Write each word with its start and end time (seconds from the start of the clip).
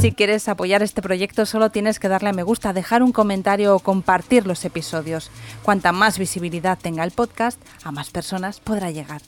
Si 0.00 0.12
quieres 0.12 0.48
apoyar 0.48 0.82
este 0.82 1.02
proyecto 1.02 1.44
solo 1.44 1.68
tienes 1.68 1.98
que 1.98 2.08
darle 2.08 2.30
a 2.30 2.32
me 2.32 2.42
gusta, 2.42 2.72
dejar 2.72 3.02
un 3.02 3.12
comentario 3.12 3.76
o 3.76 3.80
compartir 3.80 4.46
los 4.46 4.64
episodios. 4.64 5.30
Cuanta 5.62 5.92
más 5.92 6.18
visibilidad 6.18 6.78
tenga 6.80 7.04
el 7.04 7.10
podcast, 7.10 7.60
a 7.84 7.92
más 7.92 8.08
personas 8.08 8.60
podrá 8.60 8.90
llegar. 8.90 9.20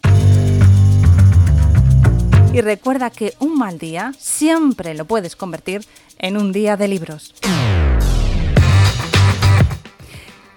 Y 2.54 2.62
recuerda 2.62 3.10
que 3.10 3.34
un 3.38 3.58
mal 3.58 3.78
día 3.78 4.14
siempre 4.18 4.94
lo 4.94 5.04
puedes 5.04 5.36
convertir 5.36 5.84
en 6.18 6.38
un 6.38 6.52
día 6.52 6.78
de 6.78 6.88
libros. 6.88 7.34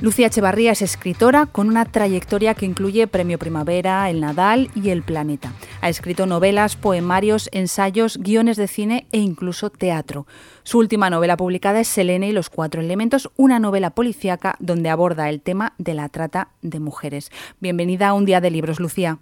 Lucía 0.01 0.27
Echevarría 0.27 0.73
es 0.73 0.81
escritora 0.81 1.45
con 1.45 1.69
una 1.69 1.85
trayectoria 1.85 2.53
que 2.53 2.65
incluye 2.65 3.07
Premio 3.07 3.39
Primavera, 3.39 4.09
El 4.09 4.19
Nadal 4.19 4.69
y 4.75 4.89
El 4.89 5.03
Planeta. 5.03 5.53
Ha 5.79 5.87
escrito 5.87 6.25
novelas, 6.25 6.75
poemarios, 6.75 7.47
ensayos, 7.53 8.17
guiones 8.17 8.57
de 8.57 8.67
cine 8.67 9.07
e 9.13 9.19
incluso 9.19 9.69
teatro. 9.69 10.27
Su 10.63 10.79
última 10.79 11.09
novela 11.09 11.37
publicada 11.37 11.79
es 11.79 11.87
Selene 11.87 12.27
y 12.27 12.33
los 12.33 12.49
Cuatro 12.49 12.81
Elementos, 12.81 13.31
una 13.37 13.57
novela 13.57 13.91
policíaca 13.91 14.57
donde 14.59 14.89
aborda 14.89 15.29
el 15.29 15.41
tema 15.41 15.73
de 15.77 15.93
la 15.93 16.09
trata 16.09 16.49
de 16.61 16.81
mujeres. 16.81 17.31
Bienvenida 17.61 18.09
a 18.09 18.13
un 18.13 18.25
día 18.25 18.41
de 18.41 18.51
libros, 18.51 18.81
Lucía. 18.81 19.19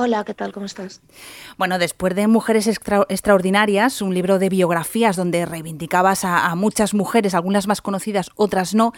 Hola, 0.00 0.22
¿qué 0.22 0.32
tal? 0.32 0.52
¿Cómo 0.52 0.64
estás? 0.64 1.00
Bueno, 1.56 1.76
después 1.76 2.14
de 2.14 2.28
Mujeres 2.28 2.68
Extraordinarias, 2.68 4.00
un 4.00 4.14
libro 4.14 4.38
de 4.38 4.48
biografías 4.48 5.16
donde 5.16 5.44
reivindicabas 5.44 6.24
a, 6.24 6.54
muchas 6.54 6.94
mujeres, 6.94 7.34
algunas 7.34 7.66
más 7.66 7.82
conocidas, 7.82 8.30
otras 8.36 8.76
no, 8.76 8.92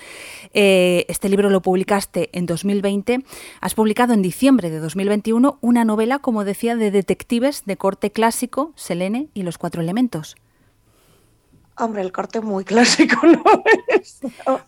eh, 0.52 1.06
este 1.08 1.30
libro 1.30 1.48
lo 1.48 1.62
publicaste 1.62 2.28
en 2.34 2.44
2020. 2.44 3.24
Has 3.62 3.74
publicado 3.74 4.12
en 4.12 4.20
diciembre 4.20 4.68
de 4.68 4.78
2021 4.78 5.56
una 5.62 5.86
novela, 5.86 6.18
como 6.18 6.44
decía, 6.44 6.76
de 6.76 6.90
detectives 6.90 7.64
de 7.64 7.78
corte 7.78 8.12
clásico, 8.12 8.74
Selene 8.76 9.28
y 9.32 9.42
los 9.42 9.56
Cuatro 9.56 9.80
Elementos. 9.80 10.36
Hombre, 11.80 12.02
el 12.02 12.12
corte 12.12 12.40
muy 12.40 12.64
clásico 12.66 13.26
no 13.26 13.42
es. 13.88 14.20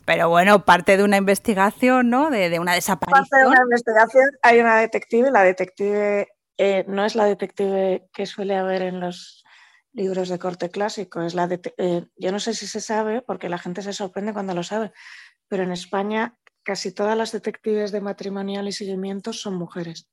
Pero 0.05 0.29
bueno, 0.29 0.65
parte 0.65 0.97
de 0.97 1.03
una 1.03 1.17
investigación, 1.17 2.09
¿no? 2.09 2.29
De, 2.29 2.59
una 2.59 2.73
desaparición. 2.73 3.27
Parte 3.29 3.43
de 3.43 3.47
una 3.49 3.61
investigación. 3.61 4.29
Hay 4.41 4.59
una 4.59 4.77
detective, 4.77 5.31
la 5.31 5.43
detective 5.43 6.27
eh, 6.57 6.85
no 6.87 7.05
es 7.05 7.15
la 7.15 7.25
detective 7.25 8.07
que 8.13 8.25
suele 8.25 8.55
haber 8.55 8.81
en 8.83 8.99
los 8.99 9.43
libros 9.93 10.29
de 10.29 10.39
corte 10.39 10.69
clásico, 10.69 11.21
es 11.21 11.35
la 11.35 11.47
eh, 11.77 12.05
yo 12.17 12.31
no 12.31 12.39
sé 12.39 12.53
si 12.53 12.67
se 12.67 12.81
sabe, 12.81 13.21
porque 13.21 13.47
la 13.47 13.59
gente 13.59 13.81
se 13.83 13.93
sorprende 13.93 14.33
cuando 14.33 14.55
lo 14.55 14.63
sabe, 14.63 14.91
pero 15.47 15.63
en 15.63 15.71
España 15.71 16.35
casi 16.63 16.91
todas 16.91 17.17
las 17.17 17.31
detectives 17.31 17.91
de 17.91 18.01
matrimonial 18.01 18.67
y 18.67 18.71
seguimientos 18.71 19.39
son 19.39 19.55
mujeres. 19.55 20.07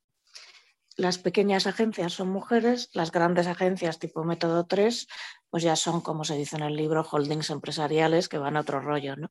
Las 1.01 1.17
pequeñas 1.17 1.67
agencias 1.67 2.13
son 2.13 2.29
mujeres, 2.29 2.91
las 2.93 3.11
grandes 3.11 3.47
agencias 3.47 3.99
tipo 3.99 4.23
Método 4.23 4.67
3 4.67 5.09
pues 5.49 5.63
ya 5.63 5.75
son, 5.75 6.03
como 6.03 6.25
se 6.25 6.37
dice 6.37 6.57
en 6.57 6.63
el 6.63 6.77
libro, 6.77 7.07
holdings 7.11 7.49
empresariales 7.49 8.29
que 8.29 8.37
van 8.37 8.59
a 8.59 8.61
otro 8.61 8.83
rollo, 8.83 9.17
¿no? 9.17 9.31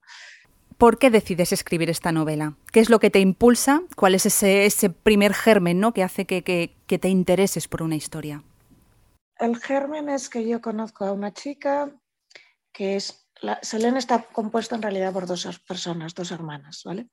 ¿Por 0.80 0.98
qué 0.98 1.12
decides 1.12 1.52
escribir 1.52 1.92
esta 1.92 2.12
novela? 2.12 2.56
¿Qué 2.72 2.80
es 2.80 2.90
lo 2.90 3.00
que 3.00 3.12
te 3.12 3.20
impulsa? 3.20 3.84
¿Cuál 3.96 4.16
es 4.16 4.26
ese, 4.26 4.90
primer 4.90 5.36
germen 5.36 5.80
¿no? 5.80 5.94
que 5.94 6.02
hace 6.02 6.26
que, 6.26 6.42
que, 6.44 6.98
te 6.98 7.08
intereses 7.08 7.68
por 7.68 7.84
una 7.84 7.96
historia? 7.96 8.44
El 9.38 9.56
germen 9.58 10.10
es 10.10 10.28
que 10.28 10.48
yo 10.48 10.62
conozco 10.62 11.06
a 11.06 11.12
una 11.12 11.34
chica 11.34 11.92
que 12.74 12.96
es... 12.96 13.28
La, 13.42 13.60
Selene 13.62 14.00
está 14.00 14.24
compuesta 14.24 14.76
en 14.76 14.82
realidad 14.82 15.14
por 15.14 15.28
dos 15.28 15.48
personas, 15.60 16.16
dos 16.16 16.32
hermanas, 16.32 16.82
¿vale? 16.84 17.10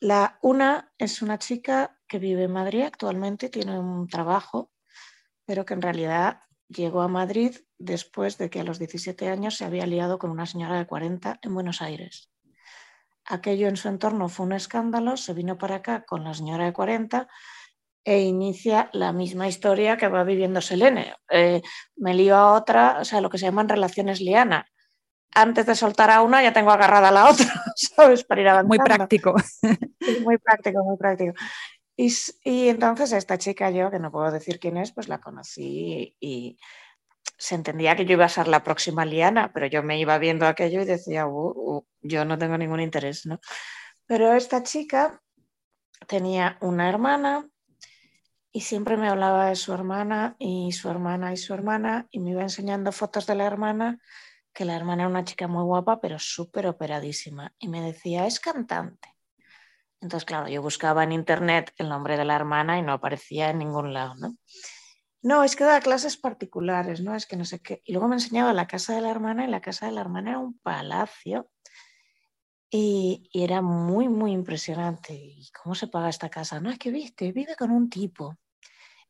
La 0.00 0.38
una 0.42 0.92
es 0.98 1.22
una 1.22 1.38
chica 1.38 1.98
que 2.06 2.18
vive 2.18 2.44
en 2.44 2.52
Madrid 2.52 2.82
actualmente, 2.82 3.48
tiene 3.48 3.78
un 3.78 4.06
trabajo, 4.08 4.70
pero 5.46 5.64
que 5.64 5.72
en 5.72 5.80
realidad 5.80 6.40
llegó 6.68 7.00
a 7.00 7.08
Madrid 7.08 7.56
después 7.78 8.36
de 8.36 8.50
que 8.50 8.60
a 8.60 8.64
los 8.64 8.78
17 8.78 9.28
años 9.28 9.56
se 9.56 9.64
había 9.64 9.86
liado 9.86 10.18
con 10.18 10.30
una 10.30 10.44
señora 10.44 10.76
de 10.76 10.86
40 10.86 11.38
en 11.40 11.54
Buenos 11.54 11.80
Aires. 11.80 12.30
Aquello 13.24 13.68
en 13.68 13.76
su 13.76 13.88
entorno 13.88 14.28
fue 14.28 14.46
un 14.46 14.52
escándalo, 14.52 15.16
se 15.16 15.32
vino 15.32 15.56
para 15.56 15.76
acá 15.76 16.04
con 16.04 16.24
la 16.24 16.34
señora 16.34 16.66
de 16.66 16.72
40 16.72 17.28
e 18.04 18.20
inicia 18.20 18.90
la 18.92 19.12
misma 19.12 19.48
historia 19.48 19.96
que 19.96 20.08
va 20.08 20.24
viviendo 20.24 20.60
Selene. 20.60 21.14
Eh, 21.30 21.62
me 21.96 22.14
lío 22.14 22.36
a 22.36 22.52
otra, 22.52 22.98
o 23.00 23.04
sea, 23.04 23.20
lo 23.20 23.30
que 23.30 23.38
se 23.38 23.46
llaman 23.46 23.68
relaciones 23.68 24.20
liana. 24.20 24.66
Antes 25.34 25.66
de 25.66 25.74
soltar 25.74 26.10
a 26.10 26.22
una 26.22 26.42
ya 26.42 26.52
tengo 26.52 26.70
agarrada 26.70 27.08
a 27.08 27.12
la 27.12 27.30
otra, 27.30 27.46
¿sabes? 27.76 28.24
Para 28.24 28.40
ir 28.40 28.48
avanzando. 28.48 28.68
Muy 28.68 28.78
práctico. 28.78 29.34
muy 30.24 30.38
práctico, 30.38 30.84
muy 30.84 30.96
práctico. 30.96 31.32
Y, 31.96 32.12
y, 32.44 32.68
entonces 32.68 33.12
esta 33.12 33.38
chica 33.38 33.70
yo, 33.70 33.90
que 33.90 33.98
no 33.98 34.12
puedo 34.12 34.30
decir 34.30 34.58
quién 34.58 34.76
es, 34.76 34.92
pues 34.92 35.08
la 35.08 35.18
conocí 35.18 36.14
y, 36.20 36.58
se 37.38 37.54
entendía 37.54 37.96
que 37.96 38.06
yo 38.06 38.12
iba 38.12 38.24
a 38.24 38.30
ser 38.30 38.48
la 38.48 38.62
próxima 38.62 39.04
liana, 39.04 39.50
pero 39.52 39.66
yo 39.66 39.82
me 39.82 39.98
iba 39.98 40.16
viendo 40.18 40.46
aquello 40.46 40.80
y 40.80 40.84
decía, 40.86 41.26
uh, 41.26 41.76
uh, 41.76 41.86
yo 42.00 42.24
no 42.24 42.38
tengo 42.38 42.56
ningún 42.56 42.80
interés, 42.80 43.26
¿no? 43.26 43.40
Pero 44.06 44.32
esta 44.32 44.62
chica 44.62 45.20
tenía 46.06 46.56
una 46.60 46.88
hermana 46.88 47.48
y 48.52 48.62
siempre 48.62 48.96
me 48.96 49.08
hablaba 49.08 49.48
de 49.48 49.56
su 49.56 49.72
hermana 49.72 50.36
y 50.38 50.72
su 50.72 50.88
hermana 50.88 51.32
y 51.32 51.36
su 51.36 51.52
hermana 51.52 52.06
y 52.10 52.20
me 52.20 52.30
iba 52.30 52.42
enseñando 52.42 52.92
fotos 52.92 53.26
de 53.26 53.34
la 53.34 53.44
hermana, 53.44 54.00
que 54.56 54.64
la 54.64 54.74
hermana 54.74 55.02
era 55.02 55.10
una 55.10 55.24
chica 55.24 55.46
muy 55.46 55.62
guapa, 55.62 56.00
pero 56.00 56.18
súper 56.18 56.66
operadísima. 56.66 57.54
Y 57.58 57.68
me 57.68 57.82
decía, 57.82 58.26
es 58.26 58.40
cantante. 58.40 59.14
Entonces, 60.00 60.24
claro, 60.24 60.48
yo 60.48 60.62
buscaba 60.62 61.04
en 61.04 61.12
internet 61.12 61.74
el 61.76 61.90
nombre 61.90 62.16
de 62.16 62.24
la 62.24 62.36
hermana 62.36 62.78
y 62.78 62.82
no 62.82 62.94
aparecía 62.94 63.50
en 63.50 63.58
ningún 63.58 63.92
lado, 63.92 64.14
¿no? 64.14 64.34
No, 65.20 65.44
es 65.44 65.56
que 65.56 65.64
da 65.64 65.80
clases 65.80 66.16
particulares, 66.16 67.02
¿no? 67.02 67.14
Es 67.14 67.26
que 67.26 67.36
no 67.36 67.44
sé 67.44 67.60
qué. 67.60 67.82
Y 67.84 67.92
luego 67.92 68.08
me 68.08 68.16
enseñaba 68.16 68.54
la 68.54 68.66
casa 68.66 68.94
de 68.94 69.02
la 69.02 69.10
hermana 69.10 69.44
y 69.44 69.48
la 69.48 69.60
casa 69.60 69.86
de 69.86 69.92
la 69.92 70.00
hermana 70.00 70.30
era 70.30 70.38
un 70.38 70.58
palacio 70.60 71.50
y, 72.70 73.28
era 73.34 73.60
muy, 73.60 74.08
muy 74.08 74.32
impresionante. 74.32 75.12
¿Y 75.14 75.50
cómo 75.50 75.74
se 75.74 75.88
paga 75.88 76.08
esta 76.08 76.30
casa? 76.30 76.60
No, 76.60 76.70
es 76.70 76.78
que 76.78 76.90
viste, 76.90 77.30
vive 77.32 77.56
con 77.56 77.70
un 77.70 77.90
tipo. 77.90 78.38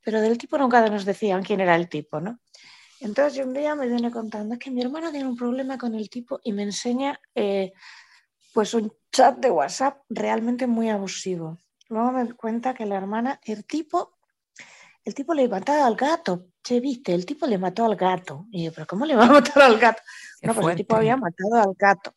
Pero 0.03 0.21
del 0.21 0.39
tipo 0.39 0.59
nunca 0.59 0.85
nos 0.89 1.05
decían 1.05 1.45
quién 1.45 1.61
era 1.61 1.77
el 1.77 1.89
tipo, 1.89 2.21
¿no? 2.21 2.41
Entonces 3.01 3.35
yo 3.35 3.45
un 3.45 3.55
día 3.55 3.75
me 3.75 3.87
viene 3.87 4.11
contando 4.11 4.55
es 4.55 4.61
que 4.61 4.71
mi 4.71 4.81
hermana 4.83 5.11
tiene 5.11 5.27
un 5.27 5.37
problema 5.37 5.77
con 5.79 5.95
el 5.95 6.09
tipo 6.09 6.41
y 6.43 6.53
me 6.53 6.63
enseña 6.63 7.21
eh, 7.35 7.73
pues 8.55 8.75
un 8.75 8.93
chat 9.13 9.37
de 9.39 9.51
WhatsApp 9.51 10.03
realmente 10.09 10.67
muy 10.67 10.89
abusivo. 10.89 11.59
Luego 11.89 12.13
me 12.13 12.33
cuenta 12.35 12.75
que 12.75 12.87
la 12.87 12.97
hermana, 12.97 13.41
el 13.45 13.65
tipo 13.65 14.17
el 15.07 15.15
tipo 15.15 15.35
le 15.35 15.49
mató 15.49 15.73
al 15.73 15.95
gato. 15.95 16.49
Che, 16.63 16.81
viste, 16.81 17.15
el 17.15 17.25
tipo 17.25 17.47
le 17.47 17.59
mató 17.59 17.85
al 17.85 17.95
gato. 17.95 18.47
Y 18.51 18.65
yo, 18.65 18.73
pero 18.73 18.89
¿cómo 18.89 19.07
le 19.07 19.15
va 19.15 19.27
a 19.27 19.31
matar 19.31 19.63
al 19.63 19.79
gato? 19.79 20.03
no, 20.43 20.53
pues 20.53 20.67
el 20.67 20.77
tipo 20.77 20.97
había 20.97 21.17
matado 21.17 21.55
al 21.55 21.75
gato. 21.79 22.13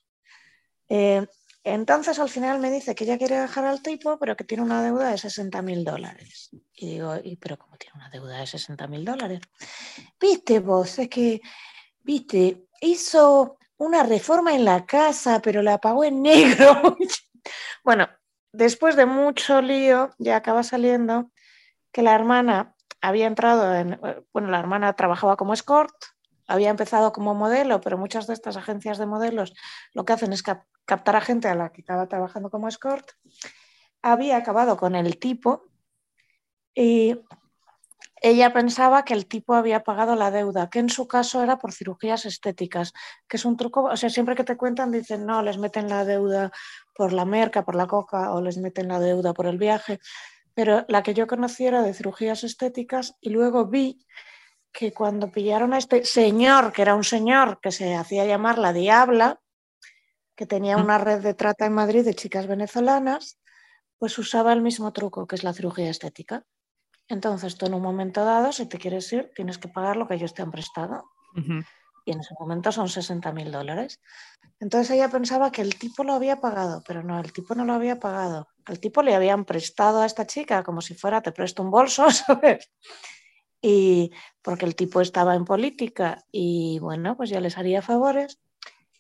Eh, 0.89 1.25
entonces 1.63 2.19
al 2.19 2.29
final 2.29 2.59
me 2.59 2.71
dice 2.71 2.95
que 2.95 3.03
ella 3.03 3.17
quiere 3.17 3.39
dejar 3.39 3.65
al 3.65 3.81
tipo, 3.81 4.17
pero 4.17 4.35
que 4.35 4.43
tiene 4.43 4.63
una 4.63 4.81
deuda 4.81 5.09
de 5.09 5.17
60 5.17 5.61
mil 5.61 5.83
dólares. 5.83 6.49
Y 6.73 6.91
digo, 6.91 7.15
¿y 7.23 7.35
pero 7.35 7.57
cómo 7.57 7.77
tiene 7.77 7.95
una 7.97 8.09
deuda 8.09 8.39
de 8.39 8.47
60 8.47 8.87
mil 8.87 9.03
dólares? 9.03 9.41
Viste 10.19 10.59
vos, 10.59 10.99
es 10.99 11.09
que, 11.09 11.41
viste, 12.01 12.65
hizo 12.81 13.57
una 13.77 14.03
reforma 14.03 14.55
en 14.55 14.65
la 14.65 14.85
casa, 14.85 15.41
pero 15.41 15.61
la 15.61 15.79
pagó 15.79 16.03
en 16.03 16.21
negro. 16.21 16.97
bueno, 17.83 18.07
después 18.51 18.95
de 18.95 19.05
mucho 19.05 19.61
lío, 19.61 20.11
ya 20.17 20.37
acaba 20.37 20.63
saliendo 20.63 21.31
que 21.91 22.01
la 22.01 22.15
hermana 22.15 22.75
había 23.01 23.27
entrado 23.27 23.73
en, 23.75 23.93
eh, 23.93 24.23
bueno, 24.33 24.49
la 24.49 24.59
hermana 24.59 24.93
trabajaba 24.93 25.37
como 25.37 25.53
escort, 25.53 25.93
había 26.49 26.69
empezado 26.69 27.13
como 27.13 27.33
modelo, 27.35 27.79
pero 27.79 27.97
muchas 27.97 28.27
de 28.27 28.33
estas 28.33 28.57
agencias 28.57 28.97
de 28.97 29.05
modelos 29.05 29.53
lo 29.93 30.03
que 30.03 30.13
hacen 30.13 30.33
es 30.33 30.43
captar 30.43 31.15
a 31.15 31.21
gente 31.21 31.47
a 31.47 31.55
la 31.55 31.71
que 31.71 31.81
estaba 31.81 32.07
trabajando 32.07 32.49
como 32.49 32.67
escort. 32.67 33.11
Había 34.01 34.37
acabado 34.37 34.75
con 34.75 34.95
el 34.95 35.17
tipo 35.17 35.63
y 36.75 37.19
ella 38.21 38.51
pensaba 38.51 39.05
que 39.05 39.13
el 39.13 39.27
tipo 39.27 39.53
había 39.53 39.83
pagado 39.83 40.15
la 40.15 40.31
deuda, 40.31 40.69
que 40.69 40.79
en 40.79 40.89
su 40.89 41.07
caso 41.07 41.41
era 41.41 41.57
por 41.57 41.71
cirugías 41.71 42.25
estéticas, 42.25 42.93
que 43.29 43.37
es 43.37 43.45
un 43.45 43.55
truco, 43.55 43.83
o 43.83 43.95
sea, 43.95 44.09
siempre 44.09 44.35
que 44.35 44.43
te 44.43 44.57
cuentan 44.57 44.91
dicen, 44.91 45.25
no, 45.25 45.41
les 45.41 45.57
meten 45.57 45.87
la 45.87 46.03
deuda 46.03 46.51
por 46.95 47.13
la 47.13 47.23
merca, 47.23 47.63
por 47.63 47.75
la 47.75 47.87
coca, 47.87 48.33
o 48.33 48.41
les 48.41 48.57
meten 48.57 48.89
la 48.89 48.99
deuda 48.99 49.33
por 49.33 49.45
el 49.45 49.57
viaje 49.57 49.99
pero 50.59 50.83
la 50.89 51.03
que 51.03 51.13
yo 51.13 51.25
conocí 51.25 51.65
era 51.65 51.83
de 51.83 51.93
cirugías 51.93 52.43
estéticas 52.43 53.15
y 53.21 53.29
luego 53.29 53.67
vi 53.67 54.05
que 54.71 54.93
cuando 54.93 55.31
pillaron 55.31 55.73
a 55.73 55.77
este 55.77 56.05
señor, 56.05 56.71
que 56.71 56.81
era 56.81 56.95
un 56.95 57.03
señor 57.03 57.59
que 57.61 57.71
se 57.71 57.95
hacía 57.95 58.25
llamar 58.25 58.57
la 58.57 58.73
Diabla, 58.73 59.41
que 60.35 60.45
tenía 60.45 60.77
mm. 60.77 60.81
una 60.81 60.97
red 60.97 61.21
de 61.21 61.33
trata 61.33 61.65
en 61.65 61.73
Madrid 61.73 62.05
de 62.05 62.13
chicas 62.13 62.47
venezolanas, 62.47 63.39
pues 63.97 64.17
usaba 64.17 64.53
el 64.53 64.61
mismo 64.61 64.93
truco 64.93 65.27
que 65.27 65.35
es 65.35 65.43
la 65.43 65.53
cirugía 65.53 65.89
estética. 65.89 66.45
Entonces, 67.07 67.57
tú 67.57 67.65
en 67.65 67.73
un 67.73 67.81
momento 67.81 68.23
dado, 68.23 68.51
si 68.51 68.67
te 68.67 68.77
quieres 68.77 69.11
ir, 69.11 69.31
tienes 69.35 69.57
que 69.57 69.67
pagar 69.67 69.97
lo 69.97 70.07
que 70.07 70.13
ellos 70.13 70.33
te 70.33 70.43
han 70.43 70.51
prestado. 70.51 71.03
Y 72.05 72.11
en 72.11 72.19
ese 72.19 72.35
momento 72.39 72.71
son 72.71 72.87
60 72.87 73.31
mil 73.33 73.51
dólares. 73.51 73.99
Entonces 74.59 74.91
ella 74.91 75.09
pensaba 75.09 75.51
que 75.51 75.61
el 75.61 75.77
tipo 75.77 76.03
lo 76.03 76.13
había 76.13 76.39
pagado, 76.39 76.83
pero 76.85 77.03
no, 77.03 77.19
el 77.19 77.31
tipo 77.33 77.55
no 77.55 77.65
lo 77.65 77.73
había 77.73 77.99
pagado. 77.99 78.47
Al 78.65 78.79
tipo 78.79 79.01
le 79.01 79.15
habían 79.15 79.45
prestado 79.45 80.01
a 80.01 80.05
esta 80.05 80.27
chica 80.27 80.63
como 80.63 80.81
si 80.81 80.93
fuera 80.93 81.21
te 81.21 81.31
presto 81.31 81.63
un 81.63 81.71
bolso, 81.71 82.09
¿sabes? 82.11 82.69
Y 83.61 84.11
porque 84.41 84.65
el 84.65 84.75
tipo 84.75 85.01
estaba 85.01 85.35
en 85.35 85.45
política 85.45 86.23
y 86.31 86.79
bueno, 86.79 87.17
pues 87.17 87.29
ya 87.29 87.41
les 87.41 87.57
haría 87.57 87.81
favores. 87.81 88.39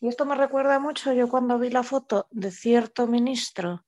Y 0.01 0.07
esto 0.07 0.25
me 0.25 0.35
recuerda 0.35 0.79
mucho 0.79 1.13
yo 1.13 1.29
cuando 1.29 1.59
vi 1.59 1.69
la 1.69 1.83
foto 1.83 2.27
de 2.31 2.51
cierto 2.51 3.07
ministro 3.07 3.85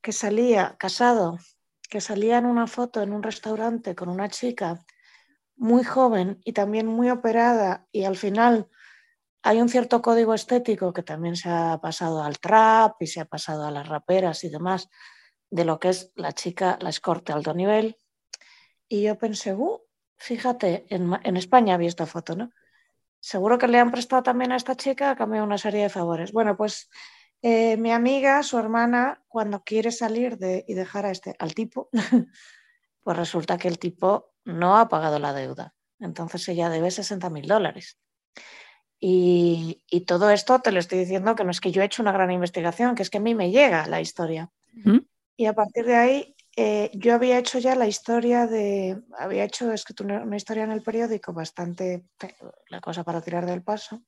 que 0.00 0.12
salía 0.12 0.76
casado, 0.78 1.38
que 1.88 2.00
salía 2.00 2.38
en 2.38 2.46
una 2.46 2.66
foto 2.66 3.02
en 3.02 3.12
un 3.12 3.22
restaurante 3.22 3.94
con 3.94 4.08
una 4.08 4.28
chica 4.28 4.84
muy 5.56 5.84
joven 5.84 6.40
y 6.44 6.52
también 6.52 6.86
muy 6.86 7.10
operada 7.10 7.86
y 7.90 8.04
al 8.04 8.16
final 8.16 8.68
hay 9.42 9.60
un 9.60 9.68
cierto 9.68 10.02
código 10.02 10.34
estético 10.34 10.92
que 10.92 11.02
también 11.02 11.36
se 11.36 11.48
ha 11.48 11.78
pasado 11.80 12.22
al 12.22 12.38
trap 12.38 13.00
y 13.00 13.06
se 13.06 13.20
ha 13.20 13.24
pasado 13.24 13.66
a 13.66 13.70
las 13.70 13.88
raperas 13.88 14.44
y 14.44 14.50
demás 14.50 14.88
de 15.50 15.64
lo 15.64 15.78
que 15.78 15.88
es 15.90 16.12
la 16.16 16.32
chica, 16.32 16.78
la 16.80 16.90
escorte 16.90 17.32
alto 17.32 17.54
nivel. 17.54 17.96
Y 18.88 19.02
yo 19.02 19.16
pensé, 19.16 19.54
uh, 19.54 19.80
fíjate, 20.18 20.86
en, 20.90 21.18
en 21.22 21.36
España 21.36 21.76
vi 21.76 21.86
esta 21.86 22.06
foto, 22.06 22.36
¿no? 22.36 22.50
Seguro 23.20 23.58
que 23.58 23.68
le 23.68 23.78
han 23.78 23.90
prestado 23.90 24.22
también 24.22 24.52
a 24.52 24.56
esta 24.56 24.76
chica 24.76 25.10
a 25.10 25.16
cambio 25.16 25.42
una 25.42 25.58
serie 25.58 25.82
de 25.82 25.88
favores. 25.88 26.32
Bueno, 26.32 26.56
pues 26.56 26.88
eh, 27.42 27.76
mi 27.76 27.92
amiga, 27.92 28.42
su 28.42 28.58
hermana, 28.58 29.22
cuando 29.28 29.62
quiere 29.62 29.92
salir 29.92 30.38
de, 30.38 30.64
y 30.66 30.74
dejar 30.74 31.06
a 31.06 31.10
este, 31.10 31.34
al 31.38 31.54
tipo, 31.54 31.88
pues 33.02 33.16
resulta 33.16 33.58
que 33.58 33.68
el 33.68 33.78
tipo 33.78 34.34
no 34.44 34.76
ha 34.76 34.88
pagado 34.88 35.18
la 35.18 35.32
deuda. 35.32 35.74
Entonces 36.00 36.48
ella 36.48 36.68
debe 36.68 36.90
60 36.90 37.30
mil 37.30 37.46
dólares. 37.46 37.98
Y, 39.00 39.84
todo 40.06 40.30
esto 40.30 40.58
te 40.60 40.72
lo 40.72 40.80
estoy 40.80 40.98
diciendo 40.98 41.36
que 41.36 41.44
no 41.44 41.50
es 41.50 41.60
que 41.60 41.70
yo 41.70 41.82
he 41.82 41.84
hecho 41.84 42.02
una 42.02 42.12
gran 42.12 42.30
investigación, 42.30 42.94
que 42.94 43.02
es 43.02 43.10
que 43.10 43.18
a 43.18 43.20
mí 43.20 43.34
me 43.34 43.50
llega 43.50 43.86
la 43.86 44.00
historia. 44.00 44.50
Y 45.36 45.46
a 45.46 45.52
partir 45.52 45.84
de 45.86 45.96
ahí, 45.96 46.36
eh, 46.60 46.90
yo 46.92 47.14
había 47.14 47.38
hecho 47.38 47.60
ya 47.60 47.76
la 47.76 47.86
historia 47.86 48.48
de, 48.48 49.00
había 49.16 49.44
hecho, 49.44 49.70
escrito 49.72 50.02
una, 50.02 50.36
historia 50.36 50.64
en 50.64 50.72
el 50.72 50.82
periódico 50.82 51.32
bastante, 51.32 52.06
la 52.68 52.80
cosa 52.80 53.04
para 53.04 53.20
tirar 53.20 53.46
del 53.46 53.62
paso. 53.62 54.02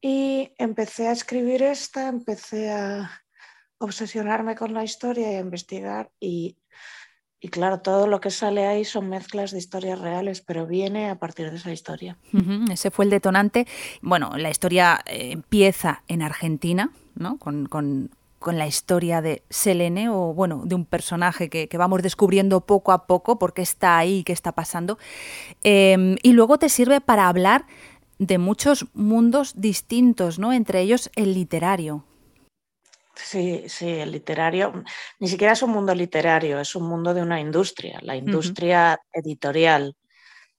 Y 0.00 0.52
empecé 0.58 1.08
a 1.08 1.12
escribir 1.12 1.62
esta, 1.64 2.06
empecé 2.06 2.70
a 2.70 3.10
obsesionarme 3.78 4.54
con 4.54 4.72
la 4.74 4.84
historia 4.84 5.32
y 5.32 5.34
a 5.34 5.40
investigar 5.40 6.12
y 6.20 6.56
y 7.44 7.48
claro, 7.48 7.80
todo 7.80 8.06
lo 8.06 8.22
que 8.22 8.30
sale 8.30 8.64
ahí 8.64 8.86
son 8.86 9.10
mezclas 9.10 9.50
de 9.50 9.58
historias 9.58 9.98
reales, 9.98 10.40
pero 10.40 10.66
viene 10.66 11.10
a 11.10 11.18
partir 11.18 11.50
de 11.50 11.58
esa 11.58 11.72
historia. 11.72 12.16
ese 12.70 12.90
fue 12.90 13.04
el 13.04 13.10
detonante. 13.10 13.66
Bueno, 14.00 14.30
la 14.38 14.48
historia 14.48 15.02
eh, 15.04 15.32
empieza 15.32 16.04
en 16.08 16.22
Argentina, 16.22 16.90
¿no? 17.14 17.36
Con, 17.36 17.66
con, 17.66 18.12
la 18.52 18.66
historia 18.66 19.22
de 19.22 19.42
Selene, 19.50 20.08
o 20.10 20.34
bueno, 20.34 20.62
de 20.64 20.74
un 20.74 20.84
personaje 20.84 21.48
que, 21.48 21.68
vamos 21.78 22.02
descubriendo 22.02 22.60
poco 22.60 22.92
a 22.92 23.06
poco 23.06 23.38
porque 23.38 23.62
está 23.62 23.96
ahí, 23.98 24.22
qué 24.24 24.32
está 24.32 24.52
pasando. 24.52 24.98
Em, 25.62 26.16
y 26.22 26.32
luego 26.32 26.58
te 26.58 26.68
sirve 26.68 27.00
para 27.00 27.28
hablar 27.28 27.66
de 28.18 28.38
muchos 28.38 28.86
mundos 28.94 29.54
distintos, 29.56 30.38
¿no? 30.38 30.52
Entre 30.52 30.80
ellos 30.80 31.10
el 31.16 31.34
literario. 31.34 32.04
Sí, 33.14 33.64
sí, 33.68 33.88
el 33.88 34.10
literario 34.10 34.84
ni 35.20 35.28
siquiera 35.28 35.52
es 35.52 35.62
un 35.62 35.70
mundo 35.70 35.94
literario, 35.94 36.60
es 36.60 36.74
un 36.74 36.88
mundo 36.88 37.14
de 37.14 37.22
una 37.22 37.40
industria, 37.40 37.98
la 38.02 38.16
industria 38.16 38.98
editorial. 39.12 39.96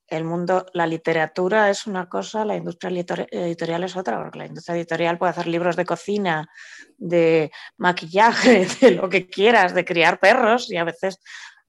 El 0.08 0.24
mundo, 0.24 0.66
la 0.74 0.86
literatura 0.86 1.70
es 1.70 1.88
una 1.88 2.08
cosa, 2.08 2.46
la 2.46 2.56
industria 2.56 2.92
editorial 3.32 3.84
es 3.84 3.96
otra, 3.96 4.22
porque 4.22 4.40
la 4.40 4.46
industria 4.46 4.76
editorial 4.76 5.18
puede 5.18 5.32
hacer 5.32 5.48
libros 5.48 5.76
de 5.76 5.86
cocina, 5.86 6.48
de 6.98 7.52
maquillaje, 7.78 8.68
de 8.82 8.92
lo 8.92 9.10
que 9.10 9.28
quieras, 9.28 9.74
de 9.74 9.86
criar 9.86 10.20
perros 10.20 10.72
y 10.72 10.78
a 10.78 10.84
veces 10.84 11.20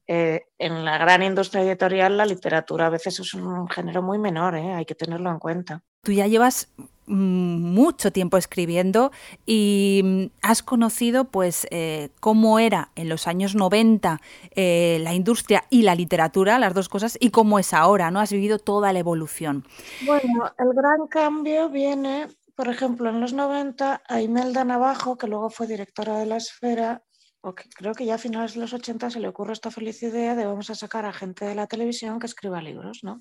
eh, 0.07 0.43
en 0.59 0.85
la 0.85 0.99
gran 0.99 1.23
industria 1.23 1.63
editorial 1.63 2.17
la 2.17 2.27
literatura 2.27 2.87
a 2.87 2.91
veces 2.91 3.19
es 3.19 3.35
un 3.35 3.69
género 3.69 4.03
muy 4.03 4.19
menor, 4.19 4.55
¿eh? 4.55 4.75
hay 4.75 4.85
que 4.85 4.95
tenerlo 4.95 5.31
en 5.31 5.39
cuenta. 5.39 5.83
Tú 6.03 6.13
ya 6.13 6.27
llevas 6.27 6.73
mucho 7.07 8.13
tiempo 8.13 8.37
escribiendo 8.37 9.13
y 9.45 10.01
mm, 10.05 10.25
has 10.43 10.63
conocido 10.63 11.25
pues 11.25 11.67
eh, 11.71 12.11
cómo 12.21 12.59
era 12.59 12.91
en 12.97 13.09
los 13.09 13.27
años 13.27 13.55
90 13.55 14.21
eh, 14.51 14.99
la 15.03 15.15
industria 15.15 15.65
y 15.71 15.83
la 15.83 15.95
literatura, 15.95 16.59
las 16.59 16.75
dos 16.75 16.89
cosas, 16.89 17.17
y 17.21 17.31
cómo 17.31 17.59
es 17.59 17.73
ahora, 17.73 18.11
¿no? 18.11 18.21
Has 18.21 18.33
vivido 18.33 18.59
toda 18.59 18.93
la 18.93 18.99
evolución. 18.99 19.65
Bueno, 20.05 20.53
el 20.59 20.69
gran 20.75 21.07
cambio 21.09 21.69
viene, 21.69 22.29
por 22.55 22.69
ejemplo, 22.69 23.11
en 23.11 23.21
los 23.21 23.33
90 23.33 24.03
a 24.07 24.21
Imelda 24.21 24.65
Navajo, 24.65 25.17
que 25.17 25.29
luego 25.29 25.51
fue 25.51 25.67
directora 25.67 26.19
de 26.19 26.27
la 26.27 26.37
Esfera, 26.37 27.03
o 27.43 27.55
creo 27.55 27.95
que 27.95 28.05
ya 28.05 28.17
a 28.17 28.19
finales 28.19 28.55
de 28.55 28.61
los 28.61 28.73
80 28.73 29.11
se 29.11 29.21
le 29.21 29.29
ocurre 29.29 29.53
esta 29.53 29.71
feliz 29.71 30.03
idea 30.03 30.35
de 30.35 30.47
vamos 30.47 30.69
a 30.71 30.75
sacar 30.75 31.05
a 31.05 31.13
gente 31.13 31.45
de 31.45 31.55
la 31.55 31.69
televisión 31.69 32.19
que 32.19 32.27
escriba 32.27 32.61
libros, 32.61 33.01
¿no? 33.03 33.21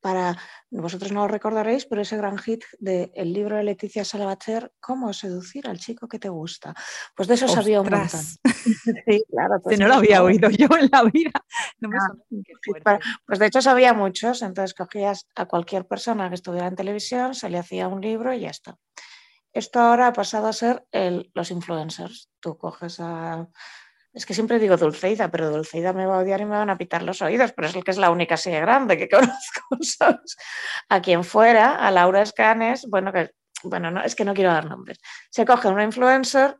Para, 0.00 0.36
vosotros 0.70 1.12
no 1.12 1.22
lo 1.22 1.28
recordaréis, 1.28 1.86
pero 1.86 2.02
ese 2.02 2.16
gran 2.16 2.38
hit 2.38 2.64
del 2.78 3.32
libro 3.32 3.56
de 3.56 3.64
Leticia 3.64 4.04
Salvater, 4.04 4.72
¿Cómo 4.80 5.12
seducir 5.12 5.68
al 5.68 5.78
chico 5.78 6.08
que 6.08 6.18
te 6.18 6.28
gusta? 6.28 6.74
Pues 7.14 7.28
de 7.28 7.34
eso 7.34 7.48
sabía 7.48 7.80
un 7.80 7.90
montón. 7.90 8.20
sí, 9.06 9.24
claro. 9.30 9.60
Pues 9.62 9.78
no 9.78 9.88
lo 9.88 9.94
había 9.94 10.22
oído 10.22 10.50
yo 10.50 10.68
en 10.78 10.88
la 10.90 11.02
vida. 11.04 11.32
Ah, 12.84 12.98
pues 13.26 13.38
de 13.38 13.46
hecho 13.46 13.62
sabía 13.62 13.92
muchos, 13.92 14.42
entonces 14.42 14.74
cogías 14.74 15.26
a 15.34 15.46
cualquier 15.46 15.86
persona 15.86 16.28
que 16.28 16.36
estuviera 16.36 16.66
en 16.66 16.76
televisión, 16.76 17.34
se 17.34 17.50
le 17.50 17.58
hacía 17.58 17.88
un 17.88 18.00
libro 18.00 18.32
y 18.32 18.40
ya 18.40 18.50
está. 18.50 18.78
Esto 19.52 19.80
ahora 19.80 20.08
ha 20.08 20.12
pasado 20.12 20.46
a 20.48 20.52
ser 20.52 20.86
los 21.34 21.50
influencers. 21.50 22.30
Tú 22.40 22.56
coges 22.56 23.00
a 23.00 23.48
es 24.12 24.26
que 24.26 24.34
siempre 24.34 24.58
digo 24.58 24.76
Dulceida, 24.76 25.30
pero 25.30 25.50
Dulceida 25.50 25.92
me 25.92 26.06
va 26.06 26.16
a 26.16 26.22
odiar 26.22 26.40
y 26.40 26.44
me 26.44 26.56
van 26.56 26.70
a 26.70 26.78
pitar 26.78 27.02
los 27.02 27.22
oídos, 27.22 27.52
pero 27.52 27.68
es 27.68 27.76
el 27.76 27.84
que 27.84 27.90
es 27.90 27.98
la 27.98 28.10
única 28.10 28.34
así 28.34 28.50
grande 28.50 28.96
que 28.96 29.08
conozco. 29.08 30.20
A 30.88 31.02
quien 31.02 31.24
fuera, 31.24 31.76
a 31.76 31.90
Laura 31.90 32.22
Escanes, 32.22 32.86
bueno, 32.88 33.12
que, 33.12 33.30
bueno, 33.62 33.90
no, 33.90 34.02
es 34.02 34.14
que 34.14 34.24
no 34.24 34.34
quiero 34.34 34.52
dar 34.52 34.66
nombres. 34.66 34.98
Se 35.30 35.44
coge 35.44 35.68
una 35.68 35.84
influencer 35.84 36.58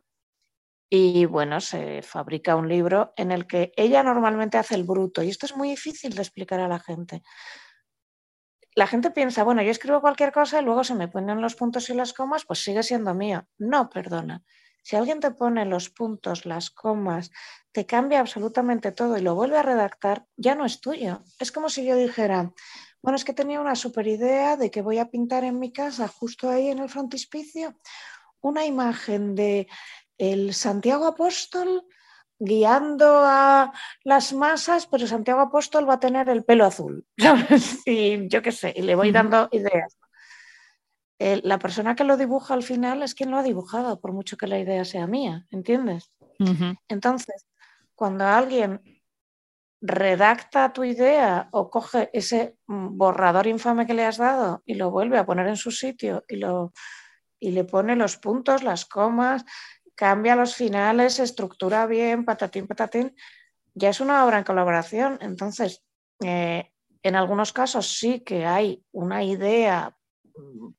y 0.89 1.25
bueno, 1.25 1.59
se 1.61 2.01
fabrica 2.01 2.55
un 2.55 2.67
libro 2.67 3.13
en 3.15 3.31
el 3.31 3.45
que 3.45 3.71
ella 3.75 4.03
normalmente 4.03 4.57
hace 4.57 4.75
el 4.75 4.83
bruto 4.83 5.21
y 5.21 5.29
esto 5.29 5.45
es 5.45 5.55
muy 5.55 5.69
difícil 5.69 6.15
de 6.15 6.21
explicar 6.21 6.59
a 6.59 6.67
la 6.67 6.79
gente. 6.79 7.23
La 8.75 8.87
gente 8.87 9.11
piensa, 9.11 9.43
bueno, 9.43 9.61
yo 9.61 9.71
escribo 9.71 10.01
cualquier 10.01 10.31
cosa 10.31 10.61
y 10.61 10.65
luego 10.65 10.83
se 10.83 10.95
me 10.95 11.07
ponen 11.07 11.41
los 11.41 11.55
puntos 11.55 11.89
y 11.89 11.93
las 11.93 12.13
comas, 12.13 12.45
pues 12.45 12.59
sigue 12.63 12.83
siendo 12.83 13.13
mío. 13.13 13.47
No, 13.57 13.89
perdona. 13.89 14.43
Si 14.81 14.95
alguien 14.95 15.19
te 15.19 15.31
pone 15.31 15.65
los 15.65 15.89
puntos, 15.89 16.45
las 16.45 16.69
comas, 16.69 17.31
te 17.71 17.85
cambia 17.85 18.19
absolutamente 18.19 18.91
todo 18.91 19.17
y 19.17 19.21
lo 19.21 19.35
vuelve 19.35 19.57
a 19.57 19.63
redactar, 19.63 20.25
ya 20.35 20.55
no 20.55 20.65
es 20.65 20.81
tuyo. 20.81 21.23
Es 21.39 21.51
como 21.51 21.69
si 21.69 21.85
yo 21.85 21.95
dijera, 21.95 22.51
bueno, 23.01 23.15
es 23.15 23.23
que 23.23 23.33
tenía 23.33 23.61
una 23.61 23.75
super 23.75 24.07
idea 24.07 24.57
de 24.57 24.71
que 24.71 24.81
voy 24.81 24.97
a 24.97 25.09
pintar 25.09 25.43
en 25.43 25.59
mi 25.59 25.71
casa, 25.71 26.07
justo 26.07 26.49
ahí 26.49 26.69
en 26.69 26.79
el 26.79 26.89
frontispicio, 26.89 27.75
una 28.41 28.65
imagen 28.65 29.35
de 29.35 29.67
el 30.17 30.53
Santiago 30.53 31.05
Apóstol 31.05 31.85
guiando 32.39 33.21
a 33.25 33.73
las 34.03 34.33
masas, 34.33 34.87
pero 34.87 35.07
Santiago 35.07 35.41
Apóstol 35.41 35.87
va 35.89 35.95
a 35.95 35.99
tener 35.99 36.29
el 36.29 36.43
pelo 36.45 36.65
azul, 36.65 37.05
Y 37.85 38.27
yo 38.29 38.41
qué 38.41 38.51
sé, 38.51 38.73
y 38.75 38.81
le 38.81 38.95
voy 38.95 39.11
dando 39.11 39.49
ideas 39.51 39.97
la 41.19 41.59
persona 41.59 41.95
que 41.95 42.05
lo 42.05 42.15
dibuja 42.15 42.53
al 42.53 42.63
final 42.63 43.03
es 43.03 43.13
quien 43.13 43.29
lo 43.31 43.37
ha 43.37 43.43
dibujado, 43.43 43.99
por 43.99 44.13
mucho 44.13 44.37
que 44.37 44.47
la 44.47 44.57
idea 44.57 44.85
sea 44.85 45.05
mía, 45.05 45.45
¿entiendes? 45.51 46.09
Entonces, 46.87 47.45
cuando 47.93 48.25
alguien 48.25 48.81
redacta 49.81 50.71
tu 50.71 50.83
idea 50.83 51.49
o 51.51 51.69
coge 51.69 52.09
ese 52.13 52.57
borrador 52.67 53.47
infame 53.47 53.85
que 53.85 53.93
le 53.93 54.05
has 54.05 54.17
dado 54.17 54.61
y 54.65 54.75
lo 54.75 54.91
vuelve 54.91 55.17
a 55.17 55.25
poner 55.25 55.47
en 55.47 55.57
su 55.57 55.71
sitio 55.71 56.23
y, 56.27 56.37
lo, 56.37 56.73
y 57.39 57.51
le 57.51 57.65
pone 57.65 57.95
los 57.95 58.17
puntos, 58.17 58.63
las 58.63 58.85
comas, 58.85 59.45
cambia 59.95 60.37
los 60.37 60.55
finales, 60.55 61.19
estructura 61.19 61.85
bien, 61.85 62.23
patatín, 62.23 62.67
patatín, 62.67 63.15
ya 63.73 63.89
es 63.89 63.99
una 63.99 64.25
obra 64.25 64.37
en 64.37 64.45
colaboración. 64.45 65.17
Entonces, 65.21 65.83
eh, 66.23 66.71
en 67.03 67.15
algunos 67.15 67.51
casos 67.51 67.97
sí 67.97 68.21
que 68.21 68.45
hay 68.45 68.85
una 68.91 69.23
idea 69.23 69.97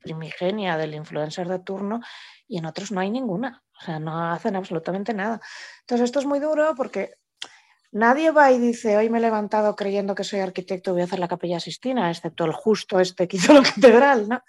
primigenia 0.00 0.76
del 0.76 0.94
influencer 0.94 1.48
de 1.48 1.58
turno 1.58 2.00
y 2.48 2.58
en 2.58 2.66
otros 2.66 2.92
no 2.92 3.00
hay 3.00 3.10
ninguna. 3.10 3.62
O 3.80 3.84
sea, 3.84 3.98
no 3.98 4.30
hacen 4.30 4.56
absolutamente 4.56 5.14
nada. 5.14 5.40
Entonces, 5.80 6.04
esto 6.06 6.18
es 6.18 6.26
muy 6.26 6.38
duro 6.38 6.74
porque 6.76 7.14
nadie 7.92 8.30
va 8.30 8.52
y 8.52 8.58
dice, 8.58 8.96
hoy 8.96 9.08
me 9.08 9.18
he 9.18 9.22
levantado 9.22 9.74
creyendo 9.74 10.14
que 10.14 10.24
soy 10.24 10.40
arquitecto, 10.40 10.92
voy 10.92 11.02
a 11.02 11.04
hacer 11.04 11.18
la 11.18 11.28
capilla 11.28 11.60
Sistina, 11.60 12.10
excepto 12.10 12.44
el 12.44 12.52
justo 12.52 13.00
este 13.00 13.26
que 13.26 13.36
hizo 13.38 13.52
la 13.52 13.62
catedral, 13.62 14.28
¿no? 14.28 14.42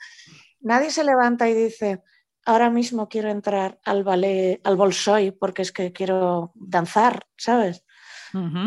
Nadie 0.60 0.92
se 0.92 1.04
levanta 1.04 1.50
y 1.50 1.54
dice, 1.54 2.04
ahora 2.46 2.70
mismo 2.70 3.08
quiero 3.10 3.30
entrar 3.30 3.80
al 3.84 4.04
ballet, 4.04 4.60
al 4.64 4.76
bolsoy, 4.76 5.32
porque 5.32 5.64
es 5.64 5.72
que 5.72 5.92
quiero 5.92 6.52
danzar, 6.56 7.28
¿sabes? 7.38 7.84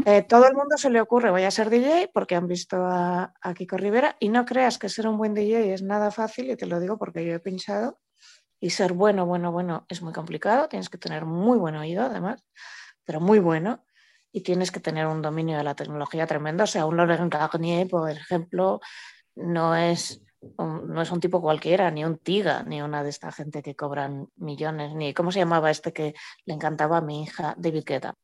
Eh, 0.04 0.22
todo 0.22 0.46
el 0.46 0.54
mundo 0.54 0.76
se 0.76 0.90
le 0.90 1.00
ocurre, 1.00 1.30
voy 1.30 1.44
a 1.44 1.50
ser 1.50 1.70
DJ 1.70 2.10
porque 2.12 2.34
han 2.34 2.46
visto 2.46 2.76
a, 2.78 3.32
Kiko 3.54 3.76
Rivera 3.76 4.16
y 4.20 4.28
no 4.28 4.44
creas 4.44 4.78
que 4.78 4.88
ser 4.88 5.06
un 5.08 5.16
buen 5.16 5.34
DJ 5.34 5.72
es 5.74 5.82
nada 5.82 6.10
fácil 6.10 6.50
y 6.50 6.56
te 6.56 6.66
lo 6.66 6.80
digo 6.80 6.98
porque 6.98 7.24
yo 7.24 7.34
he 7.34 7.40
pinchado 7.40 7.98
y 8.60 8.70
ser 8.70 8.92
bueno, 8.92 9.26
bueno, 9.26 9.52
bueno 9.52 9.86
es 9.88 10.02
muy 10.02 10.12
complicado, 10.12 10.68
tienes 10.68 10.88
que 10.88 10.98
tener 10.98 11.24
muy 11.24 11.58
buen 11.58 11.76
oído 11.76 12.04
además, 12.04 12.46
pero 13.04 13.20
muy 13.20 13.38
bueno 13.38 13.84
y 14.32 14.40
tienes 14.40 14.70
que 14.70 14.80
tener 14.80 15.06
un 15.06 15.22
dominio 15.22 15.56
de 15.56 15.64
la 15.64 15.76
tecnología 15.76 16.26
tremendo. 16.26 16.64
O 16.64 16.66
sea, 16.66 16.86
un 16.86 16.96
Laurent 16.96 17.32
Garnier, 17.32 17.86
por 17.88 18.10
ejemplo, 18.10 18.80
no 19.36 19.76
es 19.76 20.20
un, 20.56 20.88
no 20.88 21.00
es 21.02 21.10
un 21.12 21.20
tipo 21.20 21.40
cualquiera, 21.40 21.90
ni 21.90 22.04
un 22.04 22.18
tiga, 22.18 22.64
ni 22.64 22.82
una 22.82 23.04
de 23.04 23.10
esta 23.10 23.30
gente 23.30 23.62
que 23.62 23.76
cobran 23.76 24.28
millones, 24.36 24.94
ni 24.94 25.14
cómo 25.14 25.30
se 25.30 25.38
llamaba 25.38 25.70
este 25.70 25.92
que 25.92 26.14
le 26.46 26.54
encantaba 26.54 26.98
a 26.98 27.00
mi 27.00 27.22
hija, 27.22 27.54
David 27.56 27.84
Guetta 27.86 28.14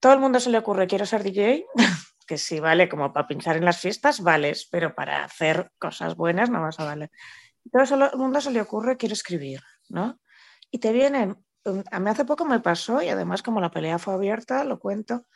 todo 0.00 0.14
el 0.14 0.20
mundo 0.20 0.40
se 0.40 0.50
le 0.50 0.58
ocurre, 0.58 0.86
quiero 0.86 1.06
ser 1.06 1.22
DJ, 1.22 1.66
que 2.26 2.38
sí 2.38 2.58
vale 2.58 2.88
como 2.88 3.12
para 3.12 3.26
pinchar 3.26 3.56
en 3.56 3.64
las 3.64 3.80
fiestas, 3.80 4.22
vales, 4.22 4.66
pero 4.70 4.94
para 4.94 5.24
hacer 5.24 5.70
cosas 5.78 6.16
buenas 6.16 6.50
no 6.50 6.62
vas 6.62 6.80
a 6.80 6.84
valer. 6.84 7.10
Todo 7.70 8.10
el 8.12 8.18
mundo 8.18 8.40
se 8.40 8.50
le 8.50 8.62
ocurre, 8.62 8.96
quiero 8.96 9.12
escribir, 9.12 9.60
¿no? 9.88 10.18
Y 10.70 10.78
te 10.78 10.92
vienen, 10.92 11.36
um, 11.64 11.82
a 11.90 12.00
mí 12.00 12.10
hace 12.10 12.24
poco 12.24 12.46
me 12.46 12.60
pasó, 12.60 13.02
y 13.02 13.08
además 13.08 13.42
como 13.42 13.60
la 13.60 13.70
pelea 13.70 13.98
fue 13.98 14.14
abierta, 14.14 14.64
lo 14.64 14.78
cuento, 14.78 15.26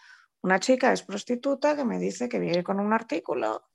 una 0.41 0.59
chica 0.61 0.93
es 0.93 1.03
prostituta 1.03 1.77
que 1.77 1.85
me 1.85 1.99
dice 1.99 2.29
que 2.29 2.39
viene 2.39 2.65
con 2.65 2.81
un 2.81 2.93
artículo. 2.93 3.67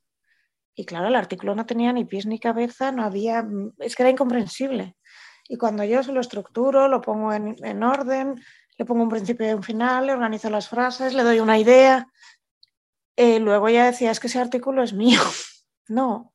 Y 0.75 0.85
claro, 0.85 1.07
el 1.07 1.15
artículo 1.15 1.53
no 1.53 1.65
tenía 1.65 1.91
ni 1.93 2.05
pies 2.05 2.25
ni 2.25 2.39
cabeza, 2.39 2.91
no 2.91 3.03
había, 3.03 3.45
es 3.79 3.95
que 3.95 4.03
era 4.03 4.11
incomprensible. 4.11 4.95
Y 5.47 5.57
cuando 5.57 5.83
yo 5.83 6.01
se 6.03 6.11
lo 6.11 6.21
estructuro, 6.21 6.87
lo 6.87 7.01
pongo 7.01 7.33
en, 7.33 7.55
en 7.63 7.83
orden, 7.83 8.41
le 8.79 8.85
pongo 8.85 9.03
un 9.03 9.09
principio 9.09 9.47
y 9.47 9.53
un 9.53 9.61
final, 9.61 10.07
le 10.07 10.13
organizo 10.13 10.49
las 10.49 10.69
frases, 10.69 11.13
le 11.13 11.23
doy 11.23 11.41
una 11.41 11.59
idea. 11.59 12.07
Eh, 13.17 13.39
luego 13.39 13.67
ya 13.67 13.85
decía, 13.85 14.09
es 14.09 14.21
que 14.21 14.27
ese 14.27 14.39
artículo 14.39 14.81
es 14.81 14.93
mío. 14.93 15.19
no. 15.89 16.33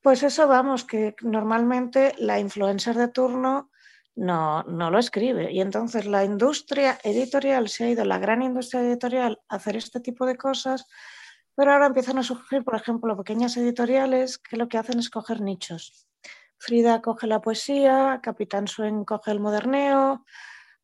Pues 0.00 0.22
eso 0.22 0.48
vamos, 0.48 0.84
que 0.84 1.14
normalmente 1.20 2.14
la 2.16 2.40
influencer 2.40 2.96
de 2.96 3.08
turno 3.08 3.70
no, 4.14 4.62
no 4.62 4.90
lo 4.90 4.98
escribe. 4.98 5.52
Y 5.52 5.60
entonces 5.60 6.06
la 6.06 6.24
industria 6.24 6.98
editorial 7.04 7.68
se 7.68 7.84
ha 7.84 7.90
ido, 7.90 8.06
la 8.06 8.18
gran 8.18 8.40
industria 8.40 8.80
editorial, 8.80 9.38
a 9.50 9.56
hacer 9.56 9.76
este 9.76 10.00
tipo 10.00 10.24
de 10.24 10.38
cosas, 10.38 10.86
pero 11.54 11.72
ahora 11.72 11.86
empiezan 11.86 12.16
a 12.16 12.22
surgir, 12.22 12.64
por 12.64 12.76
ejemplo, 12.76 13.14
pequeñas 13.14 13.58
editoriales 13.58 14.38
que 14.38 14.56
lo 14.56 14.68
que 14.68 14.78
hacen 14.78 14.98
es 15.00 15.10
coger 15.10 15.42
nichos. 15.42 16.08
Frida 16.56 17.02
coge 17.02 17.26
la 17.26 17.42
poesía, 17.42 18.20
Capitán 18.22 18.68
Suen 18.68 19.04
coge 19.04 19.32
el 19.32 19.40
moderneo, 19.40 20.24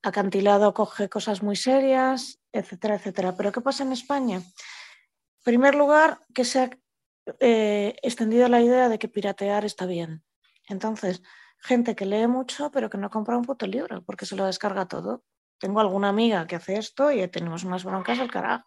acantilado 0.03 0.75
coge 0.75 1.09
cosas 1.09 1.43
muy 1.43 1.57
serias, 1.57 2.41
etcétera, 2.53 2.97
etcétera. 2.97 3.37
Pero 3.37 3.53
¿qué 3.53 3.61
pasa 3.61 3.85
en 3.85 3.93
España? 3.93 4.37
En 4.37 5.45
primer 5.45 5.75
lugar, 5.75 6.21
que 6.35 6.45
se 6.45 6.61
ha 6.61 6.71
eh, 7.41 7.97
extendido 8.03 8.49
la 8.49 8.61
idea 8.61 8.89
de 8.89 8.99
que 8.99 9.09
piratear 9.09 9.65
está 9.65 9.87
bien. 9.87 10.23
Entonces, 10.69 11.23
gente 11.59 11.95
que 11.95 12.07
lee 12.07 12.27
mucho, 12.27 12.71
pero 12.71 12.91
que 12.91 12.99
no 12.99 13.11
compra 13.11 13.37
un 13.37 13.45
puto 13.45 13.67
libro, 13.67 14.03
porque 14.03 14.27
se 14.27 14.37
lo 14.37 14.45
descarga 14.45 14.87
todo. 14.87 15.25
Tengo 15.59 15.81
alguna 15.81 16.09
amiga 16.09 16.47
que 16.47 16.57
hace 16.57 16.77
esto 16.77 17.13
y 17.13 17.27
tenemos 17.29 17.63
unas 17.65 17.85
broncas 17.85 18.19
al 18.19 18.31
carajo. 18.31 18.67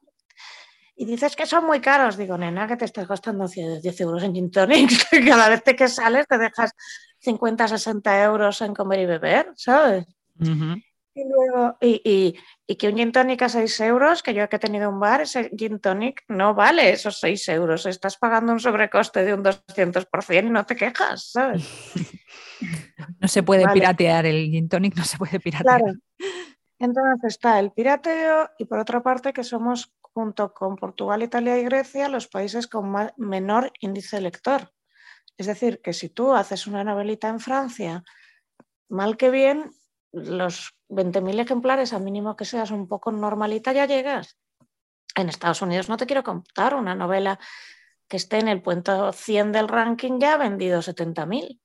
Y 0.95 1.05
dices 1.05 1.35
que 1.35 1.45
son 1.45 1.65
muy 1.65 1.81
caros. 1.81 2.15
Digo, 2.15 2.37
nena, 2.37 2.67
que 2.67 2.77
te 2.77 2.85
estás 2.85 3.05
gastando 3.05 3.47
10 3.47 3.99
euros 3.99 4.23
en 4.23 4.33
gin 4.33 4.49
tonics. 4.49 5.07
Cada 5.27 5.49
vez 5.49 5.61
que 5.63 5.89
sales 5.89 6.25
te 6.25 6.37
dejas 6.37 6.71
50, 7.19 7.67
60 7.67 8.23
euros 8.23 8.61
en 8.61 8.73
comer 8.73 9.01
y 9.01 9.05
beber, 9.05 9.51
¿sabes? 9.55 10.05
Y 11.17 11.23
luego, 11.23 11.77
y, 11.79 12.35
que 12.75 12.89
un 12.89 12.97
gin 12.97 13.11
tonic 13.13 13.41
a 13.41 13.47
6 13.47 13.79
euros, 13.81 14.21
que 14.21 14.33
yo 14.33 14.49
que 14.49 14.57
he 14.57 14.59
tenido 14.59 14.89
un 14.89 14.99
bar, 14.99 15.21
ese 15.21 15.49
gin 15.57 15.79
tonic 15.79 16.23
no 16.27 16.53
vale 16.53 16.91
esos 16.91 17.19
6 17.19 17.47
euros. 17.49 17.85
Estás 17.85 18.17
pagando 18.17 18.51
un 18.51 18.59
sobrecoste 18.59 19.23
de 19.23 19.33
un 19.33 19.41
200% 19.41 20.45
y 20.45 20.49
no 20.49 20.65
te 20.65 20.75
quejas, 20.75 21.31
¿sabes? 21.31 21.65
No 23.19 23.27
se 23.27 23.43
puede 23.43 23.67
piratear 23.67 24.25
el 24.25 24.49
gin 24.49 24.69
tonic, 24.69 24.95
no 24.95 25.03
se 25.03 25.17
puede 25.17 25.39
piratear. 25.39 25.81
Claro. 25.81 25.93
Entonces 26.79 27.35
está 27.35 27.59
el 27.59 27.71
pirateo 27.71 28.49
y 28.57 28.65
por 28.65 28.79
otra 28.79 29.03
parte 29.03 29.33
que 29.33 29.43
somos, 29.43 29.93
junto 30.01 30.53
con 30.53 30.75
Portugal, 30.75 31.21
Italia 31.21 31.57
y 31.59 31.63
Grecia, 31.63 32.09
los 32.09 32.27
países 32.27 32.67
con 32.67 32.93
menor 33.17 33.71
índice 33.79 34.21
lector. 34.21 34.71
Es 35.37 35.47
decir, 35.47 35.81
que 35.81 35.93
si 35.93 36.09
tú 36.09 36.33
haces 36.33 36.65
una 36.67 36.83
novelita 36.83 37.27
en 37.27 37.39
Francia, 37.39 38.03
mal 38.89 39.17
que 39.17 39.29
bien, 39.29 39.71
los 40.11 40.74
20.000 40.89 41.39
ejemplares, 41.39 41.93
al 41.93 42.03
mínimo 42.03 42.35
que 42.35 42.45
seas 42.45 42.71
un 42.71 42.87
poco 42.87 43.11
normalita, 43.11 43.73
ya 43.73 43.85
llegas. 43.85 44.37
En 45.15 45.29
Estados 45.29 45.61
Unidos 45.61 45.89
no 45.89 45.97
te 45.97 46.05
quiero 46.05 46.23
contar 46.23 46.75
una 46.75 46.95
novela 46.95 47.39
que 48.07 48.17
esté 48.17 48.39
en 48.39 48.47
el 48.47 48.61
puente 48.61 48.91
100 49.13 49.51
del 49.51 49.67
ranking 49.67 50.19
ya 50.19 50.33
ha 50.33 50.37
vendido 50.37 50.81
70.000, 50.81 51.59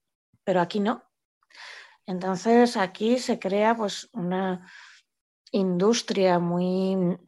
pero 0.45 0.61
aquí 0.61 0.81
no. 0.81 1.05
Entonces 2.07 2.77
aquí 2.77 3.19
se 3.19 3.39
crea 3.39 3.77
pues 3.77 4.09
una 4.13 4.67
industria 5.53 6.39
muy, 6.39 7.19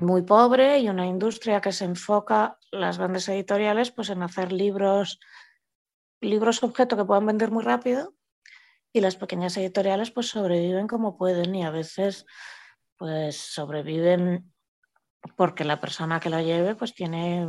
muy 0.00 0.22
pobre 0.22 0.78
y 0.78 0.88
una 0.88 1.06
industria 1.06 1.60
que 1.60 1.72
se 1.72 1.84
enfoca 1.84 2.58
las 2.70 2.98
grandes 2.98 3.28
editoriales 3.28 3.90
pues 3.90 4.10
en 4.10 4.22
hacer 4.22 4.52
libros 4.52 5.20
libros 6.20 6.62
objeto 6.64 6.96
que 6.96 7.04
puedan 7.04 7.26
vender 7.26 7.50
muy 7.50 7.62
rápido 7.62 8.17
y 8.98 9.00
las 9.00 9.16
pequeñas 9.16 9.56
editoriales 9.56 10.10
pues 10.10 10.28
sobreviven 10.28 10.88
como 10.88 11.16
pueden 11.16 11.54
y 11.54 11.64
a 11.64 11.70
veces 11.70 12.26
pues 12.96 13.36
sobreviven 13.36 14.52
porque 15.36 15.64
la 15.64 15.80
persona 15.80 16.20
que 16.20 16.30
lo 16.30 16.40
lleve 16.40 16.74
pues 16.74 16.94
tiene 16.94 17.46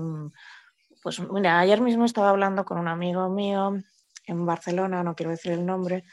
pues 1.01 1.19
mira 1.19 1.59
ayer 1.59 1.81
mismo 1.81 2.05
estaba 2.05 2.29
hablando 2.29 2.65
con 2.65 2.77
un 2.77 2.87
amigo 2.87 3.29
mío 3.29 3.77
en 4.25 4.45
Barcelona 4.45 5.03
no 5.03 5.15
quiero 5.15 5.31
decir 5.31 5.51
el 5.51 5.65
nombre 5.65 6.03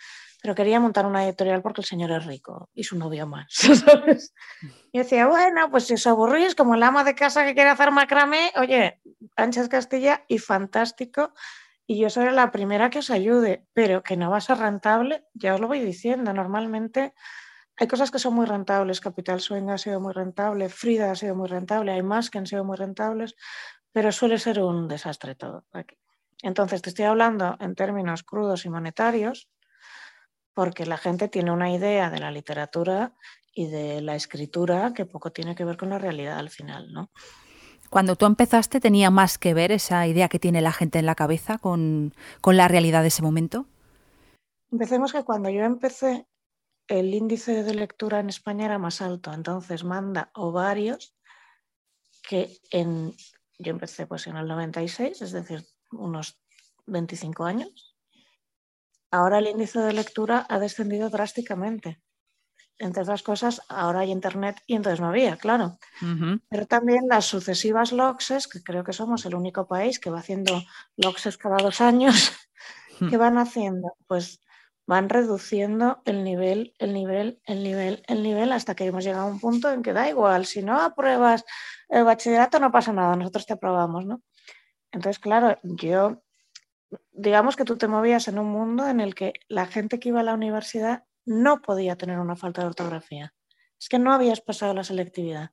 pero 0.42 0.54
quería 0.54 0.80
montar 0.80 1.04
una 1.04 1.24
editorial 1.24 1.60
porque 1.60 1.82
el 1.82 1.86
señor 1.86 2.12
es 2.12 2.24
rico 2.24 2.70
y 2.72 2.84
su 2.84 2.96
novio 2.96 3.26
más 3.26 3.46
y 4.92 4.98
decía 4.98 5.26
bueno 5.26 5.70
pues 5.70 5.84
si 5.84 5.94
os 5.94 6.06
aburrís 6.06 6.54
como 6.54 6.74
el 6.74 6.82
ama 6.82 7.04
de 7.04 7.14
casa 7.14 7.44
que 7.44 7.54
quiere 7.54 7.70
hacer 7.70 7.90
macramé 7.90 8.52
oye 8.56 9.02
Anchas 9.36 9.68
Castilla 9.68 10.24
y 10.28 10.38
fantástico 10.38 11.34
y 11.86 11.98
yo 11.98 12.10
seré 12.10 12.32
la 12.32 12.50
primera 12.50 12.90
que 12.90 12.98
os 12.98 13.10
ayude, 13.10 13.66
pero 13.72 14.02
que 14.02 14.16
no 14.16 14.30
va 14.30 14.38
a 14.38 14.40
ser 14.40 14.58
rentable, 14.58 15.24
ya 15.34 15.54
os 15.54 15.60
lo 15.60 15.68
voy 15.68 15.80
diciendo. 15.80 16.32
Normalmente 16.32 17.14
hay 17.76 17.86
cosas 17.86 18.10
que 18.10 18.18
son 18.18 18.34
muy 18.34 18.46
rentables. 18.46 19.00
Capital 19.00 19.40
Swing 19.40 19.68
ha 19.68 19.78
sido 19.78 20.00
muy 20.00 20.12
rentable, 20.12 20.68
Frida 20.68 21.12
ha 21.12 21.14
sido 21.14 21.36
muy 21.36 21.48
rentable, 21.48 21.92
hay 21.92 22.02
más 22.02 22.30
que 22.30 22.38
han 22.38 22.46
sido 22.46 22.64
muy 22.64 22.76
rentables, 22.76 23.36
pero 23.92 24.10
suele 24.10 24.38
ser 24.38 24.60
un 24.60 24.88
desastre 24.88 25.36
todo 25.36 25.64
aquí. 25.72 25.96
Entonces, 26.42 26.82
te 26.82 26.90
estoy 26.90 27.04
hablando 27.04 27.56
en 27.60 27.74
términos 27.74 28.22
crudos 28.22 28.64
y 28.66 28.68
monetarios, 28.68 29.48
porque 30.52 30.86
la 30.86 30.96
gente 30.96 31.28
tiene 31.28 31.52
una 31.52 31.70
idea 31.70 32.10
de 32.10 32.18
la 32.18 32.30
literatura 32.30 33.14
y 33.52 33.68
de 33.68 34.00
la 34.02 34.16
escritura 34.16 34.92
que 34.94 35.06
poco 35.06 35.30
tiene 35.32 35.54
que 35.54 35.64
ver 35.64 35.76
con 35.76 35.90
la 35.90 35.98
realidad 35.98 36.38
al 36.38 36.50
final, 36.50 36.92
¿no? 36.92 37.10
Cuando 37.90 38.16
tú 38.16 38.26
empezaste, 38.26 38.80
¿tenía 38.80 39.10
más 39.10 39.38
que 39.38 39.54
ver 39.54 39.72
esa 39.72 40.06
idea 40.06 40.28
que 40.28 40.38
tiene 40.38 40.60
la 40.60 40.72
gente 40.72 40.98
en 40.98 41.06
la 41.06 41.14
cabeza 41.14 41.58
con, 41.58 42.14
la 42.44 42.68
realidad 42.68 43.02
de 43.02 43.08
ese 43.08 43.22
momento? 43.22 43.66
Empecemos 44.70 45.12
que 45.12 45.24
cuando 45.24 45.48
yo 45.48 45.62
empecé, 45.62 46.26
el 46.88 47.14
índice 47.14 47.62
de 47.62 47.74
lectura 47.74 48.20
en 48.20 48.28
España 48.28 48.66
era 48.66 48.78
más 48.78 49.00
alto, 49.00 49.32
entonces 49.32 49.84
manda 49.84 50.30
ovarios 50.34 51.16
que 52.28 52.58
en, 52.70 53.12
yo 53.58 53.70
empecé 53.70 54.06
pues 54.06 54.26
en 54.26 54.36
el 54.36 54.46
96, 54.46 55.22
es 55.22 55.32
decir, 55.32 55.64
unos 55.92 56.40
25 56.86 57.44
años. 57.44 57.96
Ahora 59.10 59.38
el 59.38 59.46
índice 59.46 59.78
de 59.80 59.92
lectura 59.92 60.46
ha 60.48 60.58
descendido 60.58 61.10
drásticamente 61.10 62.00
entre 62.78 63.02
otras 63.02 63.22
cosas, 63.22 63.62
ahora 63.68 64.00
hay 64.00 64.10
internet 64.10 64.60
y 64.66 64.74
entonces 64.74 65.00
no 65.00 65.08
había, 65.08 65.36
claro. 65.36 65.78
Pero 66.48 66.66
también 66.66 67.06
las 67.08 67.24
sucesivas 67.24 67.92
LOXES, 67.92 68.48
que 68.48 68.62
creo 68.62 68.84
que 68.84 68.92
somos 68.92 69.24
el 69.26 69.34
único 69.34 69.66
país 69.66 69.98
que 69.98 70.10
va 70.10 70.20
haciendo 70.20 70.62
LOXES 70.96 71.38
cada 71.38 71.56
dos 71.56 71.80
años, 71.80 72.32
hmm. 73.00 73.08
¿qué 73.08 73.16
van 73.16 73.38
haciendo? 73.38 73.96
Pues 74.06 74.40
van 74.86 75.08
reduciendo 75.08 76.00
el 76.04 76.22
nivel, 76.22 76.74
el 76.78 76.94
nivel, 76.94 77.40
el 77.44 77.62
nivel, 77.62 78.02
el 78.06 78.22
nivel, 78.22 78.52
hasta 78.52 78.74
que 78.74 78.84
hemos 78.84 79.04
llegado 79.04 79.24
a 79.24 79.30
un 79.30 79.40
punto 79.40 79.70
en 79.72 79.82
que 79.82 79.92
da 79.92 80.08
igual, 80.08 80.46
si 80.46 80.62
no 80.62 80.80
apruebas 80.80 81.44
el 81.88 82.04
bachillerato 82.04 82.58
no 82.60 82.70
pasa 82.70 82.92
nada, 82.92 83.16
nosotros 83.16 83.46
te 83.46 83.54
aprobamos, 83.54 84.06
¿no? 84.06 84.22
Entonces, 84.92 85.18
claro, 85.18 85.58
yo, 85.62 86.22
digamos 87.12 87.56
que 87.56 87.64
tú 87.64 87.76
te 87.76 87.88
movías 87.88 88.28
en 88.28 88.38
un 88.38 88.46
mundo 88.46 88.86
en 88.88 89.00
el 89.00 89.14
que 89.14 89.34
la 89.48 89.66
gente 89.66 89.98
que 89.98 90.10
iba 90.10 90.20
a 90.20 90.24
la 90.24 90.34
universidad 90.34 91.04
no 91.26 91.60
podía 91.60 91.96
tener 91.96 92.18
una 92.18 92.36
falta 92.36 92.62
de 92.62 92.68
ortografía. 92.68 93.34
Es 93.78 93.88
que 93.88 93.98
no 93.98 94.12
habías 94.12 94.40
pasado 94.40 94.72
la 94.72 94.84
selectividad. 94.84 95.50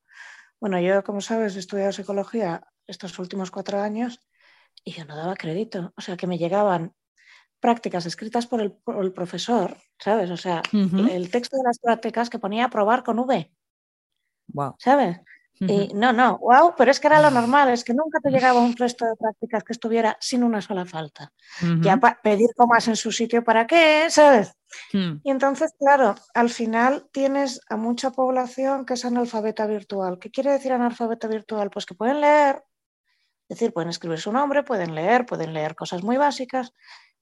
Bueno, 0.60 0.80
yo, 0.80 1.04
como 1.04 1.20
sabes, 1.20 1.56
he 1.56 1.60
estudiado 1.60 1.92
psicología 1.92 2.66
estos 2.88 3.18
últimos 3.20 3.52
cuatro 3.52 3.82
años 3.82 4.22
y 4.84 4.92
yo 4.94 5.04
no 5.06 5.18
daba 5.18 5.36
crédito. 5.36 5.94
O 5.98 6.02
sea, 6.02 6.16
que 6.16 6.28
me 6.28 6.38
llegaban 6.38 6.94
prácticas 7.60 8.06
escritas 8.06 8.46
por 8.48 8.62
el, 8.62 9.14
profesor, 9.14 9.78
¿sabes? 9.98 10.30
O 10.30 10.38
sea, 10.38 10.62
el 10.74 11.32
texto 11.32 11.58
de 11.58 11.64
las 11.64 11.80
prácticas 11.80 12.30
que 12.30 12.40
ponía 12.40 12.66
a 12.66 12.70
probar 12.70 13.04
con 13.04 13.20
V. 13.20 13.52
Wow. 14.48 14.76
¿Sabes? 14.80 15.20
Y 15.60 15.94
no, 15.94 16.12
no, 16.12 16.40
wow, 16.40 16.74
pero 16.78 16.92
es 16.92 17.00
que 17.00 17.08
era 17.08 17.22
lo 17.22 17.30
normal, 17.30 17.70
es 17.70 17.84
que 17.84 17.94
nunca 17.94 18.20
te 18.20 18.32
llegaba 18.32 18.60
un 18.60 18.76
resto 18.76 19.06
de 19.06 19.16
prácticas 19.16 19.64
que 19.64 19.74
estuviera 19.74 20.18
sin 20.20 20.44
una 20.44 20.62
sola 20.62 20.86
falta. 20.86 21.32
Ya 21.82 21.98
pedir 21.98 22.50
comas 22.56 22.88
en 22.88 22.96
su 22.96 23.12
sitio, 23.12 23.44
¿para 23.44 23.68
qué? 23.68 24.08
¿Sabes? 24.10 24.54
Hmm. 24.92 25.18
Y 25.24 25.32
entonces, 25.32 25.74
claro, 25.80 26.16
al 26.34 26.50
final 26.50 27.08
tienes 27.12 27.62
a 27.70 27.78
mucha 27.78 28.12
población 28.12 28.86
que 28.86 28.96
es 28.96 29.06
analfabeta 29.06 29.68
virtual. 29.68 30.18
¿Qué 30.20 30.32
quiere 30.32 30.52
decir 30.52 30.74
analfabeta 30.74 31.28
virtual? 31.28 31.70
Pues 31.70 31.86
que 31.86 31.94
pueden 31.94 32.22
leer, 32.22 32.64
es 33.48 33.60
decir, 33.60 33.74
pueden 33.74 33.90
escribir 33.90 34.20
su 34.20 34.32
nombre, 34.32 34.64
pueden 34.64 34.96
leer, 34.96 35.26
pueden 35.26 35.54
leer 35.54 35.76
cosas 35.76 36.04
muy 36.04 36.18
básicas, 36.18 36.74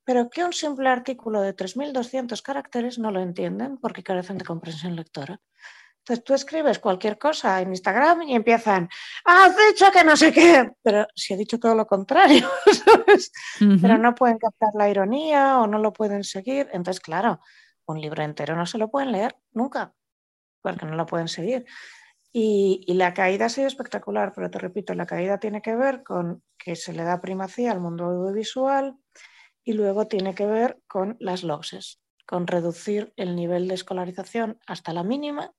pero 0.03 0.29
que 0.29 0.43
un 0.43 0.53
simple 0.53 0.89
artículo 0.89 1.41
de 1.41 1.55
3.200 1.55 2.41
caracteres 2.41 2.97
no 2.97 3.11
lo 3.11 3.19
entienden 3.19 3.77
porque 3.77 4.03
carecen 4.03 4.37
de 4.37 4.45
comprensión 4.45 4.95
lectora. 4.95 5.41
Entonces 6.01 6.23
tú 6.23 6.33
escribes 6.33 6.79
cualquier 6.79 7.19
cosa 7.19 7.61
en 7.61 7.69
Instagram 7.69 8.23
y 8.23 8.35
empiezan, 8.35 8.89
has 9.23 9.55
dicho 9.55 9.91
que 9.91 10.03
no 10.03 10.17
sé 10.17 10.33
qué, 10.33 10.71
pero 10.81 11.05
si 11.15 11.33
he 11.33 11.37
dicho 11.37 11.59
todo 11.59 11.75
lo 11.75 11.85
contrario, 11.85 12.49
Pero 13.81 13.97
no 13.97 14.15
pueden 14.15 14.39
captar 14.39 14.69
la 14.73 14.89
ironía 14.89 15.59
o 15.59 15.67
no 15.67 15.77
lo 15.77 15.93
pueden 15.93 16.23
seguir. 16.23 16.67
Entonces, 16.73 16.99
claro, 16.99 17.39
un 17.85 18.01
libro 18.01 18.23
entero 18.23 18.55
no 18.55 18.65
se 18.65 18.79
lo 18.79 18.89
pueden 18.89 19.11
leer 19.11 19.35
nunca, 19.51 19.93
porque 20.61 20.85
no 20.85 20.95
lo 20.95 21.05
pueden 21.05 21.27
seguir. 21.27 21.65
Y, 22.33 22.83
y, 22.87 22.93
la 22.93 23.13
caída 23.13 23.45
ha 23.45 23.49
sido 23.49 23.67
espectacular, 23.67 24.31
pero 24.33 24.49
te 24.49 24.57
repito, 24.57 24.93
la 24.93 25.05
caída 25.05 25.37
tiene 25.37 25.61
que 25.61 25.75
ver 25.75 26.01
con 26.01 26.41
que 26.57 26.77
se 26.77 26.93
le 26.93 27.03
da 27.03 27.19
primacía 27.19 27.73
al 27.73 27.81
mundo 27.81 28.05
audiovisual, 28.05 28.97
y 29.63 29.73
luego 29.73 30.07
tiene 30.07 30.33
que 30.35 30.45
ver 30.45 30.79
con 30.87 31.17
las 31.19 31.43
losses, 31.43 32.01
con 32.25 32.47
reducir 32.47 33.13
el 33.15 33.35
nivel 33.35 33.67
de 33.67 33.75
escolarización 33.75 34.59
hasta 34.65 34.93
la 34.93 35.03
mínima. 35.03 35.53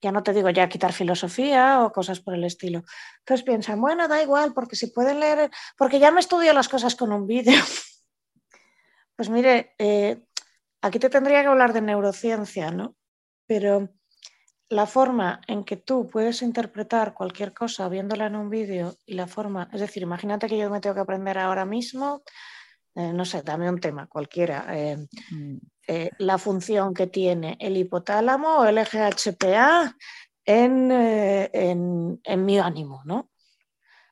Ya 0.00 0.12
no 0.12 0.22
te 0.22 0.32
digo 0.32 0.50
ya 0.50 0.68
quitar 0.68 0.92
filosofía 0.92 1.82
o 1.82 1.92
cosas 1.92 2.20
por 2.20 2.34
el 2.34 2.44
estilo. 2.44 2.84
Entonces 3.20 3.44
piensan, 3.44 3.80
bueno, 3.80 4.06
da 4.08 4.22
igual, 4.22 4.52
porque 4.52 4.76
si 4.76 4.88
pueden 4.88 5.20
leer, 5.20 5.50
porque 5.78 5.98
ya 5.98 6.10
me 6.10 6.20
estudio 6.20 6.52
las 6.52 6.68
cosas 6.68 6.94
con 6.96 7.12
un 7.12 7.26
vídeo. 7.26 7.60
Pues 9.16 9.30
mire, 9.30 9.76
eh, 9.78 10.24
aquí 10.82 10.98
te 10.98 11.08
tendría 11.08 11.40
que 11.42 11.46
hablar 11.46 11.72
de 11.72 11.80
neurociencia, 11.80 12.72
¿no? 12.72 12.96
Pero 13.46 13.90
la 14.68 14.86
forma 14.86 15.40
en 15.46 15.62
que 15.62 15.76
tú 15.76 16.08
puedes 16.08 16.42
interpretar 16.42 17.14
cualquier 17.14 17.54
cosa 17.54 17.88
viéndola 17.88 18.26
en 18.26 18.34
un 18.34 18.50
vídeo 18.50 18.96
y 19.06 19.14
la 19.14 19.28
forma, 19.28 19.70
es 19.72 19.80
decir, 19.80 20.02
imagínate 20.02 20.48
que 20.48 20.58
yo 20.58 20.68
me 20.68 20.80
tengo 20.80 20.96
que 20.96 21.02
aprender 21.02 21.38
ahora 21.38 21.64
mismo 21.64 22.24
eh, 22.94 23.12
no 23.12 23.24
sé, 23.24 23.42
dame 23.42 23.68
un 23.68 23.80
tema 23.80 24.06
cualquiera, 24.06 24.66
eh, 24.70 24.96
mm. 25.30 25.56
Eh, 25.86 26.10
la 26.18 26.38
función 26.38 26.94
que 26.94 27.06
tiene 27.06 27.56
el 27.60 27.76
hipotálamo 27.76 28.58
o 28.58 28.64
el 28.64 28.76
GHPA 28.76 29.96
en, 30.44 30.90
en, 30.90 32.44
mi 32.44 32.58
ánimo, 32.58 33.02
¿no? 33.04 33.30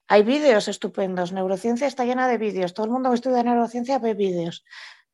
Hay 0.08 0.22
vídeos 0.22 0.68
estupendos, 0.68 1.32
neurociencia 1.32 1.86
está 1.86 2.04
llena 2.04 2.28
de 2.28 2.38
vídeos, 2.38 2.74
todo 2.74 2.86
el 2.86 2.92
mundo 2.92 3.10
que 3.10 3.16
estudia 3.16 3.42
neurociencia 3.42 3.98
ve 3.98 4.14
vídeos, 4.14 4.64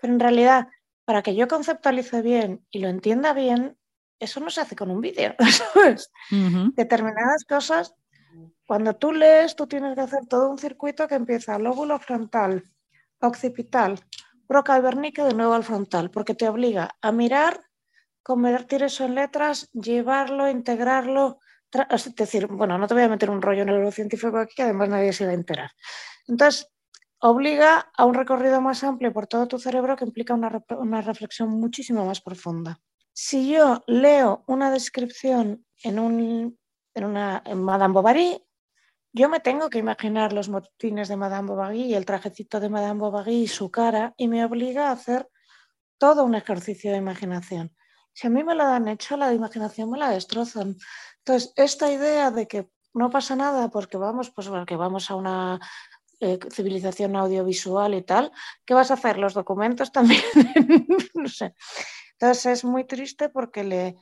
pero 0.00 0.12
en 0.12 0.20
realidad, 0.20 0.68
para 1.04 1.22
que 1.22 1.34
yo 1.34 1.46
conceptualice 1.46 2.22
bien 2.22 2.64
y 2.70 2.80
lo 2.80 2.88
entienda 2.88 3.32
bien, 3.32 3.76
eso 4.18 4.40
no 4.40 4.50
se 4.50 4.60
hace 4.60 4.76
con 4.76 4.90
un 4.90 5.00
vídeo, 5.00 5.34
¿sabes? 5.74 6.10
Determinadas 6.74 7.44
cosas, 7.44 7.94
cuando 8.66 8.96
tú 8.96 9.12
lees, 9.12 9.56
tú 9.56 9.66
tienes 9.66 9.94
que 9.94 10.00
hacer 10.00 10.26
todo 10.26 10.50
un 10.50 10.58
circuito 10.58 11.08
que 11.08 11.14
empieza 11.14 11.58
lóbulo 11.58 11.98
frontal, 11.98 12.64
occipital, 13.20 14.00
procalvernique 14.48 15.22
de 15.22 15.34
nuevo 15.34 15.52
al 15.52 15.62
frontal, 15.62 16.10
porque 16.10 16.34
te 16.34 16.48
obliga 16.48 16.90
a 17.00 17.12
mirar, 17.12 17.60
convertir 18.24 18.82
eso 18.82 19.04
en 19.04 19.14
letras, 19.14 19.70
llevarlo, 19.72 20.48
integrarlo. 20.48 21.38
Es 21.90 22.12
decir, 22.16 22.46
bueno, 22.48 22.78
no 22.78 22.88
te 22.88 22.94
voy 22.94 23.04
a 23.04 23.08
meter 23.08 23.30
un 23.30 23.42
rollo 23.42 23.64
neurocientífico 23.64 24.38
aquí, 24.38 24.54
que 24.56 24.62
además 24.62 24.88
nadie 24.88 25.12
se 25.12 25.26
va 25.26 25.32
a 25.32 25.34
enterar. 25.34 25.70
Entonces, 26.26 26.68
obliga 27.20 27.90
a 27.94 28.04
un 28.06 28.14
recorrido 28.14 28.60
más 28.60 28.82
amplio 28.82 29.12
por 29.12 29.26
todo 29.26 29.46
tu 29.46 29.58
cerebro 29.58 29.96
que 29.96 30.06
implica 30.06 30.34
una, 30.34 30.64
una 30.78 31.02
reflexión 31.02 31.50
muchísimo 31.50 32.06
más 32.06 32.20
profunda. 32.22 32.80
Si 33.12 33.50
yo 33.50 33.82
leo 33.86 34.44
una 34.46 34.70
descripción 34.70 35.66
en, 35.82 35.98
un, 35.98 36.58
en, 36.94 37.04
una, 37.04 37.42
en 37.44 37.62
Madame 37.62 37.92
Bovary, 37.92 38.42
yo 39.12 39.28
me 39.28 39.40
tengo 39.40 39.70
que 39.70 39.78
imaginar 39.78 40.32
los 40.32 40.48
motines 40.48 41.08
de 41.08 41.16
Madame 41.16 41.48
Bovary 41.48 41.82
y 41.82 41.94
el 41.94 42.04
trajecito 42.04 42.60
de 42.60 42.68
Madame 42.68 43.00
Bovary 43.00 43.42
y 43.42 43.48
su 43.48 43.70
cara 43.70 44.14
y 44.16 44.28
me 44.28 44.44
obliga 44.44 44.88
a 44.88 44.92
hacer 44.92 45.28
todo 45.98 46.24
un 46.24 46.34
ejercicio 46.34 46.92
de 46.92 46.98
imaginación. 46.98 47.74
Si 48.12 48.26
a 48.26 48.30
mí 48.30 48.44
me 48.44 48.54
la 48.54 48.64
dan 48.64 48.88
hecha, 48.88 49.16
la 49.16 49.28
de 49.28 49.34
imaginación 49.34 49.90
me 49.90 49.98
la 49.98 50.10
destrozan. 50.10 50.76
Entonces, 51.18 51.52
esta 51.56 51.90
idea 51.92 52.30
de 52.30 52.46
que 52.48 52.68
no 52.94 53.10
pasa 53.10 53.36
nada 53.36 53.68
porque 53.68 53.96
vamos, 53.96 54.30
pues 54.30 54.48
porque 54.48 54.76
vamos 54.76 55.10
a 55.10 55.14
una 55.14 55.60
eh, 56.20 56.38
civilización 56.50 57.14
audiovisual 57.14 57.94
y 57.94 58.02
tal, 58.02 58.32
¿qué 58.64 58.74
vas 58.74 58.90
a 58.90 58.94
hacer? 58.94 59.18
Los 59.18 59.34
documentos 59.34 59.92
también, 59.92 60.22
no 61.14 61.28
sé. 61.28 61.54
Entonces 62.12 62.46
es 62.46 62.64
muy 62.64 62.84
triste 62.84 63.28
porque 63.28 63.62
le, 63.62 63.96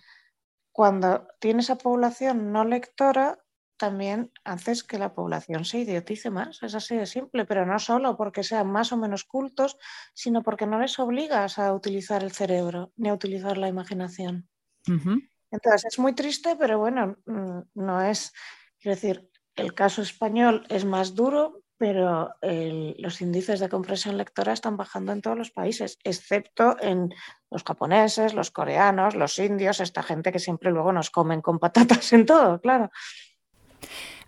cuando 0.73 1.27
tienes 1.39 1.69
a 1.69 1.77
población 1.77 2.53
no 2.53 2.65
lectora, 2.65 3.39
también 3.77 4.33
haces 4.45 4.83
que 4.83 4.99
la 4.99 5.15
población 5.15 5.65
se 5.65 5.79
idiotice 5.79 6.31
más. 6.31 6.63
Es 6.63 6.75
así 6.75 6.97
de 6.97 7.07
simple, 7.07 7.45
pero 7.45 7.67
no 7.67 7.79
solo 7.79 8.17
porque 8.17 8.43
sean 8.43 8.71
más 8.71 8.93
o 8.93 8.97
menos 8.97 9.25
cultos, 9.25 9.77
sino 10.15 10.43
porque 10.43 10.67
no 10.67 10.79
les 10.79 10.99
obligas 10.99 11.59
a 11.59 11.73
utilizar 11.73 12.23
el 12.23 12.33
cerebro 12.33 12.93
ni 12.97 13.09
a 13.09 13.15
utilizar 13.15 13.59
la 13.59 13.69
imaginación. 13.69 14.49
Entonces 15.51 15.85
es 15.87 15.99
muy 15.99 16.15
triste, 16.15 16.57
pero 16.59 16.79
bueno, 16.79 17.17
mm, 17.27 17.61
no 17.75 18.03
es, 18.03 18.33
quiero 18.79 18.95
decir, 18.95 19.31
el 19.55 19.75
caso 19.75 20.03
español 20.03 20.67
es 20.69 20.85
más 20.85 21.15
duro, 21.15 21.63
pero 21.79 22.31
los 22.41 23.21
índices 23.21 23.61
de 23.61 23.69
compresión 23.69 24.17
lectora 24.17 24.53
están 24.53 24.77
bajando 24.77 25.13
en 25.13 25.21
todos 25.21 25.37
los 25.37 25.51
países, 25.51 25.99
excepto 26.05 26.77
en 26.81 27.13
los 27.51 27.65
japoneses, 27.65 28.33
los 28.33 28.51
coreanos, 28.51 29.15
los 29.15 29.39
indios, 29.39 29.81
esta 29.81 30.03
gente 30.03 30.33
que 30.33 30.39
siempre 30.39 30.71
luego 30.71 30.93
nos 30.93 31.11
comen 31.11 31.43
con 31.43 31.59
patatas 31.59 32.13
en 32.13 32.25
todo, 32.25 32.61
claro. 32.61 32.91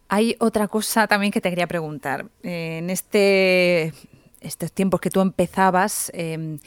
Hay 0.08 0.36
otra 0.40 0.68
cosa 0.68 1.06
también 1.06 1.32
que 1.32 1.40
te 1.40 1.50
quería 1.50 1.66
preguntar. 1.66 2.26
Eh, 2.42 2.78
en 2.78 2.90
este, 2.90 3.92
estos 4.40 4.72
tiempos 4.72 5.00
que 5.00 5.10
tú 5.10 5.20
empezabas, 5.20 6.10
em, 6.14 6.58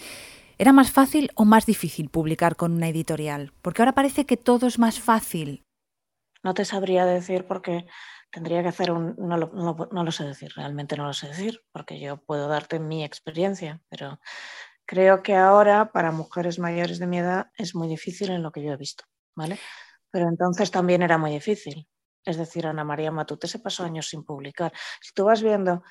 ¿era 0.58 0.74
más 0.74 0.92
fácil 0.92 1.32
o 1.36 1.46
más 1.46 1.66
difícil 1.66 2.10
publicar 2.10 2.56
con 2.56 2.74
una 2.74 2.90
editorial? 2.90 3.52
Porque 3.62 3.82
ahora 3.82 3.94
parece 3.94 4.26
que 4.26 4.38
todo 4.38 4.68
es 4.68 4.78
más 4.80 5.00
fácil. 5.00 5.64
No 6.44 6.54
te 6.54 6.66
sabría 6.66 7.06
decir 7.06 7.46
porque 7.46 7.86
tendría 8.32 8.62
que 8.62 8.70
hacer 8.70 8.92
un... 8.92 9.16
No 9.18 9.38
lo, 9.38 9.52
no 9.92 10.04
lo 10.04 10.12
sé 10.12 10.24
decir, 10.24 10.52
realmente 10.56 10.98
no 10.98 11.06
lo 11.06 11.14
sé 11.14 11.28
decir, 11.28 11.62
porque 11.72 12.00
yo 12.00 12.18
puedo 12.18 12.48
darte 12.48 12.80
mi 12.80 13.04
experiencia, 13.04 13.82
pero 13.90 14.20
creo 14.86 15.24
que 15.24 15.36
ahora 15.36 15.92
para 15.92 16.12
mujeres 16.12 16.60
mayores 16.60 17.00
de 17.00 17.08
mi 17.08 17.20
edad 17.20 17.52
es 17.58 17.76
muy 17.76 17.88
difícil 17.88 18.30
en 18.32 18.44
lo 18.44 18.52
que 18.52 18.64
yo 18.64 18.74
he 18.74 18.78
visto, 18.78 19.06
¿vale? 19.36 19.58
Pero 20.12 20.28
entonces 20.28 20.70
también 20.72 21.02
era 21.02 21.18
muy 21.18 21.32
difícil. 21.32 21.88
Es 22.26 22.38
decir, 22.38 22.68
Ana 22.68 22.84
María 22.84 23.12
Matute 23.12 23.48
se 23.48 23.60
pasó 23.60 23.84
años 23.84 24.08
sin 24.08 24.24
publicar. 24.24 24.72
Si 25.02 25.14
tú 25.14 25.26
vas 25.26 25.42
viendo 25.42 25.84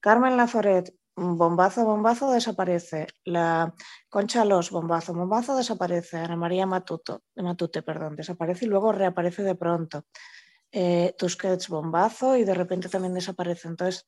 Carmen 0.00 0.36
Laforet, 0.36 0.94
bombazo, 1.16 1.84
bombazo, 1.84 2.30
desaparece. 2.30 3.06
La 3.24 3.74
Concha 4.08 4.44
Los, 4.44 4.70
bombazo, 4.70 5.14
bombazo, 5.14 5.56
desaparece. 5.56 6.18
Ana 6.18 6.36
María 6.36 6.66
Matuto, 6.66 7.22
Matute, 7.36 7.82
perdón, 7.82 8.16
desaparece 8.16 8.66
y 8.66 8.68
luego 8.68 8.92
reaparece 8.92 9.42
de 9.42 9.54
pronto. 9.54 10.04
Eh, 10.70 11.14
Tusquets, 11.18 11.68
bombazo 11.68 12.36
y 12.36 12.44
de 12.44 12.54
repente 12.54 12.88
también 12.88 13.14
desaparece. 13.14 13.68
Entonces, 13.68 14.06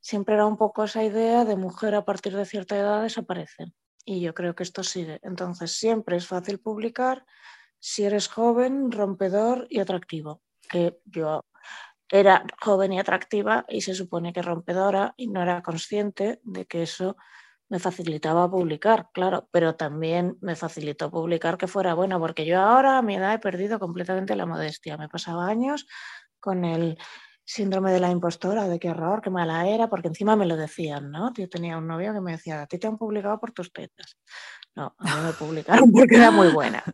siempre 0.00 0.34
era 0.34 0.46
un 0.46 0.56
poco 0.56 0.84
esa 0.84 1.04
idea 1.04 1.44
de 1.44 1.56
mujer 1.56 1.94
a 1.94 2.04
partir 2.04 2.36
de 2.36 2.44
cierta 2.44 2.76
edad 2.76 3.02
desaparece. 3.02 3.72
Y 4.04 4.20
yo 4.20 4.34
creo 4.34 4.54
que 4.54 4.64
esto 4.64 4.82
sigue. 4.82 5.20
Entonces, 5.22 5.72
siempre 5.72 6.16
es 6.16 6.26
fácil 6.26 6.58
publicar 6.58 7.24
si 7.78 8.04
eres 8.04 8.28
joven, 8.28 8.90
rompedor 8.90 9.66
y 9.70 9.78
atractivo 9.80 10.42
que 10.70 10.98
yo 11.04 11.44
era 12.08 12.44
joven 12.60 12.92
y 12.92 12.98
atractiva 12.98 13.64
y 13.68 13.82
se 13.82 13.94
supone 13.94 14.32
que 14.32 14.42
rompedora 14.42 15.14
y 15.16 15.28
no 15.28 15.42
era 15.42 15.62
consciente 15.62 16.40
de 16.44 16.66
que 16.66 16.82
eso 16.82 17.16
me 17.68 17.78
facilitaba 17.78 18.50
publicar, 18.50 19.10
claro, 19.14 19.48
pero 19.52 19.76
también 19.76 20.36
me 20.40 20.56
facilitó 20.56 21.08
publicar 21.10 21.56
que 21.56 21.68
fuera 21.68 21.94
bueno, 21.94 22.18
porque 22.18 22.44
yo 22.44 22.60
ahora 22.60 22.98
a 22.98 23.02
mi 23.02 23.14
edad 23.14 23.34
he 23.34 23.38
perdido 23.38 23.78
completamente 23.78 24.34
la 24.34 24.44
modestia. 24.44 24.96
Me 24.96 25.08
pasaba 25.08 25.46
años 25.46 25.86
con 26.40 26.64
el 26.64 26.98
síndrome 27.50 27.90
de 27.90 27.98
la 27.98 28.10
impostora, 28.10 28.68
de 28.68 28.78
qué 28.78 28.88
error, 28.88 29.20
qué 29.20 29.28
mala 29.28 29.66
era, 29.66 29.88
porque 29.88 30.06
encima 30.06 30.36
me 30.36 30.46
lo 30.46 30.56
decían, 30.56 31.10
¿no? 31.10 31.32
Yo 31.34 31.48
tenía 31.48 31.78
un 31.78 31.86
novio 31.88 32.12
que 32.12 32.20
me 32.20 32.32
decía, 32.32 32.62
a 32.62 32.66
ti 32.66 32.78
te 32.78 32.86
han 32.86 32.96
publicado 32.96 33.40
por 33.40 33.50
tus 33.50 33.72
tetas. 33.72 34.16
No, 34.76 34.94
a 34.98 35.16
mí 35.16 35.22
me 35.26 35.32
publicaron 35.32 35.90
porque 35.92 36.14
era 36.14 36.30
muy 36.30 36.48
buena. 36.48 36.84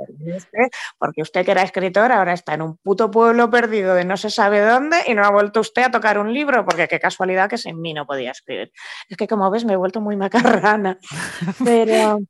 Porque 0.99 1.21
usted 1.21 1.45
que 1.45 1.51
era 1.51 1.62
escritor 1.62 2.11
ahora 2.11 2.33
está 2.33 2.55
en 2.55 2.62
un 2.62 2.79
puto 2.79 3.11
pueblo 3.11 3.51
perdido 3.51 3.95
de 3.95 4.07
no 4.07 4.16
se 4.16 4.31
sabe 4.31 4.61
dónde 4.61 4.97
y 5.07 5.14
no 5.14 5.25
ha 5.25 5.31
vuelto 5.31 5.61
usted 5.61 5.83
a 5.83 5.90
tocar 5.90 6.19
un 6.19 6.33
libro, 6.33 6.64
porque 6.64 6.88
qué 6.88 6.99
casualidad 6.99 7.51
que 7.51 7.59
sin 7.59 7.79
mí 7.83 7.92
no 7.92 8.07
podía 8.07 8.31
escribir. 8.31 8.73
Es 9.11 9.16
que 9.19 9.29
como 9.29 9.51
ves 9.51 9.66
me 9.66 9.75
he 9.75 9.77
vuelto 9.77 10.01
muy 10.01 10.16
macarrana. 10.16 10.99
Pero 11.64 12.21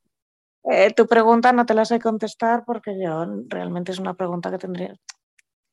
eh, 0.69 0.91
tu 0.93 1.07
pregunta 1.07 1.53
no 1.53 1.65
te 1.65 1.73
la 1.73 1.85
sé 1.85 1.97
contestar 2.01 2.65
porque 2.65 2.91
yo 3.01 3.25
realmente 3.47 3.93
es 3.93 3.99
una 3.99 4.15
pregunta 4.15 4.51
que 4.51 4.57
tendría, 4.57 4.93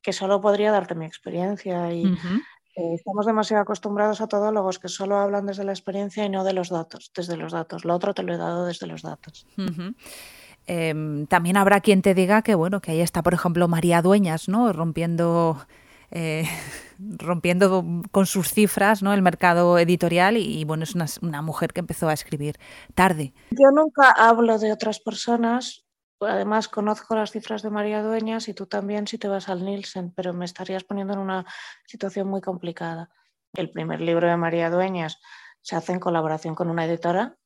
que 0.04 0.12
solo 0.12 0.40
podría 0.40 0.70
darte 0.70 0.94
mi 0.94 1.06
experiencia 1.06 1.92
y 1.92 2.04
eh, 2.76 2.94
estamos 2.94 3.24
demasiado 3.24 3.62
acostumbrados 3.62 4.20
a 4.20 4.28
todólogos 4.28 4.78
que 4.78 4.88
solo 4.88 5.16
hablan 5.16 5.46
desde 5.46 5.64
la 5.64 5.72
experiencia 5.72 6.24
y 6.26 6.28
no 6.28 6.44
de 6.44 6.52
los 6.52 6.68
datos, 6.68 7.10
desde 7.16 7.36
los 7.36 7.52
datos. 7.52 7.84
Lo 7.86 7.94
otro 7.94 8.12
te 8.12 8.22
lo 8.22 8.34
he 8.34 8.36
dado 8.36 8.66
desde 8.66 8.86
los 8.86 9.00
datos. 9.00 9.46
Em, 10.66 11.26
también 11.26 11.56
habrá 11.56 11.80
quien 11.80 12.02
te 12.02 12.14
diga 12.14 12.42
que 12.42 12.54
bueno, 12.54 12.80
que 12.80 12.92
ahí 12.92 13.00
está, 13.00 13.22
por 13.22 13.32
ejemplo, 13.32 13.66
María 13.66 14.02
Dueñas, 14.02 14.48
¿no? 14.48 14.72
Rompiendo 14.74 15.58
eh, 16.10 16.44
rompiendo 16.98 17.84
con 18.10 18.26
sus 18.26 18.52
cifras 18.52 19.02
¿no? 19.02 19.14
el 19.14 19.22
mercado 19.22 19.78
editorial 19.78 20.36
y, 20.36 20.64
bueno, 20.64 20.84
es 20.84 20.94
una, 20.94 21.06
una, 21.22 21.42
mujer 21.42 21.72
que 21.72 21.80
empezó 21.80 22.08
a 22.08 22.12
escribir 22.12 22.56
tarde. 22.94 23.32
Yo 23.50 23.70
nunca 23.74 24.10
hablo 24.10 24.58
de 24.58 24.70
otras 24.70 25.00
personas, 25.00 25.83
además 26.20 26.68
conozco 26.68 27.14
las 27.14 27.32
cifras 27.32 27.62
de 27.62 27.70
María 27.70 28.02
Dueñas 28.02 28.48
y 28.48 28.54
tú 28.54 28.66
también 28.66 29.06
si 29.06 29.18
te 29.18 29.28
vas 29.28 29.48
al 29.48 29.64
Nielsen, 29.64 30.12
pero 30.14 30.32
me 30.32 30.44
estarías 30.44 30.84
poniendo 30.84 31.14
en 31.14 31.18
una 31.18 31.44
situación 31.86 32.28
muy 32.28 32.40
complicada. 32.40 33.10
El 33.52 33.70
primer 33.70 34.00
libro 34.00 34.28
de 34.28 34.36
María 34.36 34.70
Dueñas 34.70 35.20
se 35.60 35.76
hace 35.76 35.92
en 35.92 36.00
colaboración 36.00 36.54
con 36.54 36.70
una 36.70 36.84
editora 36.84 37.36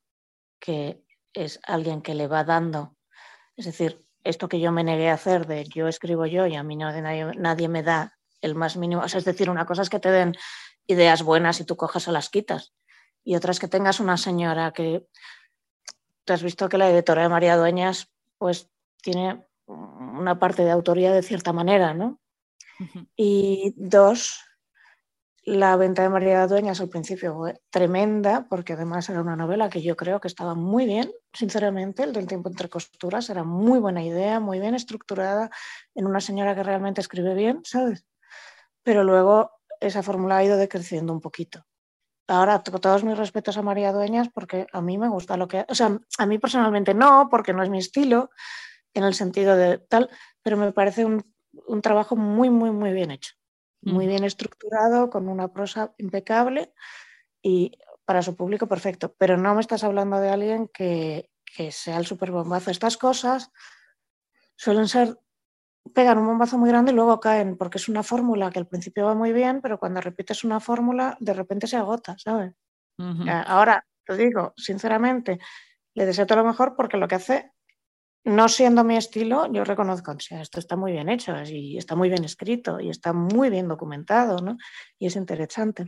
que 0.58 1.04
es 1.32 1.60
alguien 1.64 2.02
que 2.02 2.14
le 2.14 2.26
va 2.26 2.44
dando, 2.44 2.96
es 3.56 3.66
decir, 3.66 4.04
esto 4.24 4.48
que 4.48 4.60
yo 4.60 4.72
me 4.72 4.84
negué 4.84 5.10
a 5.10 5.14
hacer 5.14 5.46
de 5.46 5.64
yo 5.64 5.88
escribo 5.88 6.26
yo 6.26 6.46
y 6.46 6.56
a 6.56 6.62
mí 6.62 6.76
nadie, 6.76 7.02
nadie 7.36 7.68
me 7.68 7.82
da 7.82 8.18
el 8.40 8.54
más 8.54 8.76
mínimo, 8.76 9.04
es 9.04 9.24
decir, 9.24 9.50
una 9.50 9.66
cosa 9.66 9.82
es 9.82 9.90
que 9.90 10.00
te 10.00 10.10
den 10.10 10.34
ideas 10.86 11.22
buenas 11.22 11.60
y 11.60 11.64
tú 11.64 11.76
cojas 11.76 12.08
o 12.08 12.12
las 12.12 12.28
quitas 12.28 12.74
y 13.24 13.36
otra 13.36 13.52
es 13.52 13.58
que 13.58 13.68
tengas 13.68 14.00
una 14.00 14.16
señora 14.16 14.72
que 14.72 15.06
tú 16.24 16.32
has 16.32 16.42
visto 16.42 16.68
que 16.68 16.78
la 16.78 16.90
editora 16.90 17.22
de 17.22 17.28
María 17.28 17.56
Dueñas 17.56 18.10
pues 18.38 18.70
tiene 19.02 19.44
una 19.66 20.38
parte 20.38 20.64
de 20.64 20.70
autoría 20.70 21.12
de 21.12 21.22
cierta 21.22 21.52
manera, 21.52 21.94
¿no? 21.94 22.20
Y 23.16 23.74
dos, 23.76 24.40
la 25.42 25.76
venta 25.76 26.02
de 26.02 26.08
María 26.08 26.46
Dueñas 26.46 26.80
al 26.80 26.88
principio 26.88 27.34
fue 27.34 27.60
tremenda, 27.70 28.46
porque 28.48 28.74
además 28.74 29.08
era 29.08 29.20
una 29.20 29.36
novela 29.36 29.68
que 29.68 29.82
yo 29.82 29.96
creo 29.96 30.20
que 30.20 30.28
estaba 30.28 30.54
muy 30.54 30.86
bien, 30.86 31.10
sinceramente, 31.32 32.02
el 32.04 32.12
del 32.12 32.26
tiempo 32.26 32.48
entre 32.48 32.68
costuras, 32.68 33.30
era 33.30 33.44
muy 33.44 33.78
buena 33.78 34.02
idea, 34.02 34.40
muy 34.40 34.60
bien 34.60 34.74
estructurada, 34.74 35.50
en 35.94 36.06
una 36.06 36.20
señora 36.20 36.54
que 36.54 36.62
realmente 36.62 37.00
escribe 37.00 37.34
bien, 37.34 37.60
¿sabes? 37.64 38.06
Pero 38.82 39.04
luego 39.04 39.50
esa 39.80 40.02
fórmula 40.02 40.36
ha 40.36 40.44
ido 40.44 40.56
decreciendo 40.56 41.12
un 41.12 41.20
poquito. 41.20 41.64
Ahora, 42.28 42.62
todos 42.62 43.04
mis 43.04 43.16
respetos 43.16 43.56
a 43.56 43.62
María 43.62 43.90
Dueñas 43.90 44.28
porque 44.28 44.66
a 44.72 44.82
mí 44.82 44.98
me 44.98 45.08
gusta 45.08 45.38
lo 45.38 45.48
que... 45.48 45.64
O 45.68 45.74
sea, 45.74 45.98
a 46.18 46.26
mí 46.26 46.38
personalmente 46.38 46.92
no, 46.92 47.28
porque 47.30 47.54
no 47.54 47.62
es 47.62 47.70
mi 47.70 47.78
estilo, 47.78 48.30
en 48.92 49.04
el 49.04 49.14
sentido 49.14 49.56
de 49.56 49.78
tal, 49.78 50.10
pero 50.42 50.58
me 50.58 50.72
parece 50.72 51.06
un, 51.06 51.24
un 51.66 51.80
trabajo 51.80 52.16
muy, 52.16 52.50
muy, 52.50 52.70
muy 52.70 52.92
bien 52.92 53.10
hecho. 53.10 53.34
Muy 53.80 54.06
bien 54.06 54.24
estructurado, 54.24 55.08
con 55.08 55.28
una 55.28 55.48
prosa 55.52 55.94
impecable 55.98 56.74
y 57.40 57.78
para 58.04 58.22
su 58.22 58.36
público 58.36 58.66
perfecto. 58.66 59.14
Pero 59.16 59.38
no 59.38 59.54
me 59.54 59.60
estás 59.60 59.82
hablando 59.82 60.18
de 60.18 60.28
alguien 60.28 60.68
que, 60.68 61.30
que 61.44 61.72
sea 61.72 61.96
el 61.96 62.06
superbombazo. 62.06 62.70
Estas 62.70 62.98
cosas 62.98 63.52
suelen 64.56 64.88
ser 64.88 65.16
pegan 65.94 66.18
un 66.18 66.26
bombazo 66.26 66.58
muy 66.58 66.68
grande 66.68 66.92
y 66.92 66.94
luego 66.94 67.20
caen, 67.20 67.56
porque 67.56 67.78
es 67.78 67.88
una 67.88 68.02
fórmula 68.02 68.50
que 68.50 68.58
al 68.58 68.66
principio 68.66 69.06
va 69.06 69.14
muy 69.14 69.32
bien, 69.32 69.60
pero 69.60 69.78
cuando 69.78 70.00
repites 70.00 70.44
una 70.44 70.60
fórmula, 70.60 71.16
de 71.20 71.34
repente 71.34 71.66
se 71.66 71.76
agota, 71.76 72.16
¿sabes? 72.18 72.54
Ahora, 73.46 73.84
te 74.04 74.16
digo, 74.16 74.54
sinceramente, 74.56 75.38
le 75.94 76.06
deseo 76.06 76.26
todo 76.26 76.38
lo 76.38 76.44
mejor 76.44 76.74
porque 76.76 76.96
lo 76.96 77.08
que 77.08 77.14
hace 77.16 77.52
no 78.24 78.48
siendo 78.48 78.84
mi 78.84 78.96
estilo, 78.96 79.50
yo 79.52 79.64
reconozco, 79.64 80.12
o 80.12 80.20
sea, 80.20 80.42
esto 80.42 80.58
está 80.60 80.76
muy 80.76 80.92
bien 80.92 81.08
hecho 81.08 81.34
y 81.46 81.78
está 81.78 81.96
muy 81.96 82.08
bien 82.08 82.24
escrito 82.24 82.80
y 82.80 82.90
está 82.90 83.12
muy 83.12 83.48
bien 83.48 83.68
documentado, 83.68 84.38
¿no? 84.38 84.58
Y 84.98 85.06
es 85.06 85.16
interesante. 85.16 85.86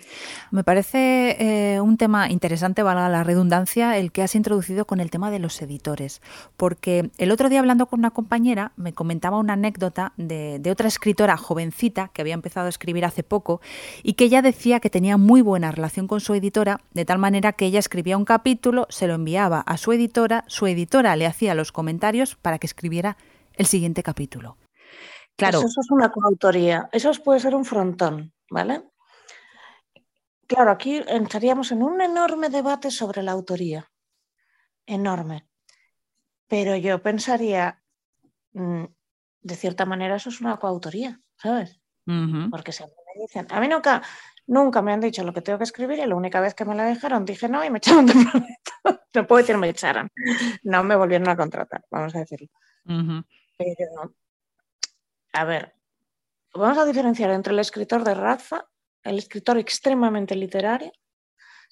Me 0.50 0.64
parece 0.64 1.36
eh, 1.38 1.80
un 1.80 1.96
tema 1.96 2.30
interesante, 2.30 2.82
valga 2.82 3.08
la 3.08 3.24
redundancia, 3.24 3.98
el 3.98 4.12
que 4.12 4.22
has 4.22 4.34
introducido 4.34 4.86
con 4.86 5.00
el 5.00 5.10
tema 5.10 5.30
de 5.30 5.38
los 5.38 5.60
editores, 5.60 6.22
porque 6.56 7.10
el 7.18 7.30
otro 7.30 7.48
día 7.48 7.60
hablando 7.60 7.86
con 7.86 8.00
una 8.00 8.12
compañera 8.12 8.72
me 8.76 8.92
comentaba 8.92 9.38
una 9.38 9.54
anécdota 9.54 10.12
de, 10.16 10.58
de 10.60 10.70
otra 10.70 10.88
escritora 10.88 11.36
jovencita 11.36 12.10
que 12.14 12.22
había 12.22 12.34
empezado 12.34 12.66
a 12.66 12.70
escribir 12.70 13.04
hace 13.04 13.22
poco 13.22 13.60
y 14.02 14.14
que 14.14 14.24
ella 14.24 14.40
decía 14.40 14.80
que 14.80 14.90
tenía 14.90 15.16
muy 15.16 15.42
buena 15.42 15.72
relación 15.72 16.06
con 16.06 16.20
su 16.20 16.34
editora, 16.34 16.80
de 16.92 17.04
tal 17.04 17.18
manera 17.18 17.52
que 17.52 17.66
ella 17.66 17.78
escribía 17.80 18.16
un 18.16 18.24
capítulo, 18.24 18.86
se 18.88 19.06
lo 19.06 19.14
enviaba 19.14 19.60
a 19.60 19.76
su 19.76 19.92
editora, 19.92 20.44
su 20.46 20.66
editora 20.66 21.16
le 21.16 21.26
hacía 21.26 21.54
los 21.54 21.72
comentarios, 21.72 22.19
para 22.40 22.58
que 22.58 22.66
escribiera 22.66 23.16
el 23.54 23.66
siguiente 23.66 24.02
capítulo. 24.02 24.56
Claro. 25.36 25.58
Eso 25.58 25.80
es 25.80 25.90
una 25.90 26.10
coautoría, 26.10 26.88
eso 26.92 27.10
puede 27.24 27.40
ser 27.40 27.54
un 27.54 27.64
frontón, 27.64 28.32
¿vale? 28.50 28.82
Claro, 30.46 30.72
aquí 30.72 31.00
entraríamos 31.06 31.70
en 31.72 31.82
un 31.82 32.00
enorme 32.00 32.50
debate 32.50 32.90
sobre 32.90 33.22
la 33.22 33.32
autoría, 33.32 33.90
enorme. 34.84 35.48
Pero 36.48 36.76
yo 36.76 37.00
pensaría, 37.00 37.82
mm, 38.52 38.84
de 39.42 39.54
cierta 39.54 39.86
manera, 39.86 40.16
eso 40.16 40.28
es 40.28 40.40
una 40.40 40.58
coautoría, 40.58 41.20
¿sabes? 41.36 41.80
Porque 42.50 42.72
si 42.72 42.82
a 42.82 42.86
mí 42.86 42.92
me 42.92 43.22
dicen, 43.22 43.46
a 43.50 43.60
mí 43.60 43.68
nunca, 43.68 44.02
nunca 44.50 44.82
me 44.82 44.92
han 44.92 45.00
dicho 45.00 45.22
lo 45.22 45.32
que 45.32 45.40
tengo 45.40 45.58
que 45.58 45.64
escribir 45.64 46.00
y 46.00 46.06
la 46.06 46.16
única 46.16 46.40
vez 46.40 46.54
que 46.54 46.64
me 46.64 46.74
la 46.74 46.84
dejaron 46.84 47.24
dije 47.24 47.48
no 47.48 47.64
y 47.64 47.70
me 47.70 47.78
echaron 47.82 48.06
de 48.06 48.12
proyecto. 48.12 48.72
No 49.14 49.26
puedo 49.26 49.40
decir 49.40 49.56
me 49.56 49.68
echaron. 49.68 50.10
No 50.62 50.84
me 50.84 50.96
volvieron 50.96 51.28
a 51.28 51.36
contratar, 51.36 51.84
vamos 51.90 52.14
a 52.14 52.18
decirlo. 52.18 52.48
Pero, 52.84 54.14
a 55.32 55.44
ver, 55.44 55.74
vamos 56.54 56.78
a 56.78 56.84
diferenciar 56.84 57.30
entre 57.30 57.52
el 57.52 57.60
escritor 57.60 58.02
de 58.04 58.14
raza, 58.14 58.66
el 59.04 59.18
escritor 59.18 59.58
extremadamente 59.58 60.34
literario, 60.34 60.92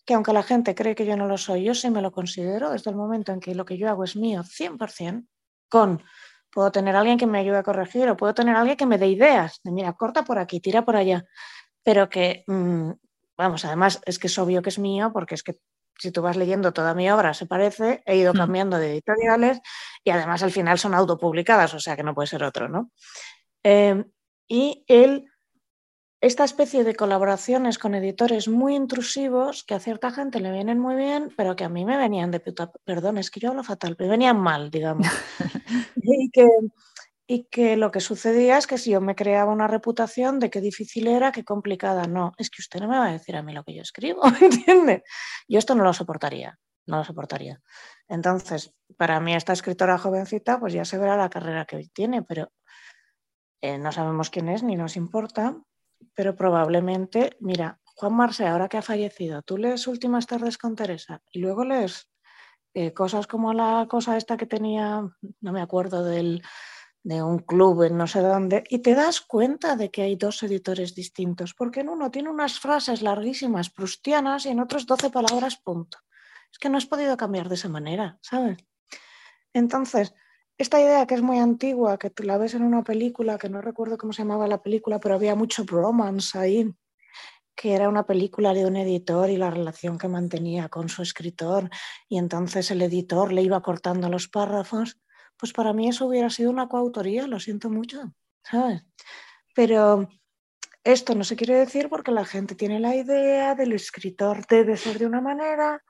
que 0.04 0.14
aunque 0.14 0.32
la 0.32 0.42
gente 0.42 0.74
cree 0.74 0.94
que 0.94 1.06
yo 1.06 1.16
no 1.16 1.26
lo 1.26 1.36
soy, 1.36 1.64
yo 1.64 1.74
sí 1.74 1.90
me 1.90 2.02
lo 2.02 2.12
considero 2.12 2.70
desde 2.70 2.90
el 2.90 2.96
momento 2.96 3.32
en 3.32 3.40
que 3.40 3.54
lo 3.54 3.64
que 3.64 3.76
yo 3.76 3.88
hago 3.88 4.04
es 4.04 4.16
mío 4.16 4.42
100%, 4.42 5.26
con 5.68 6.02
puedo 6.50 6.70
tener 6.70 6.94
alguien 6.96 7.18
que 7.18 7.26
me 7.26 7.38
ayude 7.38 7.58
a 7.58 7.62
corregir 7.62 8.08
o 8.08 8.16
puedo 8.16 8.34
tener 8.34 8.54
alguien 8.54 8.76
que 8.76 8.86
me 8.86 8.98
dé 8.98 9.08
ideas, 9.08 9.60
de 9.64 9.72
mira, 9.72 9.92
corta 9.94 10.24
por 10.24 10.38
aquí, 10.38 10.60
tira 10.60 10.84
por 10.84 10.96
allá 10.96 11.24
pero 11.88 12.10
que, 12.10 12.44
mm, 12.46 12.90
vamos, 13.38 13.64
además 13.64 14.02
es 14.04 14.18
que 14.18 14.26
es 14.26 14.38
obvio 14.38 14.60
que 14.60 14.68
es 14.68 14.78
mío, 14.78 15.10
porque 15.10 15.34
es 15.34 15.42
que 15.42 15.56
si 15.98 16.12
tú 16.12 16.20
vas 16.20 16.36
leyendo 16.36 16.74
toda 16.74 16.92
mi 16.92 17.10
obra 17.10 17.32
se 17.32 17.46
parece, 17.46 18.02
he 18.04 18.14
ido 18.18 18.34
mm. 18.34 18.36
cambiando 18.36 18.76
de 18.76 18.92
editoriales 18.92 19.62
y 20.04 20.10
además 20.10 20.42
al 20.42 20.50
final 20.50 20.78
son 20.78 20.92
autopublicadas, 20.92 21.72
o 21.72 21.80
sea 21.80 21.96
que 21.96 22.02
no 22.02 22.14
puede 22.14 22.26
ser 22.26 22.44
otro, 22.44 22.68
¿no? 22.68 22.90
Em, 23.62 24.04
y 24.46 24.84
él, 24.86 25.30
esta 26.20 26.44
especie 26.44 26.84
de 26.84 26.94
colaboraciones 26.94 27.78
con 27.78 27.94
editores 27.94 28.48
muy 28.48 28.74
intrusivos 28.76 29.64
que 29.64 29.72
a 29.72 29.80
cierta 29.80 30.10
gente 30.10 30.40
le 30.40 30.52
vienen 30.52 30.78
muy 30.78 30.94
bien, 30.94 31.32
pero 31.38 31.56
que 31.56 31.64
a 31.64 31.70
mí 31.70 31.86
me 31.86 31.96
venían 31.96 32.30
de 32.30 32.40
puta, 32.40 32.70
perdón, 32.84 33.16
es 33.16 33.30
que 33.30 33.40
yo 33.40 33.48
hablo 33.48 33.64
fatal, 33.64 33.96
me 33.98 34.08
venían 34.08 34.38
mal, 34.38 34.70
digamos. 34.70 35.06
y 35.96 36.28
que 36.32 36.46
y 37.30 37.44
que 37.44 37.76
lo 37.76 37.90
que 37.90 38.00
sucedía 38.00 38.56
es 38.56 38.66
que 38.66 38.78
si 38.78 38.92
yo 38.92 39.02
me 39.02 39.14
creaba 39.14 39.52
una 39.52 39.68
reputación 39.68 40.38
de 40.38 40.48
qué 40.48 40.62
difícil 40.62 41.06
era, 41.06 41.30
qué 41.30 41.44
complicada, 41.44 42.04
no, 42.04 42.32
es 42.38 42.48
que 42.48 42.62
usted 42.62 42.80
no 42.80 42.88
me 42.88 42.98
va 42.98 43.08
a 43.08 43.12
decir 43.12 43.36
a 43.36 43.42
mí 43.42 43.52
lo 43.52 43.64
que 43.64 43.74
yo 43.74 43.82
escribo, 43.82 44.22
¿entiende? 44.40 45.04
Yo 45.46 45.58
esto 45.58 45.74
no 45.74 45.84
lo 45.84 45.92
soportaría, 45.92 46.58
no 46.86 46.96
lo 46.96 47.04
soportaría. 47.04 47.60
Entonces, 48.08 48.74
para 48.96 49.20
mí 49.20 49.34
esta 49.34 49.52
escritora 49.52 49.98
jovencita, 49.98 50.58
pues 50.58 50.72
ya 50.72 50.86
se 50.86 50.96
verá 50.96 51.18
la 51.18 51.28
carrera 51.28 51.66
que 51.66 51.86
tiene, 51.92 52.22
pero 52.22 52.50
eh, 53.60 53.76
no 53.76 53.92
sabemos 53.92 54.30
quién 54.30 54.48
es 54.48 54.62
ni 54.62 54.76
nos 54.76 54.96
importa, 54.96 55.54
pero 56.14 56.34
probablemente, 56.34 57.36
mira, 57.40 57.78
Juan 57.94 58.14
Marce, 58.14 58.46
ahora 58.46 58.68
que 58.68 58.78
ha 58.78 58.82
fallecido, 58.82 59.42
tú 59.42 59.58
lees 59.58 59.86
Últimas 59.86 60.26
tardes 60.26 60.56
con 60.56 60.74
Teresa 60.74 61.20
y 61.30 61.40
luego 61.40 61.62
lees 61.66 62.10
eh, 62.72 62.94
cosas 62.94 63.26
como 63.26 63.52
la 63.52 63.86
cosa 63.86 64.16
esta 64.16 64.38
que 64.38 64.46
tenía, 64.46 65.02
no 65.40 65.52
me 65.52 65.60
acuerdo 65.60 66.02
del 66.04 66.42
de 67.08 67.22
un 67.22 67.38
club 67.38 67.84
en 67.84 67.96
no 67.96 68.06
sé 68.06 68.20
dónde 68.20 68.64
y 68.68 68.80
te 68.80 68.94
das 68.94 69.22
cuenta 69.22 69.76
de 69.76 69.90
que 69.90 70.02
hay 70.02 70.16
dos 70.16 70.42
editores 70.42 70.94
distintos, 70.94 71.54
porque 71.54 71.80
en 71.80 71.88
uno 71.88 72.10
tiene 72.10 72.28
unas 72.28 72.60
frases 72.60 73.00
larguísimas 73.00 73.70
prustianas 73.70 74.44
y 74.44 74.50
en 74.50 74.60
otros 74.60 74.84
12 74.84 75.08
palabras 75.08 75.56
punto. 75.56 75.96
Es 76.52 76.58
que 76.58 76.68
no 76.68 76.76
has 76.76 76.84
podido 76.84 77.16
cambiar 77.16 77.48
de 77.48 77.54
esa 77.54 77.70
manera, 77.70 78.18
¿sabes? 78.20 78.58
Entonces, 79.54 80.12
esta 80.58 80.82
idea 80.82 81.06
que 81.06 81.14
es 81.14 81.22
muy 81.22 81.38
antigua, 81.38 81.98
que 81.98 82.10
tú 82.10 82.24
la 82.24 82.36
ves 82.36 82.52
en 82.52 82.62
una 82.62 82.84
película, 82.84 83.38
que 83.38 83.48
no 83.48 83.62
recuerdo 83.62 83.96
cómo 83.96 84.12
se 84.12 84.20
llamaba 84.20 84.46
la 84.46 84.62
película, 84.62 85.00
pero 85.00 85.14
había 85.14 85.34
mucho 85.34 85.64
bromance 85.64 86.38
ahí, 86.38 86.70
que 87.56 87.72
era 87.72 87.88
una 87.88 88.04
película 88.04 88.52
de 88.52 88.66
un 88.66 88.76
editor 88.76 89.30
y 89.30 89.38
la 89.38 89.50
relación 89.50 89.96
que 89.96 90.08
mantenía 90.08 90.68
con 90.68 90.90
su 90.90 91.00
escritor 91.00 91.70
y 92.06 92.18
entonces 92.18 92.70
el 92.70 92.82
editor 92.82 93.32
le 93.32 93.40
iba 93.40 93.62
cortando 93.62 94.10
los 94.10 94.28
párrafos, 94.28 95.00
pues 95.38 95.52
para 95.52 95.72
mí 95.72 95.88
eso 95.88 96.06
hubiera 96.06 96.30
sido 96.30 96.50
una 96.50 96.68
coautoría, 96.68 97.26
lo 97.26 97.40
siento 97.40 97.70
mucho, 97.70 98.12
¿sabes? 98.42 98.84
Pero 99.54 100.08
esto 100.84 101.14
no 101.14 101.24
se 101.24 101.36
quiere 101.36 101.54
decir 101.54 101.88
porque 101.88 102.12
la 102.12 102.24
gente 102.24 102.54
tiene 102.54 102.80
la 102.80 102.94
idea 102.96 103.54
del 103.54 103.72
escritor 103.72 104.46
debe 104.46 104.76
ser 104.76 104.98
de 104.98 105.06
una 105.06 105.20
manera 105.20 105.82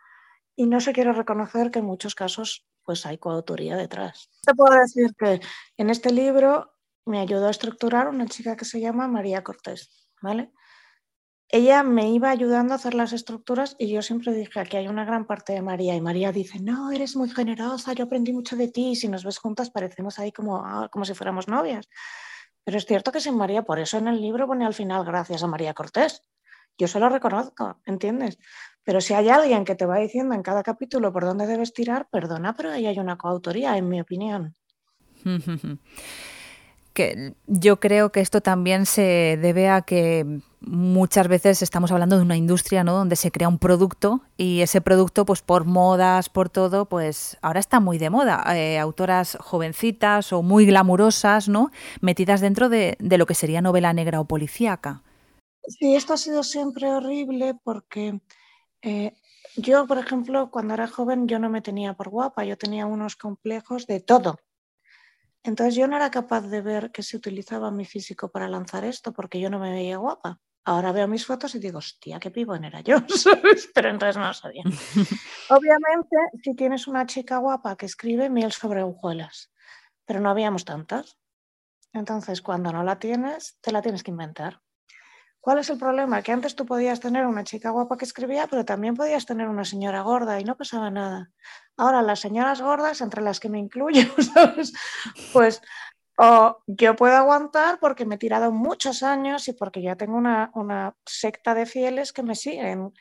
y 0.57 0.67
no 0.67 0.81
se 0.81 0.93
quiere 0.93 1.13
reconocer 1.13 1.71
que 1.71 1.79
en 1.81 1.85
muchos 1.87 2.15
casos 2.15 2.67
pues 2.83 3.07
hay 3.07 3.19
coautoría 3.19 3.77
detrás. 3.77 4.31
Te 4.43 4.55
puedo 4.55 4.75
decir 4.81 5.15
que 5.19 5.41
en 5.77 5.91
este 5.91 6.11
libro 6.11 6.73
me 7.05 7.21
ayudó 7.21 7.47
a 7.47 7.51
estructurar 7.51 8.09
una 8.09 8.27
chica 8.27 8.57
que 8.57 8.65
se 8.65 8.81
llama 8.81 9.09
María 9.09 9.45
Cortés, 9.45 10.09
¿vale? 10.23 10.53
Ella 11.51 11.83
me 11.83 12.11
iba 12.11 12.31
ayudando 12.31 12.75
a 12.75 12.77
hacer 12.77 12.95
las 12.95 13.15
estructuras 13.15 13.75
y 13.79 13.89
yo 13.89 14.03
siempre 14.03 14.35
dije 14.35 14.65
que 14.65 14.77
hay 14.77 14.89
una 14.89 15.07
gran 15.07 15.27
parte 15.27 15.55
de 15.55 15.63
María 15.63 15.95
y 15.95 16.01
María 16.01 16.31
dice, 16.31 16.61
no, 16.61 16.91
eres 16.91 17.17
muy 17.17 17.31
generosa, 17.31 17.95
yo 17.95 18.05
aprendí 18.05 18.35
mucho 18.35 18.55
de 18.55 18.69
ti, 18.69 18.95
si 18.97 19.09
nos 19.09 19.25
ves 19.25 19.39
juntas 19.39 19.71
parecemos 19.71 20.19
ahí 20.19 20.31
como, 20.31 20.59
ah, 20.65 20.89
como 20.93 21.07
si 21.07 21.15
fuéramos 21.15 21.49
novias. 21.49 21.89
Pero 22.65 22.77
es 22.77 22.85
cierto 22.85 23.13
que 23.13 23.21
sin 23.21 23.37
María, 23.37 23.63
por 23.63 23.79
eso 23.79 23.97
en 23.97 24.09
el 24.09 24.21
libro 24.21 24.47
pone 24.47 24.67
al 24.67 24.75
final 24.75 25.05
gracias 25.07 25.43
a 25.43 25.47
María 25.47 25.73
Cortés. 25.73 26.23
Yo 26.77 26.87
se 26.87 27.01
lo 27.01 27.09
reconozco, 27.09 27.81
¿entiendes? 27.87 28.39
Pero 28.85 29.01
si 29.01 29.15
hay 29.15 29.31
alguien 29.31 29.65
que 29.65 29.75
te 29.75 29.87
va 29.87 29.97
diciendo 29.97 30.35
en 30.35 30.43
cada 30.43 30.63
capítulo 30.63 31.13
por 31.13 31.25
dónde 31.25 31.47
debes 31.47 31.73
tirar, 31.73 32.09
perdona, 32.11 32.55
pero 32.55 32.71
ahí 32.71 32.87
hay 32.87 32.99
una 32.99 33.17
coautoría, 33.17 33.77
en 33.79 33.89
mi 33.89 34.01
opinión. 34.01 34.55
que 36.99 37.33
yo 37.47 37.79
creo 37.79 38.11
que 38.11 38.19
esto 38.19 38.41
también 38.41 38.85
se 38.85 39.39
debe 39.41 39.69
a 39.69 39.83
que 39.83 40.41
muchas 40.61 41.29
veces 41.29 41.63
estamos 41.63 41.93
hablando 41.93 42.17
de 42.17 42.23
una 42.23 42.37
industria 42.37 42.83
¿no? 42.83 42.95
donde 42.95 43.15
se 43.15 43.31
crea 43.31 43.49
un 43.49 43.61
producto 43.61 44.21
y 44.37 44.63
ese 44.63 44.81
producto, 44.81 45.25
pues 45.25 45.41
por 45.41 45.65
modas, 45.65 46.29
por 46.29 46.51
todo, 46.51 46.87
pues 46.89 47.39
ahora 47.41 47.61
está 47.61 47.79
muy 47.79 47.99
de 47.99 48.11
moda. 48.11 48.43
Eh, 48.53 48.81
autoras 48.81 49.39
jovencitas 49.41 50.33
o 50.33 50.43
muy 50.43 50.67
glamurosas, 50.67 51.49
¿no? 51.49 51.71
Metidas 52.01 52.41
dentro 52.41 52.69
de, 52.69 52.97
lo 52.99 53.27
que 53.27 53.35
sería 53.35 53.63
novela 53.63 53.93
negra 53.93 54.19
o 54.19 54.25
policíaca. 54.25 55.05
Sí, 55.69 55.95
esto 55.95 56.15
ha 56.15 56.17
sido 56.17 56.43
siempre 56.43 56.91
horrible 56.91 57.55
porque 57.63 58.21
eh, 58.83 59.13
yo, 59.55 59.87
por 59.87 59.99
ejemplo, 59.99 60.51
cuando 60.51 60.75
era 60.75 60.89
joven 60.89 61.29
yo 61.29 61.39
no 61.39 61.49
me 61.49 61.63
tenía 61.63 61.95
por 61.95 62.09
guapa, 62.09 62.45
yo 62.45 62.59
tenía 62.59 62.87
unos 62.87 63.15
complejos 63.15 63.87
de 63.87 64.01
todo. 64.01 64.41
Entonces 65.49 65.77
yo 65.77 65.89
no 65.89 65.97
era 65.97 66.11
capaz 66.11 66.43
de 66.43 66.61
ver 66.61 66.93
que 66.93 67.03
se 67.03 67.17
utilizaba 67.17 67.71
mi 67.71 67.87
físico 67.87 68.31
para 68.31 68.49
lanzar 68.49 68.85
esto 68.85 69.15
porque 69.15 69.41
yo 69.41 69.49
no 69.49 69.59
me 69.59 69.73
veía 69.73 69.97
guapa. 69.97 70.43
Ahora 70.63 70.93
veo 70.93 71.09
mis 71.09 71.25
fotos 71.25 71.55
y 71.55 71.59
digo, 71.59 71.79
hostia, 71.79 72.21
qué 72.21 72.31
pibón 72.31 72.65
era 72.65 72.83
yo, 72.83 72.97
Pero 73.75 73.89
entonces 73.89 74.19
no 74.19 74.27
lo 74.27 74.35
sabía. 74.35 74.63
Obviamente, 75.49 76.17
si 76.43 76.55
tienes 76.55 76.87
una 76.87 77.07
chica 77.07 77.39
guapa 77.39 77.77
que 77.77 77.87
escribe 77.87 78.29
miel 78.29 78.53
sobre 78.53 78.83
hojuelas, 78.83 79.51
pero 80.05 80.21
no 80.21 80.29
habíamos 80.29 80.67
tantas. 80.67 81.17
Entonces, 81.95 82.43
cuando 82.43 82.71
no 82.71 82.85
la 82.85 82.99
tienes, 82.99 83.57
te 83.63 83.73
la 83.73 83.81
tienes 83.81 84.03
que 84.03 84.11
inventar. 84.11 84.61
¿Cuál 85.49 85.61
es 85.61 85.71
el 85.71 85.79
problema? 85.79 86.21
Que 86.21 86.33
antes 86.33 86.55
tú 86.55 86.67
podías 86.67 87.01
tener 87.01 87.25
una 87.25 87.43
chica 87.43 87.71
guapa 87.71 87.97
que 87.97 88.05
escribía, 88.05 88.47
pero 88.49 88.67
también 88.67 88.95
podías 88.95 89.25
tener 89.25 89.49
una 89.49 89.65
señora 89.65 90.03
gorda 90.03 90.39
y 90.39 90.45
no 90.45 90.59
pasaba 90.59 90.91
nada. 90.91 91.31
Ahora, 91.79 92.03
las 92.03 92.21
señoras 92.21 92.61
gordas, 92.61 93.01
entre 93.01 93.23
las 93.23 93.41
que 93.41 93.49
me 93.49 93.59
incluyo. 93.59 94.03
Pues 95.33 95.63
yo 96.67 96.97
puedo 96.97 97.17
aguantar 97.17 97.79
porque 97.81 98.05
me 98.05 98.17
he 98.17 98.19
tirado 98.19 98.53
muchos 98.53 99.03
años 99.03 99.49
y 99.49 99.55
porque 99.55 99.81
ya 99.81 99.97
tengo 99.97 100.19
una, 100.19 100.51
una 100.53 100.95
secta 101.07 101.55
de 101.55 101.65
fieles 101.65 102.13
que 102.13 102.23
me 102.23 102.35
siguen. 102.35 102.93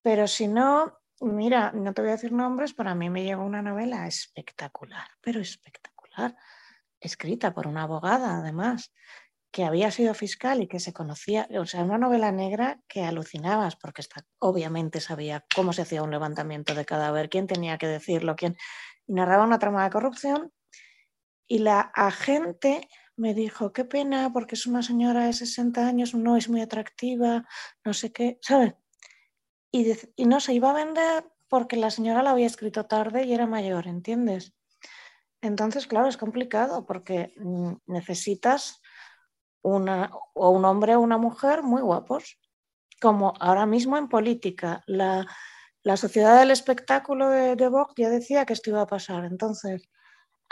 Pero 0.00 0.26
si 0.26 0.48
no, 0.48 1.00
mira, 1.20 1.70
no 1.72 1.92
te 1.92 2.00
voy 2.00 2.12
a 2.12 2.14
decir 2.14 2.32
nombres, 2.32 2.72
pero 2.72 2.88
a 2.88 2.94
mí 2.94 3.10
me 3.10 3.24
llegó 3.24 3.44
una 3.44 3.60
novela 3.60 4.06
espectacular, 4.06 5.06
pero 5.20 5.38
espectacular, 5.42 6.34
escrita 6.98 7.52
por 7.52 7.66
una 7.66 7.82
abogada 7.82 8.38
además, 8.38 8.90
que 9.50 9.64
había 9.64 9.90
sido 9.90 10.14
fiscal 10.14 10.62
y 10.62 10.68
que 10.68 10.78
se 10.78 10.92
conocía, 10.92 11.48
o 11.58 11.66
sea, 11.66 11.82
una 11.82 11.98
novela 11.98 12.30
negra 12.30 12.80
que 12.86 13.02
alucinabas, 13.02 13.76
porque 13.76 14.00
está, 14.00 14.24
obviamente 14.38 15.00
sabía 15.00 15.44
cómo 15.54 15.72
se 15.72 15.82
hacía 15.82 16.02
un 16.02 16.10
levantamiento 16.10 16.74
de 16.74 16.84
cadáver, 16.84 17.28
quién 17.28 17.46
tenía 17.46 17.76
que 17.76 17.88
decirlo, 17.88 18.36
quién 18.36 18.56
narraba 19.06 19.44
una 19.44 19.58
trama 19.58 19.84
de 19.84 19.90
corrupción. 19.90 20.52
Y 21.48 21.58
la 21.58 21.80
agente 21.80 22.88
me 23.16 23.34
dijo, 23.34 23.72
qué 23.72 23.84
pena, 23.84 24.32
porque 24.32 24.54
es 24.54 24.66
una 24.66 24.82
señora 24.82 25.26
de 25.26 25.32
60 25.32 25.84
años, 25.84 26.14
no 26.14 26.36
es 26.36 26.48
muy 26.48 26.60
atractiva, 26.60 27.44
no 27.84 27.92
sé 27.92 28.12
qué, 28.12 28.38
¿sabes? 28.40 28.74
Y, 29.72 29.92
y 30.16 30.26
no 30.26 30.38
se 30.40 30.54
iba 30.54 30.70
a 30.70 30.74
vender 30.74 31.24
porque 31.48 31.76
la 31.76 31.90
señora 31.90 32.22
la 32.22 32.30
había 32.30 32.46
escrito 32.46 32.86
tarde 32.86 33.24
y 33.24 33.34
era 33.34 33.46
mayor, 33.46 33.88
¿entiendes? 33.88 34.54
Entonces, 35.42 35.86
claro, 35.86 36.08
es 36.08 36.16
complicado 36.16 36.86
porque 36.86 37.34
mm, 37.36 37.72
necesitas 37.86 38.79
una, 39.62 40.10
o 40.34 40.50
un 40.50 40.64
hombre 40.64 40.96
o 40.96 41.00
una 41.00 41.18
mujer 41.18 41.62
muy 41.62 41.82
guapos, 41.82 42.38
como 43.00 43.34
ahora 43.40 43.66
mismo 43.66 43.96
en 43.96 44.08
política. 44.08 44.82
La, 44.86 45.26
sociedad 45.96 46.38
del 46.38 46.50
espectáculo 46.50 47.30
de, 47.30 47.56
de 47.56 47.68
Vogue 47.68 47.94
ya 47.96 48.10
decía 48.10 48.44
que 48.44 48.52
esto 48.52 48.70
iba 48.70 48.82
a 48.82 48.86
pasar. 48.86 49.24
Entonces, 49.24 49.88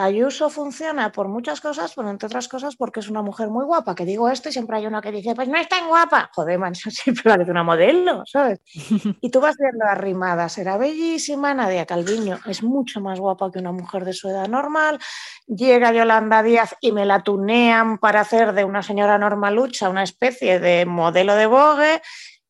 Ayuso 0.01 0.49
funciona 0.49 1.11
por 1.11 1.27
muchas 1.27 1.61
cosas, 1.61 1.93
pero 1.97 2.09
entre 2.09 2.27
otras 2.27 2.47
cosas 2.47 2.77
porque 2.77 3.01
es 3.01 3.09
una 3.09 3.21
mujer 3.21 3.49
muy 3.49 3.65
guapa, 3.65 3.97
que 3.97 4.05
digo 4.05 4.29
esto 4.29 4.49
y 4.49 4.53
siempre 4.53 4.77
hay 4.77 4.87
uno 4.87 5.01
que 5.01 5.11
dice, 5.11 5.35
pues 5.35 5.49
no 5.49 5.59
es 5.59 5.69
tan 5.69 5.89
guapa. 5.89 6.31
Joder, 6.33 6.57
man, 6.57 6.75
siempre 6.77 7.25
parece 7.25 7.51
una 7.51 7.65
modelo, 7.65 8.23
¿sabes? 8.25 8.61
Y 9.21 9.31
tú 9.31 9.41
vas 9.41 9.57
viendo 9.59 9.85
arrimada, 9.85 10.49
será 10.49 10.77
bellísima, 10.77 11.53
Nadia 11.53 11.85
Calviño 11.85 12.39
es 12.47 12.63
mucho 12.63 13.01
más 13.01 13.19
guapa 13.19 13.51
que 13.51 13.59
una 13.59 13.73
mujer 13.73 14.05
de 14.05 14.13
su 14.13 14.29
edad 14.29 14.47
normal. 14.47 15.01
Llega 15.49 15.93
Yolanda 15.93 16.45
Díaz 16.45 16.77
y 16.81 16.93
me 16.93 17.05
la 17.05 17.25
tunean 17.25 17.99
para 17.99 18.21
hacer 18.21 18.53
de 18.53 18.63
una 18.63 18.85
señora 18.85 19.19
normalucha 19.19 19.89
una 19.89 20.05
especie 20.05 20.61
de 20.61 20.87
modelo 20.87 21.35
de 21.35 21.47
Vogue. 21.47 22.03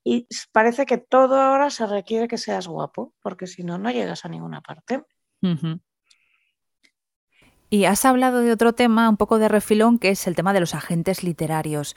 Y 0.05 0.27
parece 0.53 0.85
que 0.85 0.99
todo 0.99 1.41
ahora 1.41 1.71
se 1.71 1.87
requiere 1.87 2.29
que 2.29 2.37
seas 2.37 2.69
guapo, 2.69 3.15
porque 3.23 3.47
si 3.47 3.63
no, 3.63 3.79
no 3.79 3.91
llegas 3.91 4.27
a 4.27 4.29
ninguna 4.29 4.61
parte. 4.61 5.03
Y 7.71 7.85
has 7.85 8.05
hablado 8.05 8.41
de 8.41 8.51
otro 8.51 8.73
tema, 8.73 9.09
un 9.11 9.19
poco 9.19 9.39
de 9.39 9.49
refilón, 9.49 9.99
que 9.99 10.11
es 10.11 10.27
el 10.27 10.35
tema 10.35 10.55
de 10.55 10.61
los 10.61 10.75
agentes 10.75 11.23
literarios. 11.23 11.97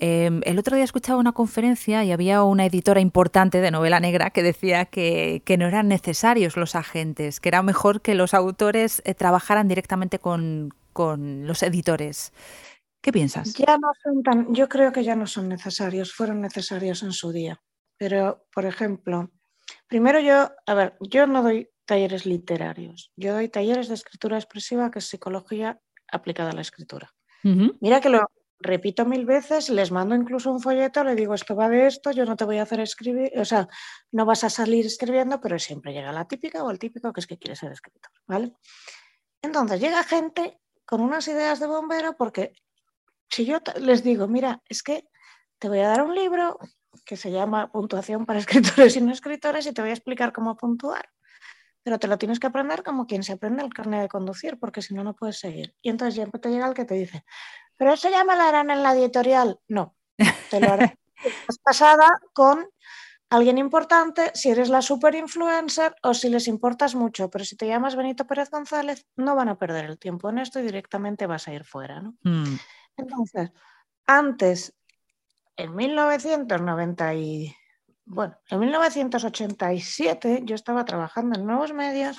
Em, 0.00 0.40
el 0.44 0.58
otro 0.58 0.74
día 0.74 0.84
escuchaba 0.84 1.20
una 1.20 1.30
conferencia 1.30 2.02
y 2.02 2.10
había 2.10 2.42
una 2.42 2.66
editora 2.66 3.00
importante 3.00 3.60
de 3.60 3.70
novela 3.70 4.00
negra 4.00 4.30
que 4.30 4.42
decía 4.42 4.86
que, 4.86 5.42
no 5.56 5.68
eran 5.68 5.86
necesarios 5.86 6.56
los 6.56 6.74
agentes, 6.74 7.38
que 7.38 7.50
era 7.50 7.62
mejor 7.62 8.00
que 8.00 8.16
los 8.16 8.34
autores 8.34 9.00
eh, 9.04 9.14
trabajaran 9.14 9.68
directamente 9.68 10.18
con, 10.18 10.74
con, 10.92 11.46
los 11.46 11.62
editores. 11.62 12.32
¿Qué 13.00 13.12
piensas? 13.12 13.54
Ya 13.54 13.78
no 13.78 13.92
son 14.02 14.22
tan, 14.24 14.52
yo 14.54 14.68
creo 14.68 14.90
que 14.90 15.04
ya 15.04 15.14
no 15.14 15.28
son 15.28 15.48
necesarios, 15.48 16.12
fueron 16.12 16.40
necesarios 16.40 17.04
en 17.04 17.12
su 17.12 17.30
día. 17.30 17.60
Pero, 17.96 18.44
por 18.52 18.64
ejemplo, 18.64 19.30
primero 19.86 20.18
yo, 20.18 20.50
a 20.66 20.74
ver, 20.74 20.96
yo 21.00 21.28
no 21.28 21.44
doy 21.44 21.68
talleres 21.92 22.24
literarios. 22.24 23.12
Yo 23.16 23.34
doy 23.34 23.50
talleres 23.50 23.88
de 23.88 23.94
escritura 23.94 24.38
expresiva, 24.38 24.90
que 24.90 25.00
es 25.00 25.06
psicología 25.10 25.78
aplicada 26.10 26.48
a 26.48 26.54
la 26.54 26.62
escritura. 26.62 27.12
Mira 27.42 28.00
que 28.00 28.08
lo 28.08 28.30
repito 28.60 29.04
mil 29.04 29.26
veces, 29.26 29.68
les 29.68 29.90
mando 29.90 30.14
incluso 30.14 30.50
un 30.50 30.60
folleto, 30.60 31.04
le 31.04 31.14
digo, 31.14 31.34
esto 31.34 31.54
va 31.54 31.68
de 31.68 31.86
esto, 31.86 32.10
yo 32.12 32.24
no 32.24 32.34
te 32.34 32.46
voy 32.46 32.56
a 32.56 32.62
hacer 32.62 32.80
escribir, 32.80 33.30
o 33.36 33.44
sea, 33.44 33.68
no 34.10 34.24
vas 34.24 34.42
a 34.44 34.48
salir 34.48 34.86
escribiendo, 34.86 35.38
pero 35.38 35.58
siempre 35.58 35.92
llega 35.92 36.12
la 36.12 36.26
típica 36.26 36.64
o 36.64 36.70
el 36.70 36.78
típico 36.78 37.12
que 37.12 37.20
es 37.20 37.26
que 37.26 37.36
quiere 37.36 37.56
ser 37.56 37.72
escritor, 37.72 38.12
¿vale? 38.26 38.54
Entonces 39.42 39.78
llega 39.78 40.02
gente 40.04 40.60
con 40.86 41.02
unas 41.02 41.28
ideas 41.28 41.60
de 41.60 41.66
bombero 41.66 42.16
porque 42.16 42.54
si 43.28 43.44
yo 43.44 43.58
les 43.80 44.02
digo, 44.02 44.28
mira, 44.28 44.62
es 44.66 44.82
que 44.82 45.08
te 45.58 45.68
voy 45.68 45.80
a 45.80 45.88
dar 45.88 46.02
un 46.02 46.14
libro 46.14 46.58
que 47.04 47.18
se 47.18 47.30
llama 47.30 47.70
Puntuación 47.70 48.24
para 48.24 48.38
escritores 48.44 48.96
y 48.96 49.02
no 49.02 49.12
escritores 49.12 49.66
y 49.66 49.74
te 49.74 49.82
voy 49.82 49.90
a 49.90 49.94
explicar 49.94 50.32
cómo 50.32 50.56
puntuar 50.56 51.04
pero 51.82 51.98
te 51.98 52.06
lo 52.06 52.18
tienes 52.18 52.38
que 52.38 52.46
aprender 52.46 52.82
como 52.82 53.06
quien 53.06 53.22
se 53.22 53.32
aprende 53.32 53.62
el 53.62 53.72
carnet 53.72 54.02
de 54.02 54.08
conducir, 54.08 54.58
porque 54.58 54.82
si 54.82 54.94
no, 54.94 55.04
no 55.04 55.14
puedes 55.14 55.38
seguir. 55.38 55.74
Y 55.82 55.90
entonces 55.90 56.14
ya 56.14 56.26
te 56.26 56.48
llega 56.48 56.66
el 56.66 56.74
que 56.74 56.84
te 56.84 56.94
dice, 56.94 57.24
pero 57.76 57.92
eso 57.92 58.08
ya 58.10 58.24
me 58.24 58.36
lo 58.36 58.42
harán 58.42 58.70
en 58.70 58.82
la 58.82 58.94
editorial. 58.94 59.58
No, 59.68 59.96
te 60.50 60.60
lo 60.60 60.72
harán 60.72 60.94
pasada 61.64 62.08
con 62.32 62.68
alguien 63.30 63.56
importante, 63.56 64.30
si 64.34 64.50
eres 64.50 64.68
la 64.68 64.82
super 64.82 65.14
influencer 65.14 65.94
o 66.02 66.12
si 66.12 66.28
les 66.28 66.48
importas 66.48 66.94
mucho, 66.94 67.30
pero 67.30 67.44
si 67.44 67.56
te 67.56 67.66
llamas 67.66 67.96
Benito 67.96 68.26
Pérez 68.26 68.50
González, 68.50 69.06
no 69.16 69.34
van 69.34 69.48
a 69.48 69.58
perder 69.58 69.86
el 69.86 69.98
tiempo 69.98 70.28
en 70.28 70.38
esto 70.38 70.60
y 70.60 70.64
directamente 70.64 71.26
vas 71.26 71.48
a 71.48 71.54
ir 71.54 71.64
fuera. 71.64 72.00
¿no? 72.00 72.14
Hmm. 72.22 72.58
Entonces, 72.96 73.50
antes, 74.06 74.74
en 75.56 75.74
1990 75.74 77.14
y 77.14 77.56
bueno, 78.04 78.36
en 78.48 78.60
1987 78.60 80.42
yo 80.44 80.54
estaba 80.54 80.84
trabajando 80.84 81.38
en 81.38 81.46
nuevos 81.46 81.72
medios 81.72 82.18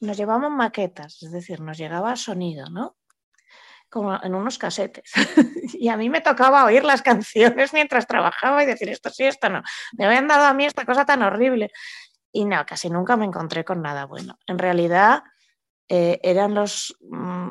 nos 0.00 0.16
llevaban 0.16 0.52
maquetas, 0.52 1.22
es 1.22 1.32
decir, 1.32 1.60
nos 1.60 1.78
llegaba 1.78 2.16
sonido, 2.16 2.68
¿no? 2.68 2.96
como 3.88 4.20
en 4.22 4.34
unos 4.34 4.58
casetes. 4.58 5.10
y 5.74 5.88
a 5.88 5.96
mí 5.96 6.10
me 6.10 6.20
tocaba 6.20 6.64
oír 6.64 6.84
las 6.84 7.02
canciones 7.02 7.72
mientras 7.72 8.06
trabajaba 8.06 8.62
y 8.62 8.66
decir 8.66 8.88
esto 8.88 9.10
sí, 9.10 9.24
esto 9.24 9.48
no. 9.48 9.62
Me 9.96 10.06
habían 10.06 10.28
dado 10.28 10.44
a 10.44 10.54
mí 10.54 10.66
esta 10.66 10.84
cosa 10.84 11.06
tan 11.06 11.22
horrible. 11.22 11.70
Y 12.32 12.44
no, 12.44 12.66
casi 12.66 12.90
nunca 12.90 13.16
me 13.16 13.24
encontré 13.24 13.64
con 13.64 13.80
nada 13.80 14.04
bueno. 14.04 14.38
En 14.46 14.58
realidad 14.58 15.22
eh, 15.88 16.18
eran 16.22 16.54
los... 16.54 16.96
Mm, 17.08 17.48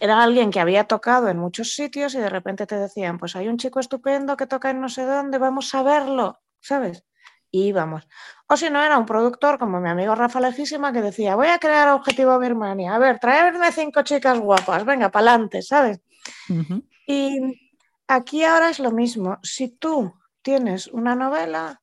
era 0.00 0.22
alguien 0.22 0.50
que 0.50 0.60
había 0.60 0.84
tocado 0.84 1.28
en 1.28 1.38
muchos 1.38 1.74
sitios 1.74 2.14
y 2.14 2.18
de 2.18 2.30
repente 2.30 2.66
te 2.66 2.76
decían, 2.76 3.18
pues 3.18 3.34
hay 3.34 3.48
un 3.48 3.58
chico 3.58 3.80
estupendo 3.80 4.36
que 4.36 4.46
toca 4.46 4.70
en 4.70 4.80
no 4.80 4.88
sé 4.88 5.04
dónde, 5.04 5.38
vamos 5.38 5.74
a 5.74 5.82
verlo, 5.82 6.40
¿sabes? 6.62 7.04
Y 7.50 7.64
íbamos. 7.64 8.08
O 8.48 8.56
si 8.56 8.70
no, 8.70 8.82
era 8.82 8.96
un 8.96 9.04
productor 9.04 9.58
como 9.58 9.80
mi 9.80 9.90
amigo 9.90 10.14
Rafa 10.14 10.40
Lejísima 10.40 10.92
que 10.92 11.02
decía, 11.02 11.36
voy 11.36 11.48
a 11.48 11.58
crear 11.58 11.88
Objetivo 11.88 12.38
Birmania, 12.38 12.94
a 12.94 12.98
ver, 12.98 13.18
traerme 13.18 13.70
cinco 13.72 14.02
chicas 14.02 14.38
guapas, 14.38 14.84
venga, 14.86 15.10
para 15.10 15.32
adelante, 15.32 15.60
¿sabes? 15.60 16.00
Y 17.06 17.38
aquí 18.08 18.44
ahora 18.44 18.70
es 18.70 18.78
lo 18.78 18.90
mismo. 18.90 19.38
Si 19.42 19.68
tú 19.68 20.14
tienes 20.40 20.86
una 20.86 21.14
novela 21.14 21.82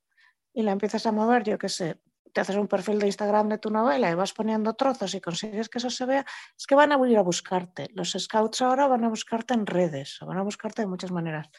y 0.53 0.63
la 0.63 0.71
empiezas 0.71 1.05
a 1.05 1.11
mover, 1.11 1.43
yo 1.43 1.57
qué 1.57 1.69
sé, 1.69 1.99
te 2.33 2.41
haces 2.41 2.55
un 2.55 2.67
perfil 2.67 2.99
de 2.99 3.07
Instagram 3.07 3.49
de 3.49 3.57
tu 3.57 3.69
novela 3.69 4.09
y 4.09 4.13
vas 4.13 4.33
poniendo 4.33 4.73
trozos 4.73 5.13
y 5.13 5.21
consigues 5.21 5.69
que 5.69 5.79
eso 5.79 5.89
se 5.89 6.05
vea, 6.05 6.25
es 6.57 6.67
que 6.67 6.75
van 6.75 6.91
a 6.91 7.07
ir 7.07 7.17
a 7.17 7.21
buscarte. 7.21 7.89
Los 7.93 8.15
scouts 8.17 8.61
ahora 8.61 8.87
van 8.87 9.03
a 9.03 9.09
buscarte 9.09 9.53
en 9.53 9.65
redes, 9.65 10.19
van 10.21 10.37
a 10.37 10.43
buscarte 10.43 10.81
de 10.83 10.87
muchas 10.87 11.11
maneras. 11.11 11.49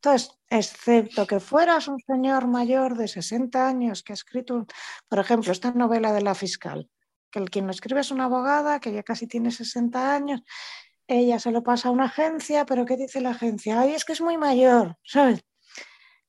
Entonces, 0.00 0.38
excepto 0.48 1.26
que 1.26 1.40
fueras 1.40 1.88
un 1.88 1.98
señor 1.98 2.46
mayor 2.46 2.96
de 2.96 3.08
60 3.08 3.66
años 3.66 4.04
que 4.04 4.12
ha 4.12 4.14
escrito, 4.14 4.64
por 5.08 5.18
ejemplo, 5.18 5.50
esta 5.50 5.72
novela 5.72 6.12
de 6.12 6.22
la 6.22 6.36
fiscal, 6.36 6.88
que 7.32 7.40
el 7.40 7.50
quien 7.50 7.66
lo 7.66 7.72
escribe 7.72 8.00
es 8.00 8.12
una 8.12 8.24
abogada 8.24 8.78
que 8.78 8.92
ya 8.92 9.02
casi 9.02 9.26
tiene 9.26 9.50
60 9.50 10.14
años, 10.14 10.42
ella 11.08 11.40
se 11.40 11.50
lo 11.50 11.62
pasa 11.64 11.88
a 11.88 11.92
una 11.92 12.04
agencia, 12.04 12.64
pero 12.64 12.84
¿qué 12.84 12.96
dice 12.96 13.20
la 13.20 13.30
agencia? 13.30 13.80
Ay, 13.80 13.94
es 13.94 14.04
que 14.04 14.12
es 14.12 14.20
muy 14.20 14.36
mayor, 14.36 14.96
¿sabes? 15.02 15.40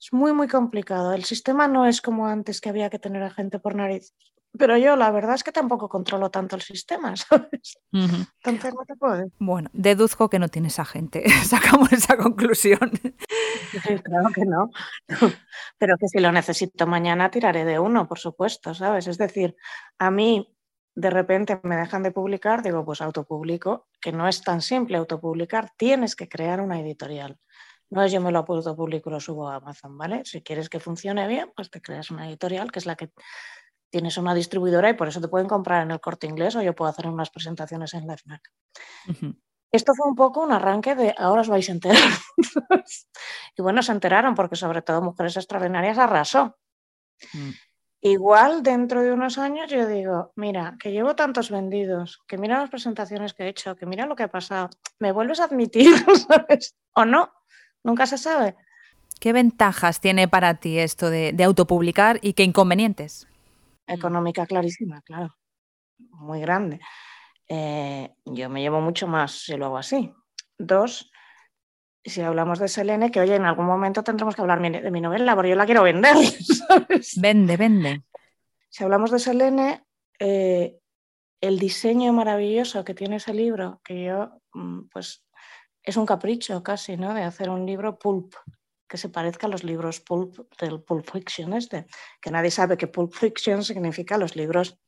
Es 0.02 0.14
muy, 0.14 0.34
muy 0.34 0.48
complicado. 0.48 1.14
El 1.14 1.26
sistema 1.26 1.68
no 1.68 1.86
es 1.86 2.02
como 2.02 2.28
antes 2.28 2.62
que 2.62 2.70
había 2.70 2.90
que 2.90 3.00
tener 3.00 3.22
a 3.22 3.30
gente 3.30 3.60
por 3.60 3.76
nariz. 3.76 4.16
Pero 4.58 4.78
yo 4.78 4.96
la 4.96 5.12
verdad 5.12 5.36
es 5.36 5.44
que 5.44 5.52
tampoco 5.52 5.88
controlo 5.90 6.32
tanto 6.32 6.56
el 6.56 6.62
sistema, 6.62 7.16
¿sabes? 7.16 7.78
Entonces 7.92 8.74
no 8.74 8.86
te 8.86 8.96
puedo. 8.96 9.30
Bueno, 9.40 9.70
deduzco 9.74 10.30
que 10.30 10.40
no 10.40 10.50
tienes 10.50 10.80
agente. 10.80 11.24
Sacamos 11.46 11.92
esa 11.94 12.18
conclusión. 12.18 12.80
claro 12.80 14.30
que 14.34 14.46
no. 14.46 14.70
Pero 15.78 15.98
que 15.98 16.08
si 16.08 16.20
lo 16.20 16.32
necesito 16.32 16.88
mañana 16.88 17.30
tiraré 17.30 17.66
de 17.66 17.80
uno, 17.80 18.08
por 18.08 18.20
supuesto, 18.20 18.74
¿sabes? 18.74 19.08
Es 19.08 19.18
decir, 19.18 19.56
a 20.00 20.10
mí 20.12 20.56
de 20.96 21.10
repente 21.10 21.60
me 21.64 21.78
dejan 21.78 22.04
de 22.04 22.12
publicar, 22.12 22.62
digo, 22.62 22.84
pues 22.84 23.02
autopublico, 23.02 23.88
que 24.02 24.12
no 24.12 24.28
es 24.28 24.42
tan 24.42 24.62
simple 24.62 24.98
autopublicar, 24.98 25.72
tienes 25.78 26.16
que 26.16 26.28
crear 26.28 26.60
una 26.60 26.80
editorial. 26.80 27.40
No 27.92 28.04
es 28.04 28.12
yo 28.12 28.22
me 28.22 28.32
lo 28.32 28.40
apunto 28.40 28.76
público 28.76 29.10
y 29.10 29.14
lo 29.14 29.20
subo 29.20 29.50
a 29.50 29.56
Amazon, 29.56 29.98
¿vale? 29.98 30.24
Si 30.26 30.44
quieres 30.44 30.70
que 30.70 30.80
funcione 30.80 31.28
bien, 31.28 31.52
pues 31.56 31.72
te 31.72 31.82
creas 31.82 32.12
una 32.12 32.28
editorial, 32.28 32.72
que 32.72 32.80
es 32.80 32.86
la 32.86 32.96
que 32.96 33.12
tienes 33.90 34.18
una 34.18 34.34
distribuidora 34.34 34.90
y 34.90 34.94
por 34.94 35.08
eso 35.08 35.22
te 35.22 35.28
pueden 35.28 35.48
comprar 35.48 35.84
en 35.84 35.92
el 35.92 36.00
corte 36.00 36.28
inglés 36.28 36.56
o 36.56 36.62
yo 36.62 36.76
puedo 36.76 36.90
hacer 36.90 37.08
unas 37.08 37.30
presentaciones 37.30 37.94
en 37.94 38.08
la 38.08 38.18
FNAC. 38.18 38.42
Esto 39.72 39.94
fue 39.96 40.08
un 40.08 40.16
poco 40.16 40.42
un 40.42 40.52
arranque 40.52 40.96
de 40.96 41.14
ahora 41.18 41.42
os 41.42 41.50
vais 41.50 41.70
a 41.70 41.72
enterar. 41.74 42.12
y 43.58 43.62
bueno, 43.62 43.84
se 43.84 43.92
enteraron 43.92 44.36
porque 44.36 44.56
sobre 44.56 44.82
todo 44.82 45.02
Mujeres 45.02 45.38
Extraordinarias 45.38 45.98
arrasó. 45.98 46.58
Mm. 47.34 47.52
Igual 48.02 48.64
dentro 48.64 49.02
de 49.02 49.12
unos 49.12 49.38
años 49.38 49.70
yo 49.70 49.86
digo, 49.86 50.32
mira, 50.36 50.78
que 50.80 50.92
llevo 50.92 51.16
tantos 51.16 51.52
vendidos, 51.52 52.22
que 52.28 52.38
mira 52.38 52.60
las 52.60 52.70
presentaciones 52.70 53.34
que 53.34 53.44
he 53.44 53.50
hecho, 53.50 53.76
que 53.76 53.86
mira 53.86 54.06
lo 54.06 54.16
que 54.16 54.24
ha 54.24 54.32
pasado, 54.32 54.70
¿me 55.00 55.12
vuelves 55.12 55.42
a 55.42 55.46
admitir, 55.46 55.94
sabes? 56.28 56.76
¿O 56.96 57.04
no? 57.04 57.30
Nunca 57.84 58.06
se 58.06 58.18
sabe. 58.18 58.56
¿Qué 59.20 59.34
ventajas 59.34 60.00
tiene 60.00 60.30
para 60.30 60.56
ti 60.56 60.80
esto 60.80 61.10
de, 61.10 61.36
autopublicar 61.44 62.20
y 62.22 62.34
qué 62.34 62.44
inconvenientes? 62.44 63.28
Económica 63.90 64.46
clarísima, 64.46 65.02
claro. 65.02 65.36
Muy 65.98 66.40
grande. 66.40 66.80
Eh, 67.48 68.14
yo 68.26 68.50
me 68.50 68.62
llevo 68.62 68.80
mucho 68.80 69.08
más 69.08 69.32
si 69.32 69.58
lo 69.58 69.66
hago 69.66 69.78
así. 69.78 70.14
Dos, 70.58 71.12
si 72.04 72.22
hablamos 72.22 72.60
de 72.60 72.68
Selene, 72.68 73.12
que 73.12 73.20
oye, 73.20 73.36
en 73.36 73.46
algún 73.46 73.66
momento 73.66 74.04
tendremos 74.04 74.36
que 74.36 74.42
hablar 74.42 74.62
de 74.62 74.92
mi 74.92 75.02
novela, 75.02 75.36
porque 75.36 75.50
yo 75.50 75.56
la 75.56 75.66
quiero 75.66 75.84
vender. 75.84 76.16
Vende, 77.18 77.58
vende. 77.58 78.04
Si 78.70 78.84
hablamos 78.84 79.12
de 79.12 79.20
Selene, 79.20 79.84
eh, 80.20 80.80
el 81.42 81.60
diseño 81.60 82.14
maravilloso 82.14 82.84
que 82.84 82.94
tiene 82.94 83.18
ese 83.18 83.34
libro, 83.34 83.82
que 83.84 84.04
yo 84.04 84.42
mm, 84.54 84.88
pues 84.92 85.26
es 85.84 85.98
un 85.98 86.06
capricho 86.06 86.62
casi, 86.62 86.98
¿no? 86.98 87.14
De 87.14 87.24
hacer 87.24 87.50
un 87.50 87.66
libro 87.66 87.98
pulp, 87.98 88.36
que 88.90 88.98
se 88.98 89.08
parezca 89.08 89.48
a 89.48 89.50
los 89.50 89.64
libros 89.64 90.02
pulp 90.02 90.52
del 90.60 90.82
Pulp 90.82 91.10
Fiction 91.10 91.54
este, 91.54 91.86
que 92.20 92.32
nadie 92.32 92.52
sabe 92.52 92.76
que 92.76 92.88
Pulp 92.88 93.14
Fiction 93.14 93.64
significa 93.64 94.18
los 94.18 94.36
libros 94.36 94.80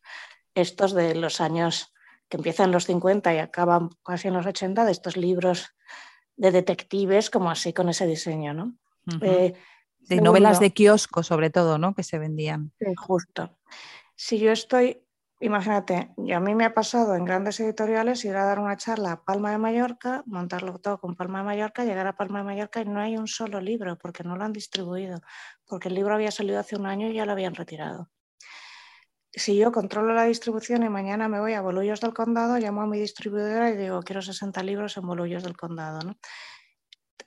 estos 0.56 0.94
de 0.94 1.16
los 1.16 1.40
años 1.40 1.94
que 2.28 2.38
empiezan 2.38 2.68
en 2.68 2.72
los 2.72 2.86
50 2.86 3.34
y 3.34 3.38
acaban 3.38 3.90
casi 4.04 4.28
en 4.28 4.34
los 4.34 4.46
80, 4.46 4.86
de 4.86 4.92
estos 4.92 5.18
libros 5.18 5.76
de 6.36 6.52
detectives 6.52 7.30
como 7.30 7.52
así 7.52 7.74
con 7.74 7.90
ese 7.90 8.08
diseño, 8.08 8.54
¿no? 8.54 8.76
Eh, 9.22 9.54
de 10.00 10.22
novelas 10.22 10.60
de 10.60 10.72
kiosco 10.72 11.24
sobre 11.24 11.50
todo, 11.50 11.78
¿no? 11.78 11.94
Que 11.94 12.04
se 12.04 12.18
vendían. 12.18 12.72
Sí, 12.80 12.94
justo. 12.98 13.58
Si 14.16 14.40
yo 14.40 14.52
estoy 14.52 15.04
Imagínate, 15.44 16.14
y 16.18 16.34
a 16.34 16.40
mí 16.40 16.54
me 16.54 16.66
ha 16.66 16.74
pasado 16.76 17.16
en 17.16 17.26
grandes 17.26 17.60
editoriales 17.60 18.24
ir 18.26 18.36
a 18.36 18.46
dar 18.46 18.60
una 18.60 18.78
charla 18.78 19.14
a 19.14 19.24
Palma 19.24 19.50
de 19.50 19.58
Mallorca, 19.58 20.22
montarlo 20.28 20.78
todo 20.78 21.00
con 21.00 21.16
Palma 21.16 21.40
de 21.40 21.46
Mallorca, 21.46 21.84
llegar 21.84 22.06
a 22.06 22.16
Palma 22.16 22.40
de 22.40 22.46
Mallorca 22.46 22.80
y 22.82 22.86
no 22.86 23.00
hay 23.00 23.18
un 23.18 23.28
solo 23.28 23.60
libro 23.60 23.98
porque 23.98 24.24
no 24.24 24.36
lo 24.36 24.44
han 24.44 24.54
distribuido, 24.54 25.20
porque 25.66 25.88
el 25.88 25.96
libro 25.96 26.14
había 26.14 26.30
salido 26.30 26.60
hace 26.60 26.76
un 26.76 26.86
año 26.86 27.10
y 27.10 27.16
ya 27.16 27.26
lo 27.26 27.32
habían 27.32 27.56
retirado. 27.56 28.12
Si 29.34 29.58
yo 29.58 29.72
controlo 29.72 30.14
la 30.14 30.26
distribución 30.26 30.84
y 30.84 30.90
mañana 30.90 31.28
me 31.28 31.40
voy 31.40 31.54
a 31.54 31.62
Bolullos 31.62 32.02
del 32.02 32.14
Condado, 32.14 32.60
llamo 32.60 32.84
a 32.84 32.86
mi 32.86 33.00
distribuidora 33.00 33.72
y 33.72 33.78
digo, 33.78 34.04
quiero 34.04 34.22
60 34.22 34.62
libros 34.62 34.96
en 34.98 35.08
Bolullos 35.08 35.42
del 35.42 35.58
Condado. 35.58 36.18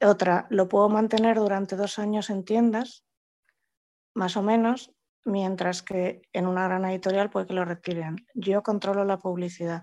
Otra, 0.00 0.46
lo 0.50 0.68
puedo 0.68 0.88
mantener 0.88 1.38
durante 1.38 1.74
dos 1.74 1.98
años 1.98 2.30
en 2.30 2.44
tiendas, 2.44 3.04
más 4.14 4.36
o 4.36 4.42
menos, 4.42 4.93
mientras 5.24 5.82
que 5.82 6.22
en 6.32 6.46
una 6.46 6.64
gran 6.64 6.84
editorial 6.84 7.30
puede 7.30 7.46
que 7.46 7.54
lo 7.54 7.64
retiren. 7.64 8.26
Yo 8.34 8.62
controlo 8.62 9.04
la 9.04 9.18
publicidad. 9.18 9.82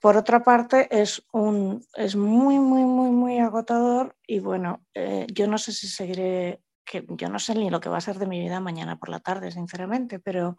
Por 0.00 0.16
otra 0.16 0.42
parte, 0.42 0.88
es, 0.90 1.22
un, 1.32 1.84
es 1.94 2.16
muy, 2.16 2.58
muy, 2.58 2.84
muy, 2.84 3.10
muy 3.10 3.38
agotador 3.38 4.16
y 4.26 4.40
bueno, 4.40 4.86
eh, 4.94 5.26
yo 5.32 5.46
no 5.46 5.58
sé 5.58 5.72
si 5.72 5.88
seguiré, 5.88 6.62
que 6.84 7.04
yo 7.08 7.28
no 7.28 7.38
sé 7.38 7.54
ni 7.54 7.68
lo 7.68 7.80
que 7.80 7.90
va 7.90 7.98
a 7.98 8.00
ser 8.00 8.18
de 8.18 8.26
mi 8.26 8.40
vida 8.40 8.60
mañana 8.60 8.98
por 8.98 9.10
la 9.10 9.20
tarde, 9.20 9.50
sinceramente, 9.50 10.18
pero 10.18 10.56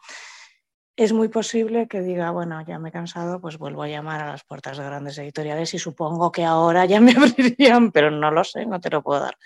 es 0.96 1.14
muy 1.14 1.30
posible 1.30 1.88
que 1.88 2.02
diga, 2.02 2.30
bueno, 2.30 2.64
ya 2.66 2.78
me 2.78 2.90
he 2.90 2.92
cansado, 2.92 3.42
pues 3.42 3.58
vuelvo 3.58 3.82
a 3.82 3.88
llamar 3.88 4.22
a 4.22 4.28
las 4.28 4.44
puertas 4.44 4.78
de 4.78 4.84
grandes 4.84 5.18
editoriales 5.18 5.74
y 5.74 5.80
supongo 5.80 6.32
que 6.32 6.46
ahora 6.46 6.86
ya 6.86 7.02
me 7.02 7.12
abrirían, 7.18 7.92
pero 7.92 8.12
no 8.12 8.30
lo 8.30 8.44
sé, 8.44 8.68
no 8.68 8.80
te 8.80 8.92
lo 8.92 9.02
puedo 9.02 9.22
dar 9.22 9.38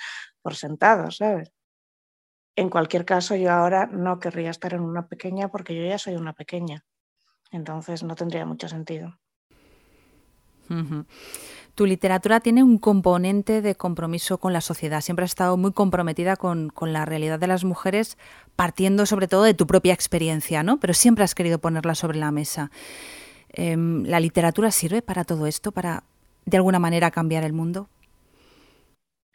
por 0.41 0.55
sentado, 0.55 1.09
¿sabes? 1.11 1.53
En 2.55 2.69
cualquier 2.69 3.05
caso, 3.05 3.35
yo 3.35 3.51
ahora 3.51 3.87
no 3.87 4.19
querría 4.19 4.49
estar 4.49 4.73
en 4.73 4.81
una 4.81 5.07
pequeña 5.07 5.49
porque 5.49 5.75
yo 5.75 5.85
ya 5.85 5.97
soy 5.97 6.15
una 6.15 6.33
pequeña. 6.33 6.85
Entonces 7.51 8.03
no 8.03 8.15
tendría 8.15 8.45
mucho 8.45 8.67
sentido. 8.69 9.17
Tu 11.75 11.85
literatura 11.85 12.39
tiene 12.39 12.63
un 12.63 12.77
componente 12.77 13.61
de 13.61 13.75
compromiso 13.75 14.37
con 14.37 14.53
la 14.53 14.61
sociedad. 14.61 15.01
Siempre 15.01 15.25
has 15.25 15.31
estado 15.31 15.57
muy 15.57 15.73
comprometida 15.73 16.37
con, 16.37 16.71
la 16.81 17.05
realidad 17.05 17.37
de 17.37 17.47
las 17.47 17.63
mujeres, 17.65 18.17
partiendo 18.55 19.05
sobre 19.05 19.27
todo 19.27 19.43
de 19.43 19.53
tu 19.53 19.67
propia 19.67 19.93
experiencia, 19.93 20.63
¿no? 20.63 20.79
Pero 20.79 20.93
siempre 20.93 21.23
has 21.23 21.35
querido 21.35 21.59
ponerla 21.59 21.93
sobre 21.93 22.17
la 22.17 22.31
mesa. 22.31 22.71
Em, 23.49 24.03
¿La 24.05 24.19
literatura 24.19 24.71
sirve 24.71 25.01
para 25.01 25.23
todo 25.23 25.47
esto, 25.47 25.71
para 25.71 26.03
de 26.45 26.57
alguna 26.57 26.79
manera 26.79 27.11
cambiar 27.11 27.43
el 27.43 27.53
mundo? 27.53 27.89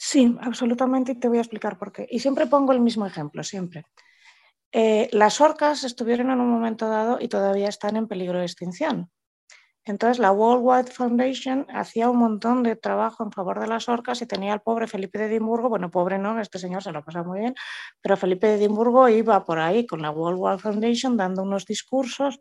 Sí, 0.03 0.35
absolutamente, 0.41 1.13
y 1.13 1.15
te 1.17 1.29
voy 1.29 1.37
a 1.37 1.43
explicar 1.43 1.77
por 1.77 1.93
qué. 1.93 2.07
Y 2.11 2.21
siempre 2.21 2.47
pongo 2.47 2.73
el 2.73 2.81
mismo 2.81 3.05
ejemplo, 3.07 3.45
siempre. 3.45 3.85
Eh, 4.73 5.11
las 5.13 5.43
orcas 5.43 5.85
estuvieron 5.85 6.31
en 6.31 6.41
un 6.41 6.49
momento 6.49 6.89
dado 6.89 7.19
y 7.21 7.29
todavía 7.29 7.69
están 7.69 7.97
en 7.97 8.09
peligro 8.09 8.39
de 8.39 8.47
extinción. 8.47 9.11
Entonces, 9.85 10.19
la 10.19 10.33
World 10.33 10.63
Wide 10.65 10.93
Foundation 10.93 11.67
hacía 11.69 12.09
un 12.09 12.17
montón 12.17 12.63
de 12.63 12.77
trabajo 12.77 13.25
en 13.25 13.31
favor 13.31 13.61
de 13.61 13.67
las 13.67 13.91
orcas 13.91 14.23
y 14.23 14.27
tenía 14.27 14.55
al 14.55 14.63
pobre 14.63 14.87
Felipe 14.87 15.19
de 15.19 15.27
Edimburgo, 15.27 15.69
bueno, 15.69 15.91
pobre 15.91 16.19
no, 16.19 16.41
este 16.41 16.59
señor 16.59 16.83
se 16.83 16.93
lo 16.93 17.05
pasa 17.05 17.23
muy 17.23 17.41
bien, 17.41 17.55
pero 18.01 18.17
Felipe 18.17 18.47
de 18.47 18.55
Edimburgo 18.55 19.07
iba 19.11 19.45
por 19.45 19.59
ahí 19.59 19.87
con 19.87 20.01
la 20.01 20.11
World 20.11 20.39
Wide 20.41 20.59
Foundation 20.61 21.19
dando 21.19 21.43
unos 21.43 21.67
discursos 21.67 22.41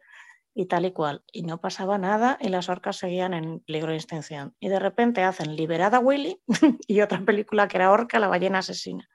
y 0.60 0.66
tal 0.66 0.86
y 0.86 0.92
cual. 0.92 1.24
Y 1.32 1.44
no 1.44 1.62
pasaba 1.62 1.98
nada 1.98 2.38
y 2.42 2.50
las 2.50 2.68
orcas 2.68 2.98
seguían 2.98 3.34
en 3.34 3.62
peligro 3.62 3.92
de 3.92 3.98
extinción. 3.98 4.54
Y 4.60 4.68
de 4.68 4.78
repente 4.78 5.24
hacen 5.24 5.56
Liberada 5.56 6.00
Willy 6.00 6.42
y 6.86 7.00
otra 7.00 7.22
película 7.22 7.70
que 7.70 7.78
era 7.78 7.92
Orca, 7.92 8.20
la 8.20 8.28
ballena 8.28 8.60
asesina. 8.60 9.08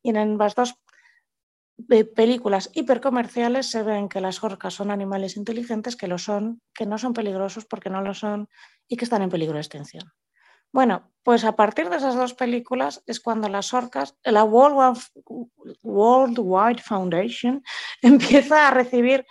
Y 0.00 0.10
en 0.10 0.38
las 0.38 0.54
dos 0.54 0.76
películas 2.14 2.70
hipercomerciales 2.72 3.66
se 3.66 3.82
ven 3.82 4.08
que 4.08 4.20
las 4.20 4.44
orcas 4.44 4.74
son 4.74 4.92
animales 4.92 5.36
inteligentes, 5.36 5.96
que 5.96 6.06
lo 6.06 6.18
son, 6.18 6.62
que 6.72 6.86
no 6.86 6.98
son 6.98 7.14
peligrosos 7.14 7.64
porque 7.64 7.90
no 7.90 8.00
lo 8.00 8.14
son 8.14 8.48
y 8.86 8.96
que 8.96 9.06
están 9.06 9.22
en 9.22 9.30
peligro 9.30 9.54
de 9.54 9.62
extinción. 9.62 10.04
Bueno, 10.72 11.10
pues 11.24 11.44
a 11.44 11.56
partir 11.56 11.90
de 11.90 11.96
esas 11.96 12.14
dos 12.14 12.34
películas 12.34 13.02
es 13.06 13.18
cuando 13.18 13.48
las 13.48 13.74
orcas, 13.74 14.16
la 14.22 14.44
World, 14.44 15.00
Wide 15.82 16.82
Foundation 16.82 17.64
empieza 18.02 18.68
a 18.68 18.70
recibir 18.70 19.26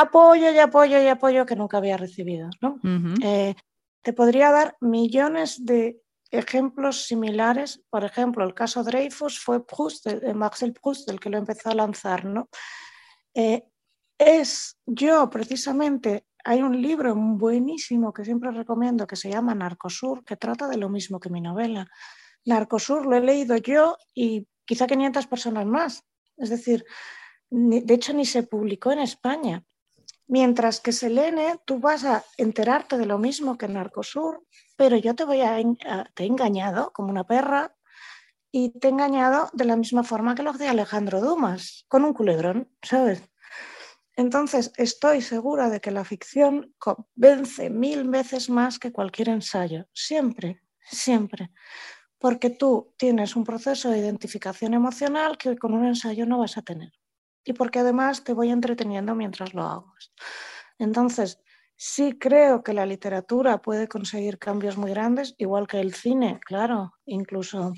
apoyo 0.00 0.50
y 0.52 0.58
apoyo 0.58 1.00
y 1.02 1.06
apoyo 1.06 1.46
que 1.46 1.56
nunca 1.56 1.78
había 1.78 1.96
recibido. 1.96 2.50
¿no? 2.60 2.80
Eh, 3.22 3.54
te 4.02 4.12
podría 4.12 4.50
dar 4.50 4.76
millones 4.80 5.64
de 5.64 6.00
ejemplos 6.30 7.06
similares. 7.06 7.82
Por 7.90 8.04
ejemplo, 8.04 8.44
el 8.44 8.54
caso 8.54 8.82
Dreyfus 8.82 9.38
fue 9.38 9.64
Proust, 9.64 10.06
de 10.06 10.34
Marcel 10.34 10.72
Proust, 10.72 11.08
el 11.10 11.20
que 11.20 11.30
lo 11.30 11.38
empezó 11.38 11.70
a 11.70 11.74
lanzar. 11.74 12.24
¿no? 12.24 12.48
Eh, 13.34 13.64
es 14.18 14.78
yo 14.86 15.28
precisamente 15.30 16.26
hay 16.44 16.62
un 16.62 16.80
libro 16.80 17.14
buenísimo 17.14 18.12
que 18.12 18.24
siempre 18.24 18.50
recomiendo 18.50 19.06
que 19.06 19.16
se 19.16 19.30
llama 19.30 19.54
Narcosur, 19.54 20.24
que 20.24 20.36
trata 20.36 20.68
de 20.68 20.76
lo 20.76 20.90
mismo 20.90 21.18
que 21.18 21.30
mi 21.30 21.40
novela. 21.40 21.88
Narcosur 22.44 23.06
lo 23.06 23.16
he 23.16 23.20
leído 23.20 23.56
yo 23.56 23.96
y 24.12 24.46
quizá 24.66 24.86
500 24.86 25.26
personas 25.26 25.64
más. 25.64 26.04
Es 26.36 26.50
decir, 26.50 26.84
de 27.48 27.94
hecho 27.94 28.12
ni 28.12 28.26
se 28.26 28.42
publicó 28.42 28.92
en 28.92 28.98
España. 28.98 29.64
Mientras 30.26 30.80
que 30.80 30.92
Selene, 30.92 31.56
tú 31.66 31.80
vas 31.80 32.04
a 32.04 32.24
enterarte 32.38 32.96
de 32.96 33.06
lo 33.06 33.18
mismo 33.18 33.58
que 33.58 33.68
Narcosur, 33.68 34.42
pero 34.76 34.96
yo 34.96 35.14
te 35.14 35.24
voy 35.24 35.42
a, 35.42 35.58
te 36.14 36.24
he 36.24 36.26
engañado 36.26 36.92
como 36.92 37.10
una 37.10 37.26
perra 37.26 37.76
y 38.50 38.70
te 38.78 38.88
he 38.88 38.90
engañado 38.90 39.50
de 39.52 39.66
la 39.66 39.76
misma 39.76 40.02
forma 40.02 40.34
que 40.34 40.42
lo 40.42 40.52
de 40.54 40.68
Alejandro 40.68 41.20
Dumas, 41.20 41.84
con 41.88 42.04
un 42.04 42.14
culebrón, 42.14 42.70
¿sabes? 42.82 43.22
Entonces, 44.16 44.72
estoy 44.76 45.20
segura 45.20 45.68
de 45.68 45.80
que 45.80 45.90
la 45.90 46.04
ficción 46.04 46.72
convence 46.78 47.68
mil 47.68 48.08
veces 48.08 48.48
más 48.48 48.78
que 48.78 48.92
cualquier 48.92 49.28
ensayo, 49.28 49.88
siempre, 49.92 50.62
siempre, 50.80 51.50
porque 52.18 52.48
tú 52.48 52.94
tienes 52.96 53.36
un 53.36 53.44
proceso 53.44 53.90
de 53.90 53.98
identificación 53.98 54.72
emocional 54.72 55.36
que 55.36 55.58
con 55.58 55.74
un 55.74 55.84
ensayo 55.84 56.24
no 56.26 56.38
vas 56.38 56.56
a 56.56 56.62
tener 56.62 56.92
y 57.44 57.52
porque 57.52 57.80
además 57.80 58.24
te 58.24 58.32
voy 58.32 58.50
entreteniendo 58.50 59.14
mientras 59.14 59.54
lo 59.54 59.62
hago. 59.62 59.94
Entonces, 60.78 61.40
sí 61.76 62.18
creo 62.18 62.62
que 62.62 62.72
la 62.72 62.86
literatura 62.86 63.58
puede 63.58 63.88
conseguir 63.88 64.38
cambios 64.38 64.76
muy 64.76 64.90
grandes, 64.90 65.34
igual 65.38 65.66
que 65.66 65.80
el 65.80 65.94
cine, 65.94 66.40
claro, 66.44 66.94
incluso 67.04 67.72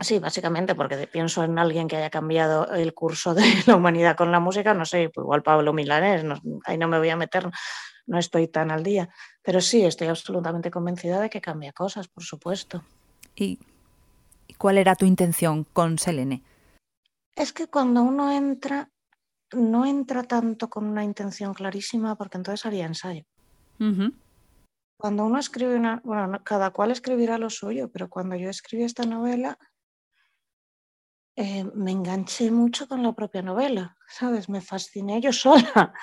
Sí, 0.00 0.20
básicamente 0.20 0.76
porque 0.76 1.08
pienso 1.08 1.42
en 1.42 1.58
alguien 1.58 1.88
que 1.88 1.96
haya 1.96 2.10
cambiado 2.10 2.72
el 2.72 2.94
curso 2.94 3.34
de 3.34 3.42
la 3.66 3.74
humanidad 3.74 4.16
con 4.16 4.30
la 4.30 4.38
música, 4.38 4.72
no 4.72 4.84
sé, 4.84 5.10
pues 5.12 5.24
igual 5.24 5.42
Pablo 5.42 5.72
Milanés, 5.72 6.24
ahí 6.66 6.78
no 6.78 6.86
me 6.86 6.98
voy 6.98 7.10
a 7.10 7.16
meter, 7.16 7.50
no 8.06 8.18
estoy 8.18 8.46
tan 8.46 8.70
al 8.70 8.84
día, 8.84 9.08
pero 9.42 9.60
sí, 9.60 9.84
estoy 9.84 10.06
absolutamente 10.06 10.70
convencida 10.70 11.20
de 11.20 11.28
que 11.28 11.40
cambia 11.40 11.72
cosas, 11.72 12.06
por 12.06 12.22
supuesto. 12.22 12.84
¿Y 13.34 13.58
cuál 14.56 14.78
era 14.78 14.94
tu 14.94 15.04
intención 15.04 15.64
con 15.64 15.98
Selene? 15.98 16.42
Es 17.38 17.52
que 17.52 17.68
cuando 17.68 18.02
uno 18.02 18.32
entra, 18.32 18.90
no 19.52 19.86
entra 19.86 20.24
tanto 20.24 20.68
con 20.68 20.86
una 20.86 21.04
intención 21.04 21.54
clarísima 21.54 22.16
porque 22.16 22.36
entonces 22.36 22.66
haría 22.66 22.84
ensayo. 22.84 23.24
Cuando 24.96 25.24
uno 25.24 25.38
escribe 25.38 25.76
una, 25.76 26.00
bueno, 26.02 26.42
cada 26.42 26.72
cual 26.72 26.90
escribirá 26.90 27.38
lo 27.38 27.48
suyo, 27.48 27.92
pero 27.92 28.10
cuando 28.10 28.34
yo 28.34 28.50
escribí 28.50 28.82
esta 28.82 29.04
novela, 29.04 29.56
eh, 31.36 31.62
me 31.74 31.92
enganché 31.92 32.50
mucho 32.50 32.88
con 32.88 33.04
la 33.04 33.12
propia 33.12 33.42
novela, 33.42 33.96
¿sabes? 34.08 34.48
Me 34.48 34.60
fasciné 34.60 35.20
yo 35.20 35.32
sola. 35.32 35.94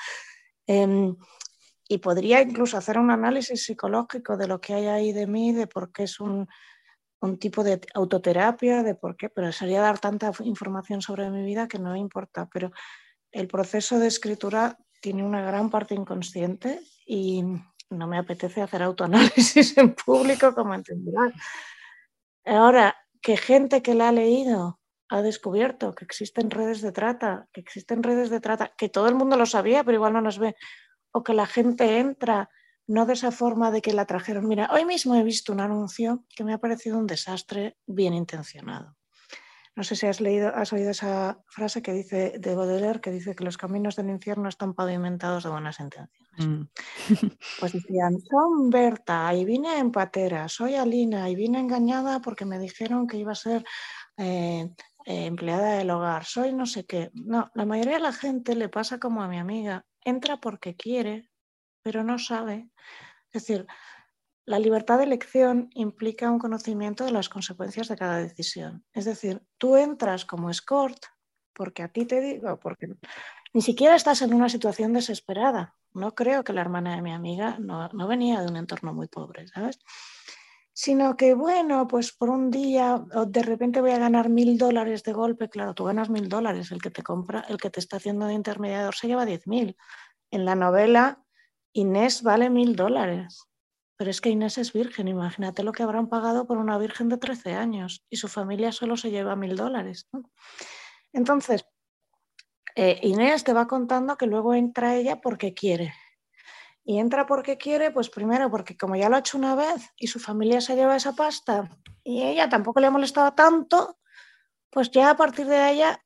Em, 0.67 1.15
y 1.87 1.99
podría 1.99 2.41
incluso 2.41 2.75
hacer 2.75 2.97
un 2.97 3.11
análisis 3.11 3.65
psicológico 3.65 4.35
de 4.35 4.47
lo 4.47 4.59
que 4.59 4.73
hay 4.73 4.87
ahí 4.87 5.13
de 5.13 5.27
mí, 5.27 5.53
de 5.53 5.67
por 5.67 5.91
qué 5.91 6.03
es 6.03 6.19
un, 6.19 6.47
un 7.25 7.37
tipo 7.37 7.63
de 7.63 7.81
autoterapia, 7.93 8.83
de 8.83 8.95
por 8.95 9.17
qué, 9.17 9.29
pero 9.29 9.51
sería 9.51 9.81
dar 9.81 9.99
tanta 9.99 10.31
información 10.43 11.01
sobre 11.01 11.29
mi 11.29 11.43
vida 11.43 11.67
que 11.67 11.79
no 11.79 11.91
me 11.91 11.99
importa. 11.99 12.47
Pero 12.51 12.71
el 13.31 13.47
proceso 13.47 13.99
de 13.99 14.07
escritura 14.07 14.77
tiene 15.01 15.23
una 15.23 15.41
gran 15.41 15.69
parte 15.69 15.93
inconsciente 15.93 16.79
y 17.05 17.43
no 17.89 18.07
me 18.07 18.17
apetece 18.17 18.61
hacer 18.61 18.81
autoanálisis 18.81 19.77
en 19.77 19.93
público, 19.93 20.53
como 20.53 20.73
entenderás. 20.73 21.33
Ahora, 22.45 22.95
que 23.21 23.37
gente 23.37 23.81
que 23.81 23.95
la 23.95 24.09
ha 24.09 24.11
leído 24.11 24.79
ha 25.09 25.21
descubierto 25.21 25.93
que 25.93 26.05
existen 26.05 26.49
redes 26.49 26.81
de 26.81 26.91
trata, 26.91 27.47
que 27.53 27.61
existen 27.61 28.03
redes 28.03 28.29
de 28.29 28.39
trata, 28.39 28.73
que 28.77 28.89
todo 28.89 29.07
el 29.07 29.15
mundo 29.15 29.37
lo 29.37 29.45
sabía, 29.45 29.83
pero 29.83 29.95
igual 29.95 30.13
no 30.13 30.21
nos 30.21 30.39
ve, 30.39 30.55
o 31.11 31.23
que 31.23 31.33
la 31.33 31.45
gente 31.45 31.99
entra 31.99 32.49
no 32.87 33.05
de 33.05 33.13
esa 33.13 33.31
forma 33.31 33.71
de 33.71 33.81
que 33.81 33.93
la 33.93 34.05
trajeron. 34.05 34.47
Mira, 34.47 34.69
hoy 34.71 34.85
mismo 34.85 35.15
he 35.15 35.23
visto 35.23 35.53
un 35.53 35.59
anuncio 35.59 36.23
que 36.35 36.43
me 36.43 36.53
ha 36.53 36.59
parecido 36.59 36.97
un 36.97 37.07
desastre 37.07 37.77
bien 37.85 38.13
intencionado. 38.13 38.95
No 39.75 39.83
sé 39.83 39.97
si 39.97 40.05
has 40.05 40.21
leído, 40.21 40.55
has 40.55 40.71
oído 40.71 40.91
esa 40.91 41.43
frase 41.47 41.81
que 41.81 41.91
dice 41.91 42.35
de 42.39 42.55
Baudelaire, 42.55 43.01
que 43.01 43.11
dice 43.11 43.35
que 43.35 43.43
los 43.43 43.57
caminos 43.57 43.97
del 43.97 44.09
infierno 44.09 44.47
están 44.47 44.73
pavimentados 44.73 45.43
de 45.43 45.49
buenas 45.49 45.79
intenciones. 45.79 46.25
Mm. 46.37 46.61
Pues 47.59 47.73
decían, 47.73 48.17
son 48.21 48.69
Berta 48.69 49.33
y 49.33 49.43
vine 49.43 49.77
en 49.77 49.91
patera, 49.91 50.47
soy 50.47 50.75
Alina 50.75 51.29
y 51.29 51.35
vine 51.35 51.59
engañada 51.59 52.21
porque 52.21 52.45
me 52.45 52.57
dijeron 52.57 53.05
que 53.05 53.17
iba 53.17 53.33
a 53.33 53.35
ser 53.35 53.65
eh, 54.17 54.69
eh, 55.05 55.25
empleada 55.25 55.73
del 55.73 55.89
hogar, 55.89 56.23
soy 56.23 56.53
no 56.53 56.65
sé 56.65 56.85
qué. 56.85 57.11
No, 57.13 57.51
la 57.53 57.65
mayoría 57.65 57.95
de 57.95 57.99
la 57.99 58.13
gente 58.13 58.55
le 58.55 58.69
pasa 58.69 58.97
como 58.97 59.23
a 59.23 59.27
mi 59.27 59.37
amiga, 59.37 59.85
entra 60.05 60.37
porque 60.37 60.75
quiere, 60.75 61.29
pero 61.85 62.03
no 62.03 62.17
sabe. 62.17 62.71
Es 63.31 63.43
decir, 63.43 63.67
la 64.43 64.57
libertad 64.57 64.97
de 64.97 65.03
elección 65.03 65.69
implica 65.75 66.31
un 66.31 66.39
conocimiento 66.39 67.05
de 67.05 67.11
las 67.11 67.29
consecuencias 67.29 67.87
de 67.89 67.95
cada 67.95 68.17
decisión. 68.17 68.83
Es 68.91 69.05
decir, 69.05 69.43
tú 69.59 69.75
entras 69.75 70.25
como 70.25 70.49
escort 70.49 70.97
porque 71.53 71.83
a 71.83 71.89
ti 71.89 72.05
te 72.05 72.21
digo, 72.21 72.59
porque 72.59 72.87
ni 73.53 73.61
siquiera 73.61 73.95
estás 73.95 74.23
en 74.23 74.33
una 74.33 74.49
situación 74.49 74.93
desesperada. 74.93 75.75
No 75.93 76.15
creo 76.15 76.43
que 76.43 76.53
la 76.53 76.61
hermana 76.61 76.95
de 76.95 77.03
mi 77.03 77.13
amiga 77.13 77.57
no, 77.59 77.87
no 77.89 78.07
venía 78.07 78.41
de 78.41 78.47
un 78.47 78.57
entorno 78.57 78.91
muy 78.91 79.07
pobre, 79.07 79.47
¿sabes? 79.47 79.77
sino 80.73 81.15
que, 81.15 81.35
bueno, 81.35 81.87
pues 81.87 82.11
por 82.11 82.29
un 82.29 82.51
día 82.51 83.01
de 83.27 83.43
repente 83.43 83.79
voy 83.79 83.91
a 83.91 83.97
ganar 83.97 84.27
mil 84.27 84.57
dólares 84.57 85.03
de 85.03 85.13
golpe, 85.13 85.47
claro, 85.47 85.73
tú 85.73 85.85
ganas 85.85 86.09
mil 86.09 86.27
dólares, 86.27 86.69
el 86.71 86.81
que 86.81 86.89
te 86.89 87.01
compra, 87.01 87.45
el 87.47 87.55
que 87.55 87.69
te 87.69 87.79
está 87.79 87.95
haciendo 87.95 88.25
de 88.25 88.33
intermediador 88.33 88.93
se 88.93 89.07
lleva 89.07 89.23
diez 89.23 89.47
mil. 89.47 89.77
En 90.31 90.43
la 90.43 90.55
novela, 90.55 91.24
Inés 91.77 92.23
vale 92.23 92.49
mil 92.49 92.77
dólares, 92.77 93.49
pero 93.97 94.09
es 94.09 94.21
que 94.21 94.29
Inés 94.29 94.57
es 94.57 94.71
virgen, 94.71 95.09
imagínate 95.09 95.61
lo 95.61 95.73
que 95.73 95.83
habrán 95.83 96.07
pagado 96.07 96.47
por 96.47 96.57
una 96.57 96.77
virgen 96.77 97.09
de 97.09 97.17
13 97.17 97.53
años 97.53 98.05
y 98.09 98.15
su 98.15 98.29
familia 98.29 98.71
solo 98.71 98.95
se 98.95 99.11
lleva 99.11 99.35
mil 99.35 99.57
dólares. 99.57 100.07
Entonces, 101.11 101.65
eh, 102.77 102.99
Inés 103.03 103.43
te 103.43 103.51
va 103.51 103.67
contando 103.67 104.15
que 104.15 104.25
luego 104.25 104.53
entra 104.53 104.95
ella 104.95 105.19
porque 105.19 105.53
quiere, 105.53 105.93
y 106.85 106.99
entra 106.99 107.25
porque 107.25 107.57
quiere, 107.57 107.91
pues 107.91 108.09
primero 108.09 108.49
porque 108.49 108.77
como 108.77 108.95
ya 108.95 109.09
lo 109.09 109.17
ha 109.17 109.19
hecho 109.19 109.37
una 109.37 109.55
vez 109.55 109.91
y 109.97 110.07
su 110.07 110.19
familia 110.19 110.61
se 110.61 110.75
lleva 110.75 110.95
esa 110.95 111.13
pasta 111.13 111.69
y 112.05 112.21
ella 112.21 112.47
tampoco 112.47 112.79
le 112.79 112.87
ha 112.87 112.91
molestado 112.91 113.33
tanto, 113.33 113.97
pues 114.69 114.91
ya 114.91 115.09
a 115.09 115.17
partir 115.17 115.47
de 115.47 115.71
ella, 115.71 116.01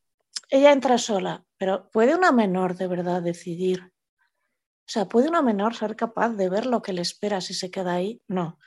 ella 0.49 0.71
entra 0.71 0.97
sola. 0.97 1.45
Pero 1.57 1.91
¿puede 1.91 2.15
una 2.15 2.31
menor 2.31 2.75
de 2.75 2.87
verdad 2.87 3.21
decidir? 3.21 3.91
O 4.89 4.91
sea, 4.91 5.05
¿puede 5.05 5.29
una 5.29 5.43
menor 5.43 5.75
ser 5.75 5.95
capaz 5.95 6.29
de 6.29 6.49
ver 6.49 6.65
lo 6.65 6.81
que 6.81 6.93
le 6.93 7.03
espera 7.03 7.41
si 7.41 7.53
se 7.53 7.69
queda 7.69 7.93
ahí? 7.93 8.23
No. 8.27 8.57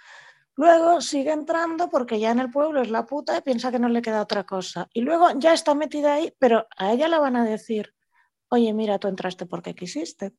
Luego 0.55 1.01
sigue 1.01 1.33
entrando 1.33 1.91
porque 1.91 2.21
ya 2.21 2.31
en 2.31 2.39
el 2.39 2.49
pueblo 2.49 2.81
es 2.81 2.91
la 2.91 3.07
puta 3.07 3.37
y 3.37 3.41
piensa 3.41 3.73
que 3.73 3.81
no 3.81 3.89
le 3.89 4.03
queda 4.03 4.23
otra 4.23 4.45
cosa. 4.45 4.89
Y 4.93 5.01
luego 5.01 5.31
ya 5.37 5.53
está 5.53 5.75
metida 5.75 6.15
ahí, 6.15 6.33
pero 6.39 6.69
a 6.77 6.93
ella 6.93 7.09
le 7.09 7.19
van 7.19 7.35
a 7.35 7.45
decir, 7.45 7.93
oye, 8.51 8.73
mira, 8.73 9.01
tú 9.01 9.09
entraste 9.09 9.47
porque 9.47 9.75
quisiste. 9.75 10.33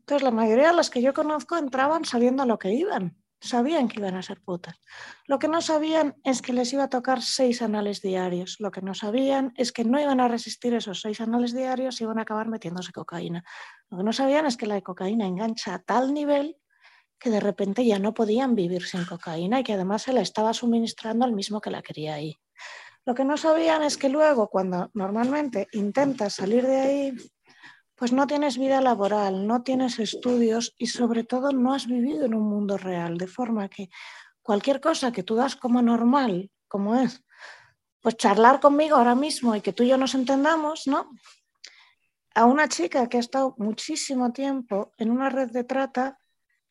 Entonces, 0.00 0.24
la 0.24 0.32
mayoría 0.32 0.66
de 0.66 0.74
las 0.74 0.90
que 0.90 1.00
yo 1.00 1.14
conozco 1.14 1.56
entraban 1.56 2.04
sabiendo 2.04 2.42
a 2.42 2.46
lo 2.46 2.58
que 2.58 2.72
iban, 2.72 3.19
sabían 3.40 3.88
que 3.88 3.98
iban 3.98 4.16
a 4.16 4.22
ser 4.22 4.40
putas. 4.40 4.80
Lo 5.26 5.38
que 5.38 5.48
no 5.48 5.60
sabían 5.60 6.16
es 6.24 6.42
que 6.42 6.52
les 6.52 6.72
iba 6.72 6.84
a 6.84 6.88
tocar 6.88 7.22
seis 7.22 7.62
anales 7.62 8.02
diarios. 8.02 8.56
Lo 8.60 8.70
que 8.70 8.82
no 8.82 8.94
sabían 8.94 9.52
es 9.56 9.72
que 9.72 9.84
no 9.84 10.00
iban 10.00 10.20
a 10.20 10.28
resistir 10.28 10.74
esos 10.74 11.00
seis 11.00 11.20
anales 11.20 11.54
diarios 11.54 12.00
y 12.00 12.04
iban 12.04 12.18
a 12.18 12.22
acabar 12.22 12.48
metiéndose 12.48 12.92
cocaína. 12.92 13.44
Lo 13.90 13.98
que 13.98 14.04
no 14.04 14.12
sabían 14.12 14.46
es 14.46 14.56
que 14.56 14.66
la 14.66 14.80
cocaína 14.80 15.26
engancha 15.26 15.74
a 15.74 15.78
tal 15.78 16.12
nivel 16.12 16.56
que 17.18 17.30
de 17.30 17.40
repente 17.40 17.84
ya 17.84 17.98
no 17.98 18.14
podían 18.14 18.54
vivir 18.54 18.86
sin 18.86 19.04
cocaína 19.04 19.60
y 19.60 19.62
que 19.62 19.74
además 19.74 20.02
se 20.02 20.12
la 20.12 20.22
estaba 20.22 20.54
suministrando 20.54 21.24
al 21.24 21.32
mismo 21.32 21.60
que 21.60 21.70
la 21.70 21.82
quería 21.82 22.14
ahí. 22.14 22.38
Lo 23.04 23.14
que 23.14 23.24
no 23.24 23.36
sabían 23.36 23.82
es 23.82 23.96
que 23.96 24.08
luego, 24.08 24.48
cuando 24.48 24.90
normalmente 24.94 25.68
intentas 25.72 26.34
salir 26.34 26.66
de 26.66 26.80
ahí, 26.80 27.14
pues 28.00 28.14
no 28.14 28.26
tienes 28.26 28.56
vida 28.56 28.80
laboral, 28.80 29.46
no 29.46 29.62
tienes 29.62 29.98
estudios 29.98 30.74
y 30.78 30.86
sobre 30.86 31.22
todo 31.22 31.52
no 31.52 31.74
has 31.74 31.86
vivido 31.86 32.24
en 32.24 32.32
un 32.32 32.48
mundo 32.48 32.78
real, 32.78 33.18
de 33.18 33.26
forma 33.26 33.68
que 33.68 33.90
cualquier 34.40 34.80
cosa 34.80 35.12
que 35.12 35.22
tú 35.22 35.34
das 35.34 35.54
como 35.54 35.82
normal, 35.82 36.50
como 36.66 36.96
es, 36.96 37.22
pues 38.00 38.16
charlar 38.16 38.58
conmigo 38.58 38.96
ahora 38.96 39.14
mismo 39.14 39.54
y 39.54 39.60
que 39.60 39.74
tú 39.74 39.82
y 39.82 39.88
yo 39.88 39.98
nos 39.98 40.14
entendamos, 40.14 40.86
¿no? 40.86 41.10
A 42.34 42.46
una 42.46 42.70
chica 42.70 43.06
que 43.06 43.18
ha 43.18 43.20
estado 43.20 43.54
muchísimo 43.58 44.32
tiempo 44.32 44.94
en 44.96 45.10
una 45.10 45.28
red 45.28 45.50
de 45.50 45.64
trata, 45.64 46.18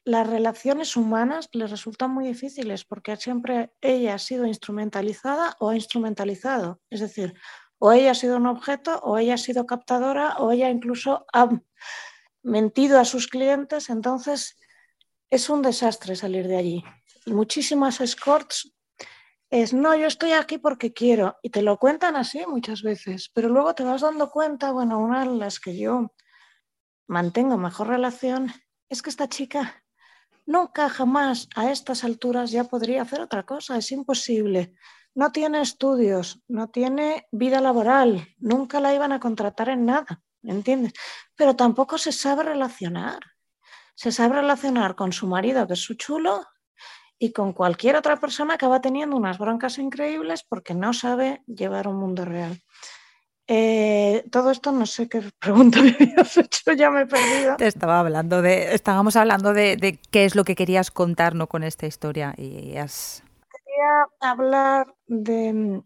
las 0.06 0.26
relaciones 0.26 0.98
humanas 0.98 1.48
le 1.52 1.68
resultan 1.68 2.10
muy 2.10 2.26
difíciles 2.26 2.86
porque 2.86 3.16
siempre 3.18 3.72
ella 3.82 4.16
ha 4.16 4.18
sido 4.18 4.48
instrumentalizada 4.48 5.56
o 5.60 5.70
ha 5.70 5.76
instrumentalizado. 5.76 6.82
Es 6.90 7.02
decir, 7.02 7.36
o 7.80 7.92
ella 7.92 8.12
ha 8.12 8.16
sido 8.16 8.38
un 8.38 8.46
objeto, 8.46 9.00
o 9.00 9.18
ella 9.18 9.36
ha 9.36 9.38
sido 9.38 9.66
captadora, 9.66 10.38
o 10.38 10.52
ella 10.52 10.70
incluso 10.70 11.26
ha 11.34 11.50
mentido 12.44 13.00
a 13.00 13.06
sus 13.06 13.28
clientes. 13.28 13.90
Entonces, 13.90 14.58
es 15.30 15.50
un 15.50 15.62
desastre 15.62 16.16
salir 16.16 16.48
de 16.48 16.58
allí. 16.58 16.84
Muchísimas 17.26 18.02
escorts 18.02 18.74
es, 19.50 19.74
no, 19.74 19.96
yo 19.96 20.08
estoy 20.08 20.34
aquí 20.34 20.58
porque 20.58 20.94
quiero. 20.94 21.38
Y 21.42 21.50
te 21.50 21.62
lo 21.62 21.78
cuentan 21.78 22.16
así 22.16 22.46
muchas 22.48 22.84
veces, 22.84 23.32
pero 23.34 23.50
luego 23.50 23.74
te 23.74 23.84
vas 23.84 24.02
dando 24.02 24.30
cuenta, 24.30 24.72
bueno, 24.72 25.00
una 25.00 25.22
de 25.22 25.36
las 25.38 25.60
que 25.60 25.78
yo 25.78 26.14
mantengo 27.08 27.58
mejor 27.58 27.88
relación 27.88 28.52
es 28.90 29.02
que 29.02 29.10
esta 29.10 29.30
chica 29.30 29.84
nunca 30.46 30.90
jamás 30.90 31.48
a 31.56 31.72
estas 31.72 32.04
alturas 32.04 32.52
ya 32.52 32.64
podría 32.64 33.04
hacer 33.04 33.22
otra 33.22 33.44
cosa, 33.46 33.78
es 33.78 33.92
imposible. 33.92 34.74
No 35.20 35.34
tiene 35.34 35.60
estudios, 35.60 36.40
no 36.48 36.70
tiene 36.70 37.28
vida 37.30 37.60
laboral, 37.60 38.26
nunca 38.38 38.80
la 38.80 38.94
iban 38.96 39.12
a 39.12 39.20
contratar 39.20 39.68
en 39.68 39.86
nada, 39.86 40.22
¿entiendes? 40.44 40.94
Pero 41.36 41.58
tampoco 41.58 41.98
se 41.98 42.14
sabe 42.14 42.44
relacionar. 42.44 43.20
Se 43.96 44.14
sabe 44.14 44.36
relacionar 44.36 44.96
con 44.96 45.12
su 45.12 45.28
marido, 45.28 45.68
que 45.68 45.74
es 45.74 45.82
su 45.82 45.96
chulo, 45.96 46.46
y 47.18 47.34
con 47.34 47.52
cualquier 47.52 47.98
otra 47.98 48.16
persona 48.16 48.58
que 48.58 48.66
va 48.66 48.80
teniendo 48.80 49.18
unas 49.18 49.38
broncas 49.38 49.78
increíbles 49.78 50.46
porque 50.48 50.74
no 50.74 50.94
sabe 50.94 51.44
llevar 51.48 51.90
un 51.90 51.98
mundo 51.98 52.24
real. 52.24 52.58
Eh, 53.46 54.24
todo 54.32 54.52
esto 54.52 54.72
no 54.72 54.86
sé 54.86 55.10
qué 55.10 55.22
pregunta 55.38 55.82
me 55.82 55.98
habías 56.00 56.38
hecho, 56.38 56.72
ya 56.72 56.90
me 56.92 57.02
he 57.02 57.06
perdido. 57.08 57.58
Te 57.58 57.68
estaba 57.68 58.00
hablando 58.00 58.42
de, 58.42 58.74
estábamos 58.74 59.18
hablando 59.18 59.52
de, 59.52 60.00
qué 60.12 60.24
es 60.24 60.36
lo 60.36 60.46
que 60.46 60.56
querías 60.56 60.92
contarnos 60.92 61.50
con 61.50 61.66
esta 61.66 61.88
historia 61.88 62.34
y 62.38 62.78
has... 62.78 63.22
Quería 63.80 64.32
hablar 64.32 64.94
de, 65.08 65.82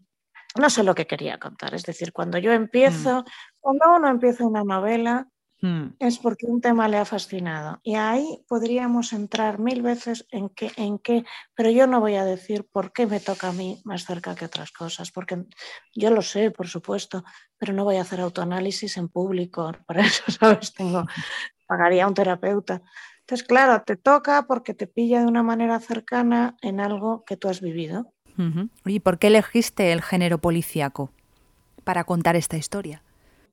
no 0.56 0.70
sé 0.70 0.82
lo 0.82 0.94
que 0.94 1.06
quería 1.06 1.38
contar, 1.38 1.74
es 1.74 1.84
decir, 1.84 2.12
cuando 2.12 2.38
yo 2.38 2.52
empiezo, 2.52 3.20
mm. 3.20 3.24
cuando 3.60 3.96
uno 3.96 4.08
empieza 4.08 4.46
una 4.46 4.64
novela, 4.64 5.28
Mm. 5.64 5.96
es 5.98 6.18
porque 6.18 6.44
un 6.44 6.60
tema 6.60 6.88
le 6.88 6.98
ha 6.98 7.06
fascinado. 7.06 7.80
Y 7.82 7.94
ahí 7.94 8.44
podríamos 8.46 9.14
entrar 9.14 9.58
mil 9.58 9.80
veces 9.80 10.26
en 10.30 10.50
qué, 10.50 10.70
en 10.76 10.98
qué, 10.98 11.24
pero 11.54 11.70
yo 11.70 11.86
no 11.86 12.00
voy 12.00 12.16
a 12.16 12.24
decir 12.26 12.68
por 12.70 12.92
qué 12.92 13.06
me 13.06 13.18
toca 13.18 13.48
a 13.48 13.52
mí 13.52 13.80
más 13.82 14.04
cerca 14.04 14.34
que 14.34 14.44
otras 14.44 14.72
cosas, 14.72 15.10
porque 15.10 15.42
yo 15.94 16.10
lo 16.10 16.20
sé, 16.20 16.50
por 16.50 16.68
supuesto, 16.68 17.24
pero 17.56 17.72
no 17.72 17.84
voy 17.84 17.96
a 17.96 18.02
hacer 18.02 18.20
autoanálisis 18.20 18.98
en 18.98 19.08
público. 19.08 19.72
Para 19.86 20.04
eso, 20.04 20.24
¿sabes? 20.30 20.74
Tengo, 20.74 21.06
pagaría 21.66 22.04
a 22.04 22.08
un 22.08 22.14
terapeuta. 22.14 22.82
Entonces, 23.24 23.46
claro, 23.46 23.82
te 23.82 23.96
toca 23.96 24.46
porque 24.46 24.74
te 24.74 24.86
pilla 24.86 25.20
de 25.20 25.26
una 25.26 25.42
manera 25.42 25.80
cercana 25.80 26.56
en 26.60 26.78
algo 26.78 27.24
que 27.24 27.38
tú 27.38 27.48
has 27.48 27.62
vivido. 27.62 28.12
¿Y 28.84 29.00
por 29.00 29.18
qué 29.18 29.28
elegiste 29.28 29.92
el 29.92 30.02
género 30.02 30.38
policíaco 30.38 31.10
para 31.84 32.04
contar 32.04 32.36
esta 32.36 32.58
historia? 32.58 33.02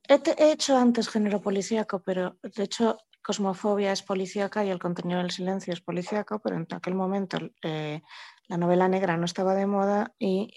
He, 0.10 0.52
hecho 0.52 0.76
antes 0.76 1.08
género 1.08 1.42
policíaco, 1.42 2.02
pero 2.04 2.38
de 2.44 2.64
hecho 2.64 2.98
Cosmofobia 3.24 3.94
es 3.94 4.02
policíaca 4.02 4.66
y 4.66 4.70
el 4.72 4.80
contenido 4.80 5.20
del 5.20 5.32
silencio 5.32 5.72
es 5.72 5.80
policíaco, 5.80 6.40
pero 6.40 6.58
en 6.58 6.68
aquel 6.72 6.96
momento 6.96 7.38
eh, 7.64 8.02
la 8.50 8.58
novela 8.58 8.90
negra 8.90 9.16
no 9.16 9.24
estaba 9.24 9.56
de 9.56 9.68
moda 9.68 10.14
y 10.20 10.54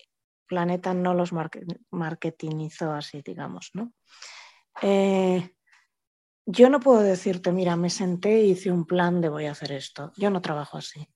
Planeta 0.48 0.92
no 0.92 1.14
los 1.14 1.30
marketingizó 1.90 2.92
así, 2.92 3.22
digamos. 3.22 3.70
¿no? 3.74 3.92
Eh, 4.82 5.53
yo 6.46 6.68
no 6.68 6.80
puedo 6.80 7.00
decirte, 7.00 7.52
mira, 7.52 7.76
me 7.76 7.90
senté 7.90 8.42
y 8.42 8.50
hice 8.52 8.70
un 8.70 8.86
plan 8.86 9.20
de 9.20 9.28
voy 9.28 9.46
a 9.46 9.52
hacer 9.52 9.72
esto. 9.72 10.12
Yo 10.16 10.30
no 10.30 10.42
trabajo 10.42 10.78
así. 10.78 11.08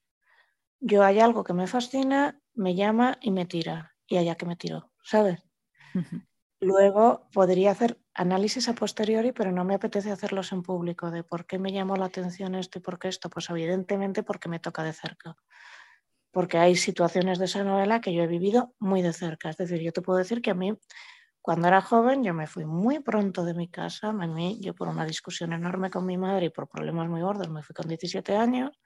Yo 0.81 1.03
hay 1.03 1.21
algo 1.21 1.45
que 1.45 1.53
me 1.53 1.67
fascina, 1.67 2.41
me 2.55 2.75
llama 2.75 3.19
y 3.21 3.31
me 3.31 3.47
tira. 3.47 3.95
Y 4.07 4.17
allá 4.17 4.37
que 4.37 4.47
me 4.47 4.57
tiro, 4.57 4.93
¿sabes? 5.03 5.43
Luego 6.61 7.29
podría 7.33 7.73
hacer 7.73 8.01
análisis 8.15 8.69
a 8.69 8.75
posteriori, 8.75 9.33
pero 9.33 9.53
no 9.53 9.65
me 9.65 9.75
apetece 9.75 10.11
hacerlos 10.11 10.51
en 10.53 10.63
público 10.63 11.11
de 11.11 11.23
por 11.23 11.47
qué 11.47 11.59
me 11.59 11.73
llamó 11.73 11.97
la 11.97 12.07
atención 12.07 12.55
esto 12.55 12.79
y 12.79 12.83
por 12.83 12.99
qué 12.99 13.09
esto. 13.09 13.29
Pues 13.29 13.51
evidentemente 13.51 14.23
porque 14.23 14.49
me 14.49 14.59
toca 14.59 14.83
de 14.83 14.93
cerca. 14.93 15.37
Porque 16.31 16.59
hay 16.59 16.75
situaciones 16.75 17.39
de 17.39 17.45
esa 17.45 17.65
novela 17.65 18.01
que 18.01 18.13
yo 18.15 18.23
he 18.23 18.27
vivido 18.27 18.75
muy 18.79 19.03
de 19.03 19.13
cerca. 19.13 19.51
Es 19.51 19.57
decir, 19.57 19.81
yo 19.83 19.93
te 19.93 20.03
puedo 20.03 20.19
decir 20.19 20.41
que 20.41 20.51
a 20.51 20.55
mí, 20.55 20.77
cuando 21.41 21.69
era 21.69 21.81
joven, 21.81 22.23
yo 22.25 22.35
me 22.35 22.47
fui 22.47 22.65
muy 22.65 23.01
pronto 23.01 23.45
de 23.45 23.55
mi 23.55 23.69
casa. 23.69 24.13
Mí, 24.13 24.59
yo 24.61 24.75
por 24.75 24.89
una 24.89 25.07
discusión 25.07 25.53
enorme 25.53 25.91
con 25.91 26.05
mi 26.05 26.19
madre 26.19 26.47
y 26.47 26.51
por 26.51 26.69
problemas 26.69 27.09
muy 27.09 27.23
gordos, 27.23 27.49
me 27.49 27.63
fui 27.63 27.75
con 27.75 27.89
17 27.89 28.37
años. 28.37 28.79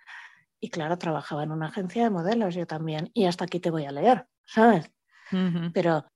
Y 0.61 0.71
claro, 0.71 0.97
trabajaba 0.97 1.43
en 1.43 1.51
una 1.51 1.69
agencia 1.69 2.05
de 2.05 2.11
modelos 2.11 2.55
yo 2.55 2.67
también. 2.67 3.11
Y 3.15 3.27
hasta 3.27 3.45
aquí 3.45 3.59
te 3.59 3.71
voy 3.71 3.85
a 3.85 3.91
leer, 3.93 4.27
¿sabes? 4.47 4.91
Pero 5.73 6.07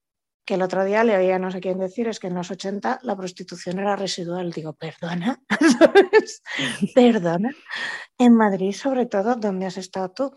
que 0.45 0.55
el 0.55 0.62
otro 0.62 0.84
día 0.84 1.03
le 1.03 1.16
oía 1.16 1.39
no 1.39 1.51
sé 1.51 1.61
quién 1.61 1.78
decir, 1.78 2.07
es 2.07 2.20
que 2.20 2.28
en 2.28 2.34
los 2.34 2.51
80 2.51 3.01
la 3.03 3.16
prostitución 3.16 3.80
era 3.80 3.97
residual. 3.97 4.53
Digo, 4.53 4.74
perdona, 4.74 5.43
perdona. 6.95 7.51
En 8.18 8.34
Madrid, 8.34 8.72
sobre 8.72 9.07
todo, 9.07 9.34
donde 9.34 9.66
has 9.66 9.76
estado 9.76 10.12
tú. 10.12 10.34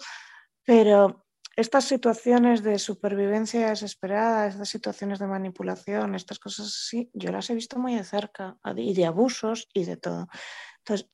Pero 0.65 1.25
estas 1.59 1.85
situaciones 1.85 2.63
de 2.63 2.79
supervivencia 2.79 3.69
desesperada, 3.69 4.47
estas 4.47 4.69
situaciones 4.69 5.19
de 5.19 5.27
manipulación, 5.27 6.15
estas 6.15 6.39
cosas 6.39 6.67
así, 6.67 7.09
yo 7.13 7.31
las 7.31 7.49
he 7.49 7.53
visto 7.53 7.77
muy 7.77 7.95
de 7.95 8.05
cerca 8.05 8.57
y 8.77 8.93
de 8.93 9.05
abusos 9.05 9.67
y 9.73 9.83
de 9.83 9.97
todo. 9.97 10.29
Entonces, 10.79 11.09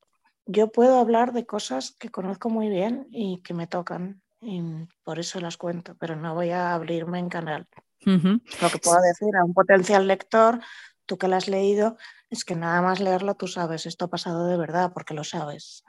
yo 0.45 0.71
puedo 0.71 0.99
hablar 0.99 1.33
de 1.33 1.47
cosas 1.47 1.95
que 1.97 2.09
conozco 2.09 2.49
muy 2.49 2.69
bien 2.69 3.07
y 3.09 3.41
que 3.41 3.55
me 3.55 3.65
tocan 3.65 4.21
y 4.39 4.61
por 5.03 5.17
eso 5.17 5.39
las 5.39 5.57
cuento, 5.57 5.95
pero 5.97 6.15
no 6.15 6.35
voy 6.35 6.51
a 6.51 6.75
abrirme 6.75 7.17
en 7.17 7.29
canal. 7.29 7.67
Lo 8.05 8.69
que 8.69 8.77
puedo 8.77 9.01
decir 9.01 9.35
a 9.35 9.43
un 9.43 9.55
potencial 9.55 10.05
lector, 10.05 10.59
tú 11.07 11.17
que 11.17 11.27
lo 11.27 11.37
has 11.37 11.47
leído, 11.47 11.97
es 12.29 12.45
que 12.45 12.55
nada 12.55 12.83
más 12.83 12.99
leerlo 12.99 13.33
tú 13.33 13.47
sabes, 13.47 13.87
esto 13.87 14.05
ha 14.05 14.09
pasado 14.09 14.45
de 14.45 14.57
verdad, 14.57 14.91
porque 14.93 15.15
lo 15.15 15.23
sabes. 15.23 15.83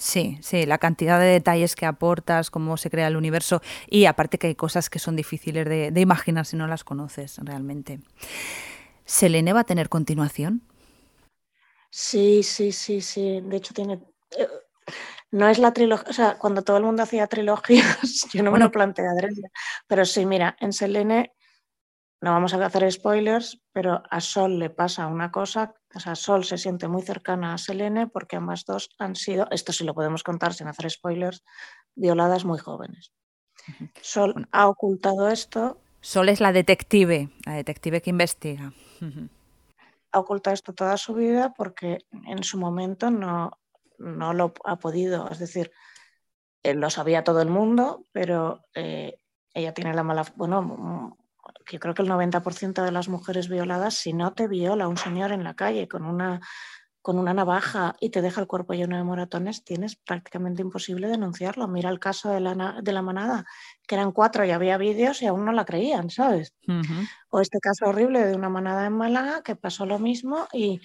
Sí, 0.00 0.38
sí, 0.40 0.64
la 0.64 0.78
cantidad 0.78 1.20
de 1.20 1.26
detalles 1.26 1.76
que 1.76 1.84
aportas, 1.84 2.50
cómo 2.50 2.78
se 2.78 2.88
crea 2.88 3.06
el 3.08 3.16
universo 3.16 3.60
y 3.86 4.06
aparte 4.06 4.38
que 4.38 4.46
hay 4.46 4.54
cosas 4.54 4.88
que 4.88 4.98
son 4.98 5.14
difíciles 5.14 5.68
de, 5.68 5.90
de 5.90 6.00
imaginar 6.00 6.46
si 6.46 6.56
no 6.56 6.66
las 6.66 6.84
conoces 6.84 7.36
realmente. 7.42 8.00
¿Selene 9.04 9.52
va 9.52 9.60
a 9.60 9.64
tener 9.64 9.90
continuación? 9.90 10.62
Sí, 11.90 12.42
sí, 12.42 12.72
sí, 12.72 13.00
sí. 13.00 13.40
De 13.42 13.56
hecho, 13.56 13.74
tiene. 13.74 14.00
Eh, 14.38 14.48
no 15.32 15.48
es 15.48 15.58
la 15.58 15.72
trilogía, 15.72 16.08
o 16.08 16.12
sea, 16.12 16.38
cuando 16.38 16.62
todo 16.62 16.78
el 16.78 16.84
mundo 16.84 17.02
hacía 17.02 17.26
trilogías, 17.26 17.98
yo 18.32 18.42
no 18.42 18.52
me 18.52 18.58
lo 18.58 18.70
planteé 18.70 19.04
Pero 19.86 20.04
sí, 20.04 20.26
mira, 20.26 20.56
en 20.60 20.72
Selene 20.72 21.34
no 22.20 22.32
vamos 22.32 22.54
a 22.54 22.64
hacer 22.64 22.90
spoilers, 22.90 23.60
pero 23.72 24.02
a 24.10 24.20
Sol 24.20 24.58
le 24.58 24.70
pasa 24.70 25.06
una 25.06 25.30
cosa, 25.30 25.74
o 25.94 26.00
sea, 26.00 26.14
Sol 26.14 26.44
se 26.44 26.58
siente 26.58 26.88
muy 26.88 27.02
cercana 27.02 27.54
a 27.54 27.58
Selene 27.58 28.06
porque 28.06 28.36
ambas 28.36 28.64
dos 28.64 28.90
han 28.98 29.16
sido, 29.16 29.48
esto 29.50 29.72
sí 29.72 29.84
lo 29.84 29.94
podemos 29.94 30.22
contar 30.22 30.54
sin 30.54 30.68
hacer 30.68 30.90
spoilers, 30.90 31.42
violadas 31.94 32.44
muy 32.44 32.58
jóvenes. 32.58 33.12
Sol 34.00 34.48
ha 34.52 34.68
ocultado 34.68 35.28
esto. 35.28 35.80
Sol 36.00 36.28
es 36.28 36.40
la 36.40 36.52
detective, 36.52 37.30
la 37.44 37.54
detective 37.54 38.00
que 38.00 38.10
investiga. 38.10 38.72
Ha 40.12 40.18
ocultado 40.18 40.54
esto 40.54 40.72
toda 40.72 40.96
su 40.96 41.14
vida 41.14 41.52
porque 41.56 41.98
en 42.26 42.42
su 42.44 42.58
momento 42.58 43.10
no, 43.10 43.50
no 43.98 44.32
lo 44.32 44.52
ha 44.64 44.76
podido, 44.76 45.28
es 45.30 45.38
decir, 45.38 45.70
eh, 46.62 46.74
lo 46.74 46.90
sabía 46.90 47.24
todo 47.24 47.42
el 47.42 47.48
mundo, 47.48 48.06
pero 48.12 48.64
eh, 48.74 49.18
ella 49.54 49.74
tiene 49.74 49.94
la 49.94 50.02
mala, 50.02 50.24
bueno, 50.36 51.16
yo 51.70 51.78
creo 51.78 51.94
que 51.94 52.02
el 52.02 52.08
90% 52.08 52.82
de 52.82 52.92
las 52.92 53.08
mujeres 53.08 53.48
violadas, 53.48 53.94
si 53.94 54.12
no 54.12 54.32
te 54.32 54.48
viola 54.48 54.88
un 54.88 54.96
señor 54.96 55.32
en 55.32 55.44
la 55.44 55.54
calle 55.54 55.88
con 55.88 56.04
una, 56.04 56.40
con 57.02 57.18
una 57.18 57.32
navaja 57.34 57.96
y 58.00 58.10
te 58.10 58.22
deja 58.22 58.40
el 58.40 58.46
cuerpo 58.46 58.74
lleno 58.74 58.96
de 58.96 59.04
moratones, 59.04 59.64
tienes 59.64 59.96
prácticamente 59.96 60.62
imposible 60.62 61.08
denunciarlo. 61.08 61.68
Mira 61.68 61.90
el 61.90 61.98
caso 61.98 62.30
de 62.30 62.40
la, 62.40 62.80
de 62.82 62.92
la 62.92 63.02
manada, 63.02 63.46
que 63.86 63.94
eran 63.94 64.12
cuatro 64.12 64.44
y 64.44 64.50
había 64.50 64.76
vídeos 64.78 65.22
y 65.22 65.26
aún 65.26 65.44
no 65.44 65.52
la 65.52 65.64
creían, 65.64 66.10
¿sabes? 66.10 66.54
O 67.30 67.40
este 67.40 67.58
caso 67.60 67.86
horrible 67.86 68.24
de 68.24 68.34
una 68.34 68.48
manada 68.48 68.86
en 68.86 68.92
Málaga 68.94 69.42
que 69.42 69.56
pasó 69.56 69.86
lo 69.86 69.98
mismo 69.98 70.46
y 70.52 70.80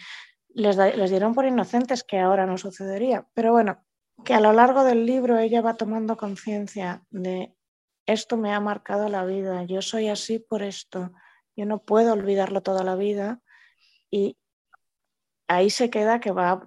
les, 0.49 0.78
les 0.78 1.09
dieron 1.09 1.34
por 1.34 1.45
inocentes, 1.45 2.03
que 2.03 2.19
ahora 2.19 2.45
no 2.45 2.57
sucedería. 2.57 3.28
Pero 3.34 3.51
bueno, 3.51 3.84
que 4.23 4.34
a 4.34 4.39
lo 4.39 4.53
largo 4.53 4.84
del 4.84 5.05
libro 5.05 5.38
ella 5.38 5.61
va 5.61 5.76
tomando 5.76 6.15
conciencia 6.15 7.03
de 7.09 7.55
esto 8.06 8.38
me 8.38 8.53
ha 8.53 8.60
marcado 8.60 9.10
la 9.10 9.26
vida, 9.26 9.64
yo 9.64 9.82
soy 9.82 10.10
así 10.10 10.39
por 10.39 10.64
esto, 10.64 11.12
yo 11.56 11.66
no 11.66 11.84
puedo 11.84 12.14
olvidarlo 12.14 12.62
toda 12.62 12.84
la 12.84 12.95
vida 12.95 13.41
y 14.12 14.38
ahí 15.47 15.70
se 15.70 15.89
queda 15.89 16.20
que 16.20 16.32
va, 16.32 16.64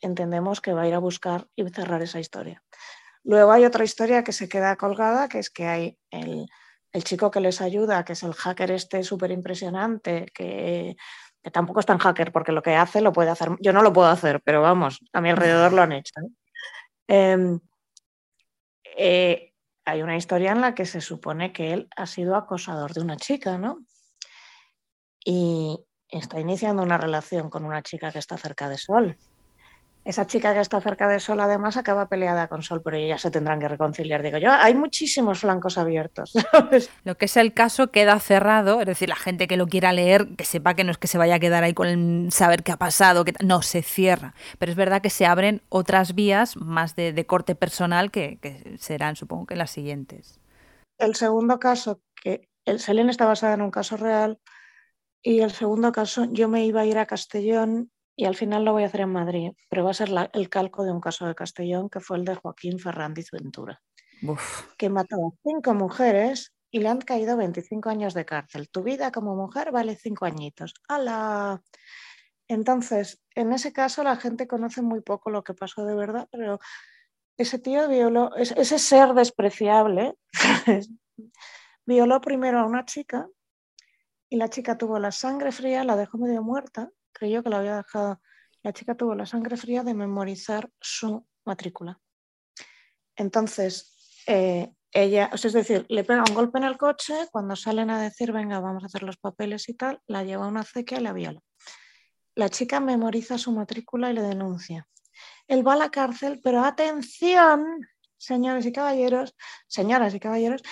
entendemos 0.00 0.60
que 0.60 0.72
va 0.72 0.82
a 0.82 0.88
ir 0.88 0.94
a 0.94 0.98
buscar 0.98 1.48
y 1.54 1.68
cerrar 1.68 2.02
esa 2.02 2.20
historia. 2.20 2.62
Luego 3.24 3.52
hay 3.52 3.64
otra 3.64 3.84
historia 3.84 4.22
que 4.22 4.32
se 4.32 4.48
queda 4.48 4.76
colgada, 4.76 5.28
que 5.28 5.40
es 5.40 5.50
que 5.50 5.66
hay 5.66 5.98
el, 6.10 6.46
chico 7.02 7.30
que 7.30 7.40
les 7.40 7.60
ayuda, 7.60 8.04
que 8.04 8.14
es 8.14 8.22
el 8.22 8.32
hacker 8.32 8.70
este 8.70 9.02
súper 9.02 9.30
impresionante, 9.30 10.26
que, 10.32 10.96
tampoco 11.52 11.80
es 11.80 11.86
tan 11.86 11.98
hacker 11.98 12.32
porque 12.32 12.52
lo 12.52 12.62
que 12.62 12.74
hace 12.74 13.00
lo 13.00 13.12
puede 13.12 13.30
hacer, 13.30 13.50
yo 13.60 13.72
no 13.72 13.82
lo 13.82 13.92
puedo 13.92 14.08
hacer, 14.08 14.40
pero 14.42 14.62
vamos, 14.62 15.00
a 15.12 15.20
mi 15.20 15.30
alrededor 15.30 15.72
lo 15.72 15.82
han 15.82 15.92
hecho. 15.92 16.14
Em, 17.06 17.60
eh, 18.96 19.52
hay 19.86 20.02
una 20.02 20.16
historia 20.16 20.50
en 20.52 20.60
la 20.60 20.74
que 20.74 20.84
se 20.84 21.00
supone 21.00 21.52
que 21.52 21.72
él 21.72 21.88
ha 21.96 22.06
sido 22.06 22.34
acosador 22.34 22.92
de 22.92 23.00
una 23.00 23.16
chica, 23.16 23.56
¿no? 23.56 23.78
Y 25.24 25.78
está 26.08 26.40
iniciando 26.40 26.82
una 26.82 26.98
relación 26.98 27.48
con 27.48 27.64
una 27.64 27.82
chica 27.82 28.10
que 28.10 28.18
está 28.18 28.36
cerca 28.36 28.68
de 28.68 28.78
Sol. 28.78 29.16
Esa 30.06 30.24
chica 30.24 30.54
que 30.54 30.60
está 30.60 30.80
cerca 30.80 31.08
de 31.08 31.18
Sol 31.18 31.40
además 31.40 31.76
acaba 31.76 32.08
peleada 32.08 32.46
con 32.46 32.62
Sol, 32.62 32.80
pero 32.80 32.96
ellas 32.96 33.20
se 33.20 33.32
tendrán 33.32 33.58
que 33.58 33.66
reconciliar. 33.66 34.22
Digo 34.22 34.38
yo, 34.38 34.52
hay 34.52 34.72
muchísimos 34.72 35.40
flancos 35.40 35.78
abiertos. 35.78 36.32
Lo 37.04 37.16
que 37.16 37.24
es 37.24 37.36
el 37.36 37.52
caso 37.52 37.90
queda 37.90 38.20
cerrado, 38.20 38.80
es 38.80 38.86
decir, 38.86 39.08
la 39.08 39.16
gente 39.16 39.48
que 39.48 39.56
lo 39.56 39.66
quiera 39.66 39.92
leer, 39.92 40.36
que 40.36 40.44
sepa 40.44 40.74
que 40.74 40.84
no 40.84 40.92
es 40.92 40.98
que 40.98 41.08
se 41.08 41.18
vaya 41.18 41.34
a 41.34 41.38
quedar 41.40 41.64
ahí 41.64 41.74
con 41.74 41.88
el 41.88 42.30
saber 42.30 42.62
qué 42.62 42.70
ha 42.70 42.76
pasado, 42.76 43.24
que 43.24 43.34
no, 43.42 43.62
se 43.62 43.82
cierra. 43.82 44.32
Pero 44.60 44.70
es 44.70 44.76
verdad 44.76 45.02
que 45.02 45.10
se 45.10 45.26
abren 45.26 45.60
otras 45.70 46.14
vías 46.14 46.56
más 46.56 46.94
de, 46.94 47.26
corte 47.26 47.56
personal 47.56 48.12
que, 48.12 48.38
serán, 48.78 49.16
supongo 49.16 49.46
que 49.46 49.56
las 49.56 49.72
siguientes. 49.72 50.38
El 50.98 51.16
segundo 51.16 51.58
caso, 51.58 52.00
que 52.22 52.48
el 52.64 52.78
Selene 52.78 53.10
está 53.10 53.26
basado 53.26 53.54
en 53.54 53.62
un 53.62 53.72
caso 53.72 53.96
real, 53.96 54.38
y 55.20 55.40
el 55.40 55.50
segundo 55.50 55.90
caso, 55.90 56.26
yo 56.30 56.46
me 56.46 56.64
iba 56.64 56.82
a 56.82 56.86
ir 56.86 56.96
a 56.98 57.06
Castellón 57.06 57.90
y 58.16 58.24
al 58.24 58.34
final 58.34 58.64
lo 58.64 58.72
voy 58.72 58.82
a 58.82 58.86
hacer 58.86 59.02
en 59.02 59.12
Madrid, 59.12 59.52
pero 59.68 59.84
va 59.84 59.90
a 59.90 59.94
ser 59.94 60.08
el 60.32 60.48
calco 60.48 60.84
de 60.84 60.90
un 60.90 61.00
caso 61.00 61.26
de 61.26 61.34
Castellón 61.34 61.90
que 61.90 62.00
fue 62.00 62.16
el 62.16 62.24
de 62.24 62.34
Joaquín 62.34 62.78
Ferrandiz 62.78 63.30
Ventura, 63.30 63.82
que 64.78 64.88
mató 64.88 65.16
a 65.16 65.30
cinco 65.42 65.74
mujeres 65.74 66.54
y 66.70 66.80
le 66.80 66.88
han 66.88 67.00
caído 67.00 67.36
25 67.36 67.90
años 67.90 68.14
de 68.14 68.24
cárcel. 68.24 68.70
Tu 68.70 68.82
vida 68.82 69.12
como 69.12 69.36
mujer 69.36 69.70
vale 69.70 69.96
cinco 69.96 70.24
añitos. 70.24 70.74
¡Hala! 70.88 71.62
Entonces, 72.48 73.22
en 73.34 73.52
ese 73.52 73.72
caso 73.72 74.02
la 74.02 74.16
gente 74.16 74.46
conoce 74.46 74.80
muy 74.80 75.02
poco 75.02 75.30
lo 75.30 75.44
que 75.44 75.52
pasó 75.54 75.84
de 75.84 75.94
verdad, 75.94 76.26
pero 76.32 76.58
ese 77.36 77.58
tío 77.58 77.86
violó, 77.86 78.34
ese 78.36 78.78
ser 78.78 79.12
despreciable, 79.12 80.16
violó 81.86 82.20
primero 82.22 82.60
a 82.60 82.64
una 82.64 82.86
chica 82.86 83.28
y 84.30 84.36
la 84.36 84.48
chica 84.48 84.78
tuvo 84.78 84.98
la 84.98 85.12
sangre 85.12 85.52
fría, 85.52 85.84
la 85.84 85.96
dejó 85.96 86.16
medio 86.16 86.42
muerta 86.42 86.90
creyó 87.16 87.42
que 87.42 87.50
lo 87.50 87.56
había 87.56 87.76
dejado. 87.76 88.20
La 88.62 88.72
chica 88.72 88.94
tuvo 88.94 89.14
la 89.14 89.26
sangre 89.26 89.56
fría 89.56 89.82
de 89.82 89.94
memorizar 89.94 90.70
su 90.80 91.26
matrícula. 91.44 91.98
Entonces, 93.16 94.22
eh, 94.26 94.72
ella, 94.92 95.30
es 95.32 95.52
decir, 95.52 95.86
le 95.88 96.04
pega 96.04 96.24
un 96.28 96.34
golpe 96.34 96.58
en 96.58 96.64
el 96.64 96.76
coche, 96.76 97.14
cuando 97.30 97.56
salen 97.56 97.90
a 97.90 98.00
decir, 98.00 98.32
venga, 98.32 98.60
vamos 98.60 98.82
a 98.82 98.86
hacer 98.86 99.02
los 99.02 99.16
papeles 99.16 99.68
y 99.68 99.74
tal, 99.74 100.00
la 100.06 100.24
lleva 100.24 100.44
a 100.44 100.48
una 100.48 100.60
acequia 100.60 100.98
y 100.98 101.02
la 101.02 101.12
viola. 101.12 101.40
La 102.34 102.48
chica 102.50 102.80
memoriza 102.80 103.38
su 103.38 103.52
matrícula 103.52 104.10
y 104.10 104.14
le 104.14 104.22
denuncia. 104.22 104.86
Él 105.48 105.66
va 105.66 105.74
a 105.74 105.76
la 105.76 105.90
cárcel, 105.90 106.40
pero 106.42 106.64
atención, 106.64 107.64
señores 108.18 108.66
y 108.66 108.72
caballeros, 108.72 109.34
señoras 109.66 110.14
y 110.14 110.20
caballeros, 110.20 110.62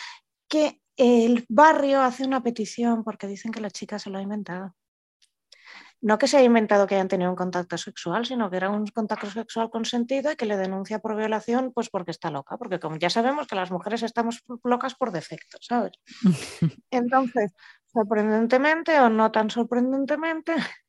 que 0.48 0.80
el 0.96 1.46
barrio 1.48 2.02
hace 2.02 2.24
una 2.24 2.42
petición 2.42 3.02
porque 3.02 3.26
dicen 3.26 3.50
que 3.50 3.60
la 3.60 3.70
chica 3.70 3.98
se 3.98 4.10
lo 4.10 4.18
ha 4.18 4.22
inventado 4.22 4.74
no 6.04 6.18
que 6.18 6.28
se 6.28 6.36
haya 6.36 6.46
inventado 6.46 6.86
que 6.86 6.96
hayan 6.96 7.08
tenido 7.08 7.30
un 7.30 7.36
contacto 7.36 7.78
sexual, 7.78 8.26
sino 8.26 8.50
que 8.50 8.58
era 8.58 8.68
un 8.68 8.86
contacto 8.88 9.30
sexual 9.30 9.70
consentido 9.70 10.30
y 10.30 10.36
que 10.36 10.44
le 10.44 10.58
denuncia 10.58 10.98
por 10.98 11.16
violación, 11.16 11.72
pues 11.72 11.88
porque 11.88 12.10
está 12.10 12.30
loca, 12.30 12.58
porque 12.58 12.78
como 12.78 12.96
ya 12.96 13.08
sabemos 13.08 13.46
que 13.46 13.54
las 13.54 13.70
mujeres 13.70 14.02
estamos 14.02 14.44
locas 14.64 14.94
por 14.94 15.12
defecto, 15.12 15.56
¿sabes? 15.62 15.92
Entonces, 16.90 17.52
sorprendentemente 17.90 19.00
o 19.00 19.08
no 19.08 19.32
tan 19.32 19.48
sorprendentemente, 19.48 20.54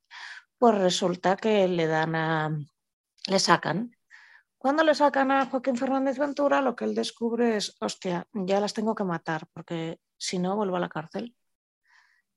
pues 0.58 0.76
resulta 0.76 1.38
que 1.38 1.66
le 1.70 1.88
dan 1.88 2.14
a, 2.14 2.50
le 3.28 3.40
sacan. 3.40 3.96
Cuando 4.58 4.84
le 4.84 4.96
sacan 4.96 5.32
a 5.32 5.46
Joaquín 5.46 5.78
Fernández 5.78 6.20
Ventura, 6.20 6.60
lo 6.60 6.76
que 6.76 6.84
él 6.84 6.94
descubre 6.94 7.56
es, 7.56 7.78
hostia, 7.80 8.28
ya 8.34 8.60
las 8.60 8.74
tengo 8.74 8.94
que 8.94 9.06
matar, 9.06 9.48
porque 9.54 10.02
si 10.18 10.40
no, 10.40 10.58
vuelvo 10.58 10.76
a 10.76 10.82
la 10.82 10.90
cárcel 10.90 11.34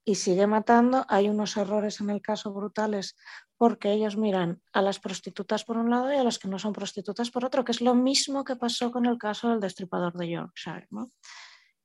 y 0.09 0.15
sigue 0.15 0.47
matando. 0.47 1.05
Hay 1.11 1.29
unos 1.29 1.59
errores 1.59 2.01
en 2.01 2.09
el 2.09 2.23
caso 2.23 2.51
brutales 2.51 3.15
porque 3.59 3.93
ellos 3.93 4.17
miran 4.17 4.63
a 4.73 4.81
las 4.81 5.01
prostitutas 5.01 5.65
por 5.65 5.77
un 5.77 5.91
lado 5.91 6.11
y 6.11 6.17
a 6.17 6.25
las 6.25 6.39
que 6.39 6.49
no 6.49 6.59
son 6.59 6.73
prostitutas 6.73 7.31
por 7.31 7.45
otro, 7.45 7.63
que 7.63 7.73
es 7.73 7.83
lo 7.83 7.95
mismo 7.95 8.43
que 8.43 8.57
pasó 8.57 8.91
con 8.91 9.05
el 9.05 9.19
caso 9.19 9.51
del 9.51 9.61
destripador 9.61 10.15
de 10.15 10.31
Yorkshire. 10.31 10.89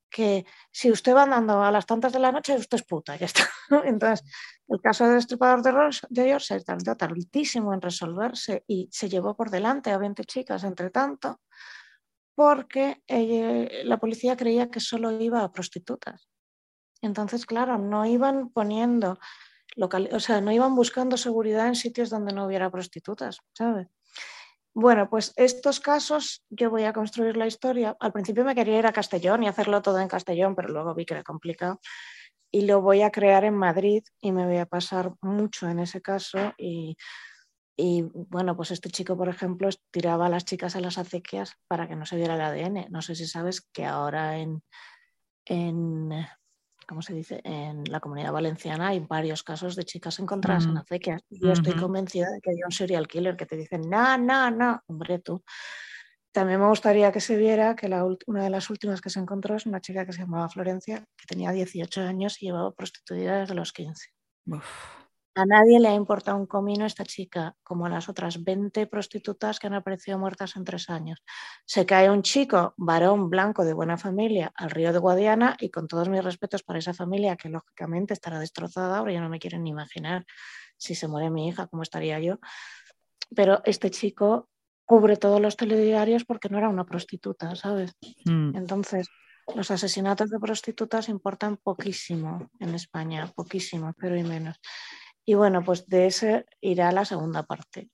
Que 0.10 0.46
si 0.72 0.90
usted 0.90 1.14
va 1.14 1.24
andando 1.24 1.62
a 1.62 1.70
las 1.70 1.86
tantas 1.86 2.14
de 2.14 2.20
la 2.20 2.32
noche, 2.32 2.56
usted 2.56 2.78
es 2.78 2.86
puta, 2.86 3.18
ya 3.18 3.26
está. 3.26 3.44
Entonces, 3.84 4.26
el 4.70 4.80
caso 4.80 5.04
del 5.04 5.16
destripador 5.16 5.62
de 6.10 6.30
Yorkshire 6.30 6.64
tardó 6.64 6.96
tantísimo 6.96 7.74
en 7.74 7.82
resolverse 7.82 8.64
y 8.68 8.88
se 8.90 9.10
llevó 9.10 9.36
por 9.36 9.50
delante 9.50 9.92
a 9.92 9.98
20 9.98 10.24
chicas 10.24 10.64
entre 10.64 10.92
tanto 10.92 11.42
porque 12.36 13.04
la 13.84 13.98
policía 13.98 14.38
creía 14.38 14.72
que 14.72 14.80
solo 14.80 15.12
iba 15.12 15.44
a 15.44 15.52
prostitutas 15.52 16.33
entonces, 17.04 17.46
claro, 17.46 17.78
no 17.78 18.06
iban 18.06 18.50
poniendo, 18.50 19.20
o 19.78 20.20
sea, 20.20 20.42
no 20.42 20.52
iban 20.52 20.74
buscando 20.74 21.18
seguridad 21.18 21.68
en 21.68 21.76
sitios 21.76 22.10
donde 22.10 22.34
no 22.34 22.46
hubiera 22.46 22.72
prostitutas, 22.72 23.40
¿sabes? 23.54 23.88
Bueno, 24.76 25.08
pues 25.10 25.34
estos 25.36 25.80
casos 25.80 26.44
yo 26.50 26.72
voy 26.72 26.86
a 26.86 26.94
construir 26.94 27.38
la 27.38 27.46
historia. 27.46 27.96
Al 28.00 28.12
principio 28.12 28.44
me 28.44 28.56
quería 28.56 28.80
ir 28.80 28.88
a 28.88 28.94
Castellón 28.94 29.44
y 29.44 29.48
hacerlo 29.48 29.82
todo 29.84 30.00
en 30.00 30.08
Castellón, 30.08 30.56
pero 30.56 30.70
luego 30.70 30.96
vi 30.96 31.06
que 31.06 31.14
era 31.14 31.24
complicado. 31.24 31.80
Y 32.52 32.62
lo 32.62 32.82
voy 32.82 33.02
a 33.02 33.12
crear 33.12 33.44
en 33.44 33.56
Madrid 33.56 34.04
y 34.20 34.32
me 34.32 34.46
voy 34.46 34.58
a 34.58 34.66
pasar 34.66 35.14
mucho 35.22 35.68
en 35.68 35.80
ese 35.80 36.02
caso. 36.02 36.54
Y, 36.58 36.98
y 37.76 38.04
bueno, 38.14 38.56
pues 38.56 38.72
este 38.72 38.90
chico, 38.90 39.16
por 39.16 39.30
ejemplo, 39.30 39.70
tiraba 39.92 40.26
a 40.26 40.30
las 40.30 40.46
chicas 40.46 40.76
a 40.76 40.80
las 40.80 40.98
acequias 40.98 41.56
para 41.68 41.88
que 41.88 41.96
no 41.96 42.06
se 42.06 42.16
viera 42.16 42.36
el 42.36 42.42
ADN. 42.42 42.88
No 42.90 43.02
sé 43.02 43.14
si 43.14 43.28
sabes 43.28 43.62
que 43.62 43.86
ahora 43.86 44.38
en, 44.38 44.64
en 45.46 46.26
¿cómo 46.86 47.02
se 47.02 47.14
dice? 47.14 47.42
En 47.44 47.84
la 47.86 48.00
comunidad 48.00 48.32
valenciana 48.32 48.90
hay 48.90 49.00
varios 49.00 49.44
casos 49.44 49.76
de 49.76 49.84
chicas 49.84 50.20
encontradas 50.20 50.66
en 50.66 50.74
mm. 50.74 50.78
acequias. 50.78 51.22
Yo 51.30 51.52
estoy 51.52 51.74
convencida 51.74 52.30
de 52.30 52.42
que 52.42 52.52
hay 52.52 52.64
un 52.64 52.72
serial 52.72 53.08
killer 53.08 53.36
que 53.36 53.46
te 53.46 53.56
dice, 53.56 53.78
no, 53.78 54.18
no, 54.18 54.52
no, 54.52 54.82
hombre, 54.88 55.20
tú. 55.20 55.44
También 56.32 56.60
me 56.60 56.68
gustaría 56.68 57.12
que 57.12 57.20
se 57.20 57.38
viera 57.38 57.76
que 57.76 57.88
la, 57.88 58.04
una 58.26 58.44
de 58.44 58.50
las 58.50 58.70
últimas 58.72 59.02
que 59.02 59.12
se 59.12 59.20
encontró 59.20 59.56
es 59.56 59.68
una 59.68 59.82
chica 59.82 60.06
que 60.06 60.14
se 60.14 60.22
llamaba 60.22 60.50
Florencia, 60.50 61.06
que 61.16 61.26
tenía 61.28 61.52
18 61.52 62.02
años 62.02 62.42
y 62.42 62.48
llevaba 62.48 62.72
prostituida 62.74 63.42
desde 63.42 63.54
los 63.54 63.72
15. 63.72 64.10
A 65.36 65.46
nadie 65.46 65.80
le 65.80 65.88
ha 65.88 65.96
importado 65.96 66.38
un 66.38 66.46
comino 66.46 66.86
esta 66.86 67.06
chica, 67.06 67.56
como 67.64 67.88
a 67.88 67.90
las 67.90 68.08
otras 68.08 68.44
20 68.44 68.86
prostitutas 68.86 69.58
que 69.58 69.66
han 69.66 69.74
aparecido 69.74 70.20
muertas 70.20 70.56
en 70.56 70.64
tres 70.64 70.92
años. 70.92 71.24
Se 71.66 71.88
cae 71.88 72.12
un 72.12 72.22
chico, 72.22 72.76
varón 72.78 73.32
blanco 73.32 73.66
de 73.66 73.74
buena 73.74 73.98
familia, 73.98 74.52
al 74.56 74.70
río 74.70 74.94
de 74.94 75.00
Guadiana 75.00 75.58
y 75.60 75.72
con 75.72 75.88
todos 75.88 76.08
mis 76.08 76.24
respetos 76.24 76.62
para 76.62 76.78
esa 76.78 76.94
familia, 76.94 77.36
que 77.36 77.50
lógicamente 77.50 78.14
estará 78.14 78.40
destrozada, 78.40 79.00
ahora 79.00 79.14
ya 79.14 79.22
no 79.22 79.30
me 79.30 79.40
quieren 79.40 79.64
ni 79.64 79.72
imaginar 79.72 80.26
si 80.78 80.94
se 80.94 81.08
muere 81.08 81.32
mi 81.32 81.48
hija, 81.48 81.66
cómo 81.66 81.82
estaría 81.82 82.20
yo. 82.20 82.38
Pero 83.36 83.62
este 83.66 83.90
chico 83.90 84.50
cubre 84.86 85.18
todos 85.18 85.42
los 85.42 85.58
telediarios 85.58 86.26
porque 86.26 86.50
no 86.50 86.60
era 86.60 86.70
una 86.70 86.86
prostituta, 86.86 87.56
¿sabes? 87.56 87.96
Mm. 88.26 88.56
Entonces, 88.56 89.08
los 89.56 89.72
asesinatos 89.72 90.30
de 90.30 90.40
prostitutas 90.40 91.10
importan 91.10 91.58
poquísimo 91.58 92.50
en 92.60 92.76
España, 92.76 93.32
poquísimo, 93.36 93.94
pero 94.00 94.16
y 94.16 94.24
menos. 94.24 94.60
Y 95.26 95.36
bueno, 95.36 95.64
pues 95.64 95.88
de 95.88 96.08
ese 96.08 96.46
irá 96.62 96.92
la 96.92 97.06
segunda 97.06 97.44
parte. 97.44 97.90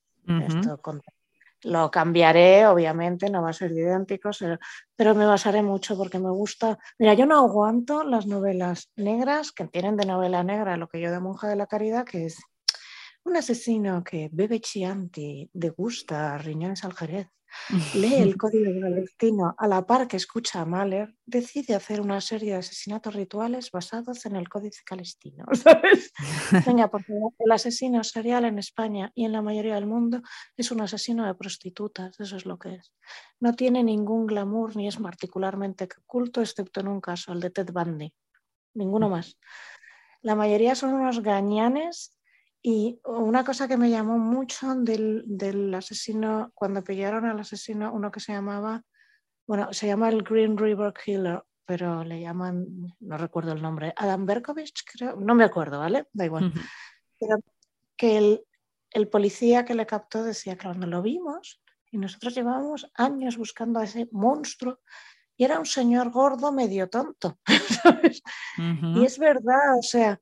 lo 1.64 1.92
cambiaré, 1.92 2.66
obviamente, 2.68 3.30
no 3.30 3.42
va 3.42 3.50
a 3.50 3.54
ser 3.54 3.72
idéntico, 3.72 4.30
pero 4.96 5.16
me 5.16 5.26
basaré 5.26 5.62
mucho 5.62 5.98
porque 5.98 6.20
me 6.20 6.30
gusta. 6.30 6.78
Mira, 6.98 7.14
yo 7.14 7.26
no 7.26 7.38
aguanto 7.38 8.04
las 8.04 8.28
novelas 8.28 8.92
negras 8.96 9.52
que 9.52 9.68
tienen 9.68 9.98
de 9.98 10.06
novela 10.06 10.44
negra 10.44 10.78
lo 10.78 10.88
que 10.88 11.02
yo 11.02 11.12
de 11.12 11.20
monja 11.20 11.48
de 11.48 11.56
la 11.56 11.68
caridad, 11.68 12.06
que 12.06 12.26
es 12.26 12.38
un 13.24 13.36
asesino 13.36 14.04
que 14.04 14.30
bebe 14.32 14.62
chianti, 14.62 15.50
degusta 15.54 16.38
riñones 16.38 16.84
al 16.86 16.94
jerez 16.94 17.28
lee 17.94 18.16
el 18.16 18.38
código 18.38 18.82
palestino 18.82 19.56
a 19.58 19.68
la 19.68 19.86
par 19.86 20.08
que 20.08 20.18
escucha 20.18 20.62
a 20.62 20.66
Mahler, 20.66 21.16
decide 21.26 21.76
hacer 21.76 22.02
una 22.02 22.22
serie 22.22 22.54
de 22.54 22.60
asesinatos 22.60 23.16
rituales 23.16 23.72
basados 23.72 24.26
en 24.26 24.36
el 24.36 24.50
códice 24.50 24.82
palestino. 24.88 25.46
¿sabes? 25.54 26.12
Venga, 26.66 26.90
porque 26.90 27.14
el 27.40 27.52
asesino 27.52 28.04
serial 28.04 28.46
en 28.46 28.60
España 28.60 29.12
y 29.16 29.26
en 29.26 29.32
la 29.32 29.42
mayoría 29.42 29.76
del 29.76 29.88
mundo 29.88 30.22
es 30.56 30.72
un 30.72 30.82
asesino 30.82 31.26
de 31.26 31.36
prostitutas, 31.36 32.20
eso 32.20 32.38
es 32.38 32.46
lo 32.46 32.58
que 32.58 32.76
es. 32.76 32.94
No 33.40 33.54
tiene 33.54 33.84
ningún 33.84 34.28
glamour 34.28 34.76
ni 34.76 34.88
es 34.88 34.98
particularmente 34.98 35.88
culto, 36.06 36.42
excepto 36.42 36.82
en 36.82 36.88
un 36.88 37.02
caso, 37.02 37.34
el 37.34 37.40
de 37.40 37.50
Ted 37.50 37.72
Bundy. 37.72 38.14
Ninguno 38.74 39.10
más. 39.10 39.38
La 40.22 40.36
mayoría 40.36 40.76
son 40.76 40.94
unos 40.94 41.22
gañanes 41.22 42.14
y 42.62 43.00
una 43.06 43.46
cosa 43.46 43.68
que 43.68 43.78
me 43.78 43.90
llamó 43.90 44.18
mucho 44.18 44.76
del, 44.76 45.74
asesino, 45.74 46.52
cuando 46.54 46.84
pillaron 46.84 47.26
al 47.26 47.40
asesino, 47.40 47.94
uno 47.94 48.12
que 48.12 48.20
se 48.20 48.34
llamaba, 48.34 48.84
bueno, 49.48 49.72
se 49.72 49.88
llama 49.88 50.10
el 50.10 50.24
Green 50.24 50.58
River 50.58 50.94
Killer, 50.94 51.42
pero 51.66 52.04
le 52.04 52.20
llaman, 52.20 52.66
no 53.00 53.18
recuerdo 53.18 53.54
el 53.54 53.62
nombre, 53.62 53.94
Adam 53.96 54.26
Berkovich, 54.26 54.84
creo, 54.92 55.16
no 55.16 55.36
me 55.36 55.46
acuerdo, 55.46 55.80
¿vale? 55.80 56.08
Da 56.12 56.26
igual. 56.26 56.52
Pero 57.18 57.38
que 57.96 58.18
el, 58.18 58.44
el, 58.92 59.08
policía 59.08 59.64
que 59.64 59.76
le 59.76 59.86
captó 59.86 60.24
decía 60.24 60.58
que 60.58 60.66
cuando 60.66 60.88
lo 60.88 61.02
vimos, 61.02 61.62
Y 61.92 61.98
nosotros 61.98 62.36
llevábamos 62.36 62.92
años 62.96 63.38
buscando 63.38 63.80
a 63.80 63.86
ese 63.86 64.10
monstruo 64.12 64.80
y 65.38 65.46
era 65.46 65.58
un 65.58 65.66
señor 65.66 66.12
gordo 66.12 66.52
medio 66.52 66.90
tonto, 66.90 67.40
Y 68.58 69.06
es 69.06 69.18
verdad, 69.18 69.78
o 69.80 69.82
sea, 69.82 70.20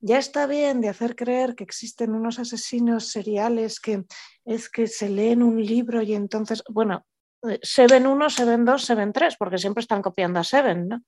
ya 0.00 0.18
está 0.18 0.46
bien 0.46 0.80
de 0.80 0.88
hacer 0.88 1.14
creer 1.14 1.54
que 1.54 1.64
existen 1.64 2.14
unos 2.14 2.38
asesinos 2.38 3.08
seriales 3.08 3.80
que 3.80 4.04
es 4.44 4.70
que 4.70 4.86
se 4.86 5.08
leen 5.08 5.42
un 5.42 5.64
libro 5.64 6.02
y 6.02 6.14
entonces, 6.14 6.62
bueno, 6.68 7.06
eh, 7.48 7.58
Seven 7.62 8.06
1, 8.06 8.30
Seven 8.30 8.64
2, 8.64 8.84
Seven 8.84 9.12
3, 9.12 9.36
porque 9.38 9.58
siempre 9.58 9.82
están 9.82 10.02
copiando 10.02 10.40
a 10.40 10.44
Seven, 10.44 10.88
¿no? 10.88 11.02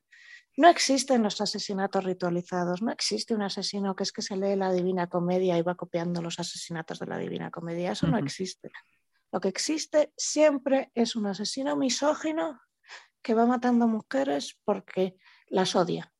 No 0.55 0.68
existen 0.68 1.22
los 1.22 1.40
asesinatos 1.40 2.05
ritualizados, 2.05 2.82
no 2.82 2.93
existe 2.93 3.34
un 3.34 3.40
asesino 3.40 3.97
que 3.97 4.03
es 4.03 4.12
que 4.12 4.20
se 4.20 4.36
lee 4.36 4.55
la 4.55 4.70
Divina 4.70 5.07
Comedia 5.07 5.57
y 5.57 5.62
va 5.62 5.74
copiando 5.76 6.20
los 6.20 6.38
asesinatos 6.38 6.99
de 6.99 7.07
la 7.07 7.16
Divina 7.16 7.51
Comedia, 7.51 7.93
eso 7.93 8.07
no 8.07 8.18
existe. 8.18 8.70
Lo 9.32 9.40
que 9.40 9.49
existe 9.49 10.12
siempre 10.14 10.90
es 10.95 11.16
un 11.16 11.26
asesino 11.26 11.74
misógino 11.74 12.61
que 13.22 13.32
va 13.32 13.47
matando 13.47 13.88
mujeres 13.88 14.59
porque 14.64 15.16
las 15.47 15.74
odia. 15.74 16.12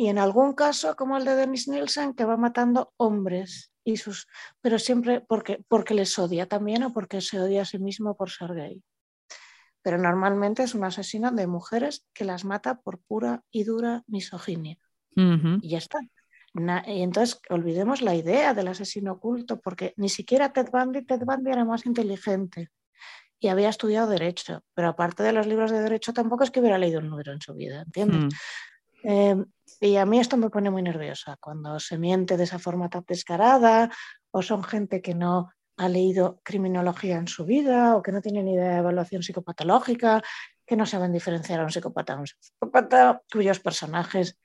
Y 0.00 0.08
en 0.08 0.18
algún 0.18 0.52
caso, 0.52 0.94
como 0.94 1.16
el 1.16 1.24
de 1.24 1.34
Dennis 1.34 1.66
Nielsen, 1.66 2.14
que 2.14 2.24
va 2.24 2.36
matando 2.36 2.94
hombres, 2.98 3.72
y 3.82 3.96
sus, 3.96 4.28
pero 4.60 4.78
siempre 4.78 5.22
porque, 5.22 5.64
porque 5.66 5.94
les 5.94 6.16
odia 6.18 6.46
también 6.46 6.84
o 6.84 6.92
porque 6.92 7.20
se 7.20 7.40
odia 7.40 7.62
a 7.62 7.64
sí 7.64 7.80
mismo 7.80 8.16
por 8.16 8.30
ser 8.30 8.54
gay. 8.54 8.80
Pero 9.82 9.98
normalmente 9.98 10.62
es 10.62 10.74
un 10.74 10.84
asesino 10.84 11.32
de 11.32 11.48
mujeres 11.48 12.06
que 12.12 12.24
las 12.24 12.44
mata 12.44 12.80
por 12.80 13.00
pura 13.00 13.42
y 13.50 13.64
dura 13.64 14.04
misoginia. 14.06 14.78
Y 15.16 15.70
ya 15.70 15.78
está. 15.78 15.98
y 16.86 17.02
entonces 17.02 17.40
olvidemos 17.50 18.00
la 18.00 18.14
idea 18.14 18.54
del 18.54 18.68
asesino 18.68 19.14
oculto, 19.14 19.60
porque 19.60 19.94
ni 19.96 20.08
siquiera 20.08 20.52
Ted 20.52 20.68
Bundy, 20.70 21.04
Ted 21.04 21.22
Bundy 21.24 21.50
era 21.50 21.64
más 21.64 21.86
inteligente 21.86 22.70
y 23.40 23.48
había 23.48 23.68
estudiado 23.68 24.08
Derecho, 24.08 24.62
pero 24.74 24.88
aparte 24.88 25.24
de 25.24 25.32
los 25.32 25.48
libros 25.48 25.72
de 25.72 25.80
Derecho 25.80 26.12
tampoco 26.12 26.44
es 26.44 26.52
que 26.52 26.60
hubiera 26.60 26.78
leído 26.78 27.00
un 27.00 27.10
libro 27.10 27.32
en 27.32 27.40
su 27.40 27.52
vida, 27.54 27.82
¿entiendes? 27.82 28.24
Mm. 28.24 29.08
Eh, 29.08 29.44
y 29.80 29.96
a 29.96 30.06
mí 30.06 30.18
esto 30.18 30.36
me 30.36 30.50
pone 30.50 30.70
muy 30.70 30.82
nerviosa, 30.82 31.36
cuando 31.40 31.78
se 31.80 31.98
miente 31.98 32.36
de 32.36 32.44
esa 32.44 32.58
forma 32.58 32.88
tan 32.88 33.04
descarada 33.06 33.90
o 34.30 34.42
son 34.42 34.62
gente 34.62 35.00
que 35.02 35.14
no 35.14 35.50
ha 35.76 35.88
leído 35.88 36.40
criminología 36.42 37.16
en 37.16 37.28
su 37.28 37.44
vida 37.44 37.96
o 37.96 38.02
que 38.02 38.12
no 38.12 38.20
tienen 38.20 38.48
idea 38.48 38.72
de 38.72 38.78
evaluación 38.78 39.22
psicopatológica, 39.22 40.22
que 40.66 40.76
no 40.76 40.86
saben 40.86 41.12
diferenciar 41.12 41.60
a 41.60 41.64
un 41.64 41.70
psicópata 41.70 42.14
a 42.14 42.16
un 42.16 42.26
psicópata, 42.26 43.22
cuyos 43.30 43.60
personajes 43.60 44.38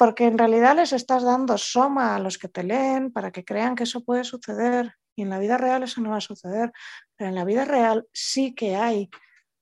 porque 0.00 0.24
en 0.24 0.38
realidad 0.38 0.76
les 0.76 0.94
estás 0.94 1.22
dando 1.24 1.58
soma 1.58 2.16
a 2.16 2.18
los 2.18 2.38
que 2.38 2.48
te 2.48 2.62
leen 2.62 3.12
para 3.12 3.30
que 3.30 3.44
crean 3.44 3.74
que 3.74 3.82
eso 3.82 4.02
puede 4.02 4.24
suceder. 4.24 4.94
Y 5.14 5.20
en 5.20 5.28
la 5.28 5.38
vida 5.38 5.58
real 5.58 5.82
eso 5.82 6.00
no 6.00 6.08
va 6.08 6.16
a 6.16 6.22
suceder, 6.22 6.72
pero 7.16 7.28
en 7.28 7.34
la 7.34 7.44
vida 7.44 7.66
real 7.66 8.06
sí 8.10 8.54
que 8.54 8.76
hay 8.76 9.10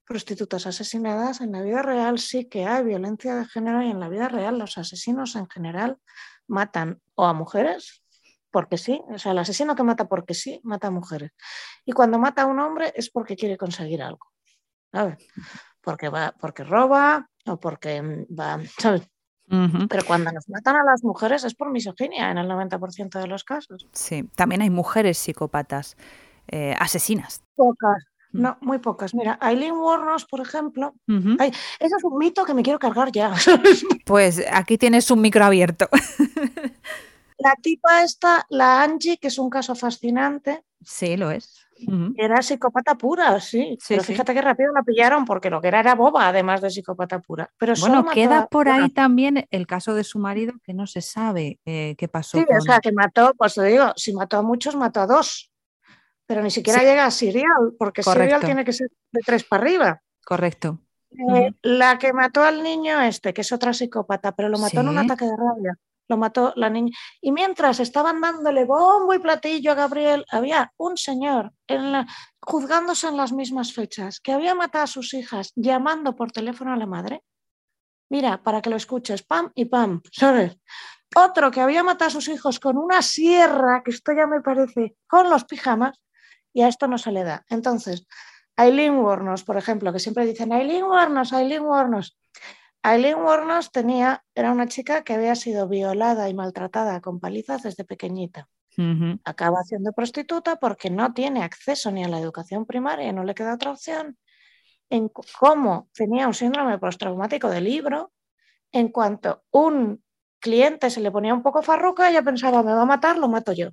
prostitutas 0.09 0.65
asesinadas, 0.65 1.39
en 1.39 1.51
la 1.51 1.61
vida 1.61 1.83
real 1.83 2.17
sí 2.17 2.45
que 2.45 2.65
hay 2.65 2.83
violencia 2.83 3.35
de 3.35 3.45
género 3.45 3.83
y 3.83 3.91
en 3.91 3.99
la 3.99 4.09
vida 4.09 4.27
real 4.27 4.57
los 4.57 4.79
asesinos 4.79 5.35
en 5.35 5.47
general 5.47 5.99
matan 6.47 6.99
o 7.13 7.25
a 7.25 7.33
mujeres, 7.33 8.03
porque 8.49 8.79
sí, 8.79 8.99
o 9.07 9.19
sea, 9.19 9.33
el 9.33 9.37
asesino 9.37 9.75
que 9.75 9.83
mata 9.83 10.05
porque 10.05 10.33
sí, 10.33 10.61
mata 10.63 10.87
a 10.87 10.91
mujeres. 10.91 11.29
Y 11.85 11.91
cuando 11.91 12.17
mata 12.17 12.41
a 12.41 12.45
un 12.47 12.59
hombre 12.59 12.91
es 12.95 13.11
porque 13.11 13.35
quiere 13.35 13.55
conseguir 13.55 14.01
algo, 14.01 14.25
¿sabes? 14.91 15.23
Porque, 15.79 16.09
va, 16.09 16.33
porque 16.41 16.63
roba 16.63 17.29
o 17.45 17.59
porque 17.59 18.25
va, 18.27 18.59
¿sabes? 18.79 19.07
Pero 19.47 20.05
cuando 20.07 20.31
nos 20.31 20.49
matan 20.49 20.75
a 20.75 20.83
las 20.83 21.03
mujeres 21.03 21.43
es 21.43 21.53
por 21.53 21.69
misoginia 21.71 22.31
en 22.31 22.39
el 22.39 22.47
90% 22.47 23.19
de 23.19 23.27
los 23.27 23.43
casos. 23.43 23.87
Sí, 23.93 24.23
también 24.35 24.63
hay 24.63 24.71
mujeres 24.71 25.19
psicópatas 25.19 25.97
eh, 26.47 26.75
asesinas. 26.79 27.43
Pocas, 27.55 28.03
mm. 28.05 28.08
No, 28.31 28.57
muy 28.61 28.79
pocas. 28.79 29.13
Mira, 29.13 29.37
Aileen 29.41 29.75
Warnos, 29.75 30.25
por 30.25 30.41
ejemplo, 30.41 30.93
ese 31.07 31.51
es 31.79 32.03
un 32.03 32.17
mito 32.17 32.45
que 32.45 32.53
me 32.53 32.63
quiero 32.63 32.79
cargar 32.79 33.11
ya. 33.11 33.33
Pues 34.05 34.43
aquí 34.51 34.77
tienes 34.77 35.11
un 35.11 35.21
micro 35.21 35.45
abierto. 35.45 35.87
La 37.37 37.55
tipa 37.61 38.03
esta, 38.03 38.45
la 38.49 38.83
Angie, 38.83 39.17
que 39.17 39.29
es 39.29 39.37
un 39.37 39.49
caso 39.49 39.73
fascinante. 39.73 40.65
Sí, 40.83 41.15
lo 41.15 41.31
es. 41.31 41.69
Era 42.17 42.41
psicópata 42.41 42.95
pura, 42.95 43.39
sí. 43.39 43.77
pero 43.87 44.03
fíjate 44.03 44.33
que 44.33 44.41
rápido 44.41 44.73
la 44.73 44.83
pillaron 44.83 45.23
porque 45.23 45.49
lo 45.49 45.61
que 45.61 45.69
era 45.69 45.79
era 45.79 45.95
boba, 45.95 46.27
además 46.27 46.59
de 46.59 46.69
psicópata 46.69 47.19
pura. 47.19 47.49
Pero 47.57 47.73
bueno, 47.79 48.05
queda 48.05 48.47
por 48.47 48.67
ahí 48.67 48.89
también 48.89 49.47
el 49.51 49.65
caso 49.65 49.93
de 49.93 50.03
su 50.03 50.19
marido 50.19 50.53
que 50.63 50.73
no 50.73 50.87
se 50.87 51.01
sabe 51.01 51.59
eh, 51.65 51.95
qué 51.97 52.09
pasó. 52.09 52.37
Sí, 52.37 52.45
o 52.49 52.61
sea, 52.61 52.79
que 52.79 52.91
mató, 52.91 53.33
pues 53.37 53.53
te 53.53 53.63
digo, 53.63 53.93
si 53.95 54.13
mató 54.13 54.37
a 54.37 54.41
muchos, 54.41 54.75
mató 54.75 54.99
a 54.99 55.07
dos. 55.07 55.49
Pero 56.29 56.43
ni 56.43 56.51
siquiera 56.51 56.83
llega 56.83 57.07
a 57.07 57.11
Serial, 57.11 57.73
porque 57.79 58.03
Serial 58.03 58.45
tiene 58.45 58.63
que 58.63 58.71
ser 58.71 58.91
de 59.11 59.21
tres 59.25 59.43
para 59.43 59.63
arriba. 59.63 60.01
Correcto. 60.23 60.79
Eh, 61.09 61.51
la 61.63 61.97
que 61.97 62.13
mató 62.13 62.43
al 62.43 62.61
niño 62.61 63.01
este, 63.01 63.33
que 63.33 63.41
es 63.41 63.51
otra 63.51 63.73
psicópata, 63.73 64.35
pero 64.35 64.47
lo 64.47 64.59
mató 64.59 64.81
en 64.81 64.89
un 64.89 64.97
ataque 64.99 65.25
de 65.25 65.35
rabia 65.35 65.75
lo 66.09 66.17
mató 66.17 66.51
la 66.55 66.69
niña. 66.69 66.91
Y 67.21 67.31
mientras 67.31 67.79
estaban 67.79 68.19
dándole 68.19 68.65
bombo 68.65 69.13
y 69.13 69.19
platillo 69.19 69.71
a 69.71 69.75
Gabriel, 69.75 70.25
había 70.31 70.73
un 70.77 70.97
señor 70.97 71.53
en 71.67 72.05
juzgándose 72.41 73.07
en 73.07 73.15
las 73.15 73.31
mismas 73.31 73.73
fechas, 73.73 74.19
que 74.19 74.33
había 74.33 74.55
matado 74.55 74.83
a 74.85 74.87
sus 74.87 75.13
hijas 75.13 75.53
llamando 75.55 76.15
por 76.15 76.31
teléfono 76.31 76.73
a 76.73 76.77
la 76.77 76.87
madre. 76.87 77.23
Mira, 78.09 78.41
para 78.41 78.61
que 78.61 78.71
lo 78.71 78.75
escuches, 78.75 79.21
pam 79.21 79.51
y 79.53 79.65
pam, 79.65 80.01
¿sabes? 80.11 80.57
Otro 81.15 81.51
que 81.51 81.61
había 81.61 81.83
matado 81.83 82.07
a 82.07 82.11
sus 82.11 82.27
hijos 82.27 82.59
con 82.59 82.77
una 82.77 83.03
sierra, 83.03 83.83
que 83.83 83.91
esto 83.91 84.11
ya 84.11 84.25
me 84.25 84.41
parece, 84.41 84.95
con 85.07 85.29
los 85.29 85.45
pijamas, 85.45 85.99
y 86.53 86.61
a 86.61 86.67
esto 86.67 86.87
no 86.87 86.97
se 86.97 87.11
le 87.11 87.23
da. 87.23 87.45
Entonces, 87.49 88.07
Aileen 88.55 88.97
Warnos, 88.97 89.43
por 89.43 89.57
ejemplo, 89.57 89.93
que 89.93 89.99
siempre 89.99 90.25
dicen 90.25 90.51
Aileen 90.51 90.83
Warnos, 90.83 91.33
Aileen 91.33 91.63
Warnos. 91.63 92.17
Aileen 92.83 93.19
Warnos 93.19 93.71
tenía, 93.71 94.23
era 94.35 94.51
una 94.51 94.67
chica 94.67 95.03
que 95.03 95.13
había 95.13 95.35
sido 95.35 95.67
violada 95.67 96.29
y 96.29 96.33
maltratada 96.33 97.01
con 97.01 97.19
palizas 97.19 97.63
desde 97.63 97.85
pequeñita. 97.85 98.49
Acaba 99.25 99.61
siendo 99.63 99.91
prostituta 99.91 100.55
porque 100.55 100.89
no 100.89 101.13
tiene 101.13 101.43
acceso 101.43 101.91
ni 101.91 102.03
a 102.03 102.07
la 102.07 102.19
educación 102.19 102.65
primaria, 102.65 103.11
no 103.11 103.23
le 103.23 103.35
queda 103.35 103.55
otra 103.55 103.71
opción. 103.71 104.17
En 104.89 105.09
cómo 105.09 105.89
tenía 105.93 106.27
un 106.27 106.33
síndrome 106.33 106.77
postraumático 106.77 107.49
del 107.49 107.65
libro, 107.65 108.13
en 108.71 108.87
cuanto 108.89 109.43
un 109.51 110.01
cliente 110.39 110.89
se 110.89 111.01
le 111.01 111.11
ponía 111.11 111.33
un 111.33 111.43
poco 111.43 111.61
farruca, 111.61 112.09
ella 112.09 112.23
pensaba, 112.23 112.63
me 112.63 112.73
va 112.73 112.83
a 112.83 112.85
matar, 112.85 113.17
lo 113.17 113.27
mato 113.27 113.51
yo. 113.51 113.71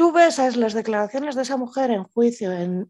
Tú 0.00 0.12
ves 0.12 0.38
las 0.56 0.72
declaraciones 0.72 1.34
de 1.34 1.42
esa 1.42 1.58
mujer 1.58 1.90
en 1.90 2.04
juicio, 2.04 2.50
en, 2.52 2.88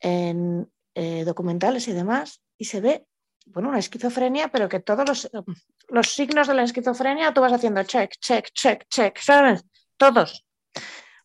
en, 0.00 0.72
eh, 0.92 1.24
documentales 1.24 1.86
y 1.86 1.92
demás, 1.92 2.42
y 2.58 2.64
se 2.64 2.80
ve, 2.80 3.06
bueno, 3.46 3.68
una 3.68 3.78
esquizofrenia, 3.78 4.48
pero 4.48 4.68
que 4.68 4.80
todos 4.80 5.08
los, 5.08 5.30
los 5.86 6.08
signos 6.12 6.48
de 6.48 6.54
la 6.54 6.64
esquizofrenia 6.64 7.32
tú 7.32 7.42
vas 7.42 7.52
haciendo 7.52 7.84
check, 7.84 8.10
check, 8.18 8.48
check, 8.52 8.88
check, 8.88 9.16
¿sabes? 9.18 9.64
Todos. 9.96 10.44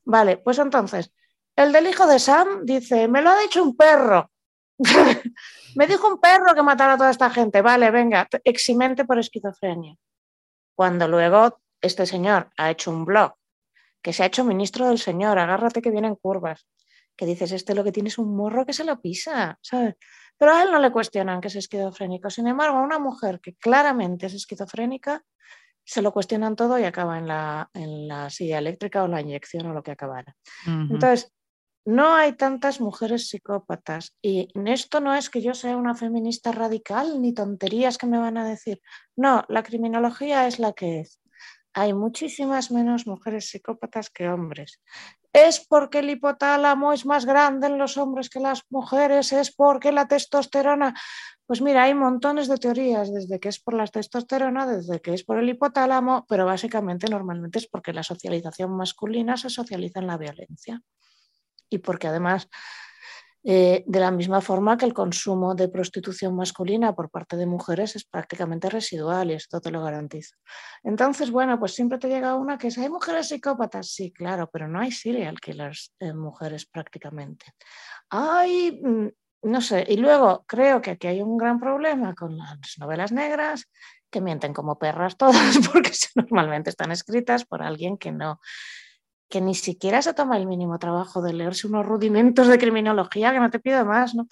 Vale, 0.06 0.38
pues 0.38 0.60
entonces, 0.60 1.12
el 1.56 1.72
del 1.72 1.88
hijo 1.88 2.06
de 2.06 2.20
Sam 2.20 2.64
dice, 2.64 3.08
me 3.08 3.24
lo 3.24 3.32
ha 3.32 3.40
dicho 3.40 3.64
un 3.64 3.76
perro. 3.76 4.30
me 5.76 5.88
dijo 5.88 6.08
un 6.08 6.20
perro 6.20 6.54
que 6.54 6.62
matara 6.62 6.94
a 6.94 6.98
toda 6.98 7.10
esta 7.10 7.32
gente. 7.32 7.64
Vale, 7.64 7.90
venga, 7.90 8.28
eximente 8.44 9.04
por 9.04 9.18
esquizofrenia. 9.18 9.96
Cuando 10.76 11.08
luego 11.08 11.60
este 11.82 12.06
señor 12.06 12.52
ha 12.56 12.70
hecho 12.70 12.92
un 12.92 13.04
blog, 13.04 13.34
que 14.02 14.14
se 14.14 14.24
ha 14.24 14.28
hecho 14.28 14.43
ministro 14.43 14.88
del 14.88 15.00
señor, 15.00 15.39
agárrate 15.39 15.82
que 15.82 15.91
vienen 15.91 16.16
curvas, 16.16 16.68
que 17.16 17.26
dices, 17.26 17.52
este 17.52 17.76
lo 17.76 17.84
que 17.84 17.91
tiene 17.91 18.10
es 18.10 18.18
un 18.18 18.36
morro 18.36 18.66
que 18.66 18.74
se 18.74 18.84
lo 18.84 19.02
pisa, 19.02 19.58
¿sabes? 19.62 19.95
Pero 20.38 20.54
a 20.54 20.64
él 20.64 20.72
no 20.72 20.80
le 20.80 20.91
cuestionan 20.91 21.41
que 21.41 21.48
es 21.48 21.56
esquizofrénico. 21.56 22.30
Sin 22.30 22.48
embargo, 22.48 22.78
a 22.78 22.82
una 22.82 23.00
mujer 23.00 23.39
que 23.41 23.56
claramente 23.56 24.28
es 24.28 24.36
esquizofrénica, 24.36 25.24
se 25.84 26.02
lo 26.02 26.12
cuestionan 26.12 26.56
todo 26.56 26.78
y 26.78 26.84
acaba 26.84 27.18
en 27.18 27.28
la, 27.28 27.70
en 27.74 28.08
la 28.08 28.30
silla 28.30 28.60
eléctrica 28.60 29.04
o 29.04 29.08
la 29.08 29.22
inyección 29.22 29.68
o 29.68 29.74
lo 29.74 29.82
que 29.82 29.91
acabara. 29.91 30.36
Entonces, 30.66 31.32
no 31.86 32.14
hay 32.14 32.34
tantas 32.34 32.82
mujeres 32.82 33.30
psicópatas. 33.30 34.14
Y 34.22 34.50
esto 34.66 35.00
no 35.00 35.16
es 35.16 35.30
que 35.30 35.41
yo 35.41 35.54
sea 35.54 35.78
una 35.78 35.95
feminista 35.95 36.52
radical 36.52 37.22
ni 37.22 37.34
tonterías 37.34 37.98
que 37.98 38.08
me 38.08 38.18
van 38.18 38.38
a 38.38 38.45
decir. 38.45 38.82
No, 39.16 39.45
la 39.48 39.64
criminología 39.64 40.45
es 40.48 40.60
la 40.60 40.74
que 40.74 41.00
es. 41.00 41.22
Hay 41.74 41.93
muchísimas 41.93 42.72
menos 42.72 43.05
mujeres 43.05 43.49
psicópatas 43.49 44.09
que 44.09 44.30
hombres 44.30 44.82
es 45.45 45.65
porque 45.68 45.99
el 45.99 46.09
hipotálamo 46.09 46.93
es 46.93 47.05
más 47.05 47.26
grande 47.26 47.68
en 47.68 47.78
los 47.78 47.97
hombres 47.97 48.30
que 48.30 48.39
las 48.39 48.63
mujeres, 48.70 49.32
es 49.32 49.53
porque 49.53 49.91
la 49.91 50.07
testosterona. 50.07 50.95
Pues 51.45 51.61
mira, 51.61 51.84
hay 51.84 51.93
montones 51.93 52.47
de 52.47 52.57
teorías, 52.57 53.13
desde 53.13 53.39
que 53.39 53.49
es 53.49 53.59
por 53.59 53.76
la 53.76 53.86
testosterona, 53.86 54.65
desde 54.65 54.99
que 54.99 55.13
es 55.13 55.24
por 55.24 55.38
el 55.38 55.47
hipotálamo, 55.47 56.26
pero 56.28 56.45
básicamente 56.45 57.07
normalmente 57.07 57.59
es 57.59 57.68
porque 57.68 57.93
la 57.93 58.03
socialización 58.03 58.76
masculina 58.76 59.38
se 59.38 59.49
socializa 59.49 59.99
en 59.99 60.07
la 60.07 60.18
violencia. 60.18 60.82
Y 61.70 61.80
porque 61.80 62.07
además 62.07 62.49
Eh, 63.44 63.84
de 63.88 64.00
la 64.00 64.12
misma 64.12 64.42
forma 64.42 64.78
que 64.78 64.86
el 64.86 64.94
consumo 64.94 65.56
de 65.56 65.70
prostitución 65.70 66.36
masculina 66.36 66.94
por 66.94 67.10
parte 67.10 67.38
de 67.38 67.46
mujeres 67.46 67.96
es 67.96 68.04
prácticamente 68.04 68.70
residual 68.70 69.32
y 69.32 69.36
esto 69.36 69.62
te 69.62 69.72
lo 69.72 69.82
garantizo. 69.82 70.36
Entonces, 70.84 71.32
bueno, 71.32 71.58
pues 71.60 71.74
siempre 71.74 71.98
te 71.98 72.10
llega 72.10 72.36
una 72.36 72.58
que 72.58 72.68
es, 72.68 72.78
¿hay 72.78 72.90
mujeres 72.90 73.30
psicópatas? 73.30 73.92
Sí, 73.92 74.12
claro, 74.12 74.50
pero 74.52 74.68
no 74.68 74.80
hay 74.80 74.92
serial 74.92 75.40
killers 75.40 75.94
en 76.00 76.18
mujeres 76.18 76.66
prácticamente. 76.66 77.46
Hay, 78.10 78.82
mm, 78.84 79.08
no 79.44 79.62
sé, 79.62 79.86
y 79.88 79.98
luego 79.98 80.44
creo 80.48 80.82
que 80.82 80.92
aquí 80.92 81.08
hay 81.08 81.22
un 81.22 81.38
gran 81.38 81.60
problema 81.60 82.16
con 82.16 82.38
las 82.38 82.58
novelas 82.80 83.12
negras 83.12 83.70
que 84.10 84.22
mienten 84.22 84.54
como 84.54 84.80
perras 84.80 85.16
todas 85.18 85.58
porque 85.72 85.92
normalmente 86.16 86.70
están 86.70 86.92
escritas 86.92 87.46
por 87.46 87.62
alguien 87.62 87.98
que 87.98 88.12
no 88.12 88.40
que 89.30 89.42
ni 89.42 89.56
siquiera 89.56 90.02
se 90.02 90.14
toma 90.14 90.38
el 90.38 90.46
mínimo 90.46 90.80
trabajo 90.80 91.22
de 91.22 91.34
leerse 91.34 91.68
unos 91.68 91.86
rudimentos 91.86 92.48
de 92.48 92.58
criminología, 92.58 93.32
que 93.32 93.40
no 93.40 93.50
te 93.50 93.60
pido 93.60 93.84
más, 93.86 94.16
¿no? 94.16 94.28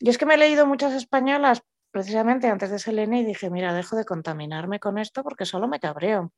Yo 0.00 0.10
es 0.10 0.18
que 0.18 0.26
me 0.26 0.34
he 0.34 0.38
leído 0.38 0.66
muchas 0.66 0.92
españolas 0.94 1.62
precisamente 1.90 2.48
antes 2.48 2.70
de 2.70 2.78
Selene 2.78 3.20
y 3.20 3.24
dije, 3.24 3.50
mira, 3.50 3.72
dejo 3.72 3.96
de 3.96 4.04
contaminarme 4.04 4.78
con 4.78 4.98
esto 4.98 5.22
porque 5.22 5.44
solo 5.44 5.68
me 5.68 5.80
cabreo. 5.80 6.32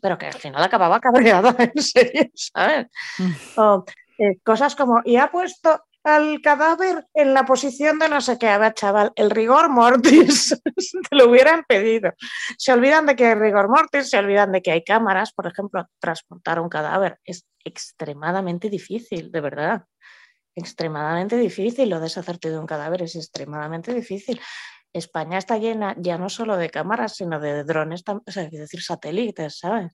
Pero 0.00 0.18
que 0.18 0.26
al 0.26 0.34
final 0.34 0.62
acababa 0.62 1.00
cabreada, 1.00 1.54
en 1.74 1.82
serio, 1.82 2.30
¿sabes? 2.34 2.86
Mm. 3.18 3.60
O, 3.60 3.84
eh, 4.18 4.38
cosas 4.42 4.76
como, 4.76 5.00
y 5.04 5.16
ha 5.16 5.30
puesto 5.30 5.84
al 6.04 6.40
cadáver 6.42 7.06
en 7.14 7.32
la 7.32 7.46
posición 7.46 7.98
de 7.98 8.08
no 8.08 8.20
sé 8.20 8.38
qué. 8.38 8.48
A 8.48 8.58
ver, 8.58 8.74
chaval, 8.74 9.12
el 9.16 9.30
rigor 9.30 9.70
mortis, 9.70 10.60
te 11.10 11.16
lo 11.16 11.30
hubieran 11.30 11.64
pedido. 11.66 12.12
Se 12.58 12.72
olvidan 12.72 13.06
de 13.06 13.16
que 13.16 13.26
hay 13.26 13.34
rigor 13.34 13.68
mortis, 13.68 14.10
se 14.10 14.18
olvidan 14.18 14.52
de 14.52 14.62
que 14.62 14.70
hay 14.70 14.84
cámaras. 14.84 15.32
Por 15.32 15.46
ejemplo, 15.46 15.88
transportar 15.98 16.60
un 16.60 16.68
cadáver 16.68 17.18
es 17.24 17.46
extremadamente 17.64 18.68
difícil, 18.68 19.32
de 19.32 19.40
verdad. 19.40 19.84
Extremadamente 20.54 21.36
difícil. 21.38 21.88
Lo 21.88 22.00
deshacerte 22.00 22.50
de 22.50 22.58
un 22.58 22.66
cadáver 22.66 23.02
es 23.02 23.16
extremadamente 23.16 23.94
difícil. 23.94 24.40
España 24.92 25.38
está 25.38 25.58
llena 25.58 25.96
ya 25.98 26.18
no 26.18 26.28
solo 26.28 26.56
de 26.56 26.70
cámaras, 26.70 27.16
sino 27.16 27.40
de 27.40 27.64
drones, 27.64 28.04
o 28.06 28.20
decir, 28.24 28.82
satélites, 28.82 29.58
¿sabes? 29.58 29.92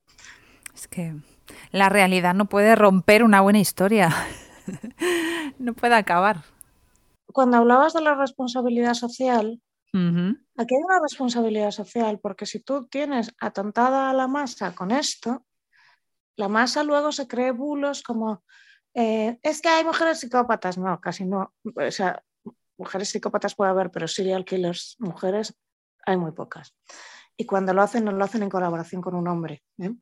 Es 0.75 0.89
que 0.89 1.15
la 1.71 1.89
realidad 1.89 2.35
no 2.35 2.47
puede 2.47 2.75
romper 2.75 3.23
una 3.25 3.41
buena 3.41 3.61
historia. 3.61 4.15
no 5.59 5.75
puede 5.75 5.95
acabar. 5.95 6.43
Cuando 7.33 7.59
hablabas 7.59 7.93
de 7.93 8.03
la 8.03 8.15
responsabilidad 8.15 8.95
social, 8.95 9.61
aquí 9.93 10.75
hay 10.75 10.83
una 10.85 11.01
responsabilidad 11.01 11.71
social, 11.71 12.19
porque 12.21 12.47
si 12.47 12.61
tú 12.61 12.87
tienes 12.89 13.35
atontada 13.41 14.11
a 14.11 14.15
la 14.15 14.29
masa 14.29 14.75
con 14.75 14.91
esto, 14.91 15.45
la 16.37 16.49
masa 16.49 16.83
luego 16.83 17.13
se 17.13 17.29
cree 17.29 17.53
bulos 17.53 18.03
como, 18.03 18.43
eh, 18.95 19.39
es 19.43 19.61
que 19.61 19.69
hay 19.69 19.85
mujeres 19.85 20.21
psicópatas, 20.21 20.79
no, 20.79 21.01
casi 21.01 21.25
no. 21.25 21.55
O 21.65 21.91
sea, 21.91 22.23
mujeres 22.79 23.11
psicópatas 23.11 23.55
puede 23.55 23.71
haber, 23.71 23.91
pero 23.91 24.09
serial 24.09 24.45
killers, 24.45 24.97
mujeres, 24.99 25.57
hay 26.05 26.17
muy 26.17 26.33
pocas. 26.33 26.75
Y 27.37 27.47
cuando 27.47 27.73
lo 27.73 27.83
hacen, 27.83 28.05
no 28.05 28.13
lo 28.13 28.25
hacen 28.25 28.43
en 28.43 28.51
colaboración 28.51 29.03
con 29.03 29.15
un 29.15 29.29
hombre. 29.29 29.63
¿eh? 29.79 29.95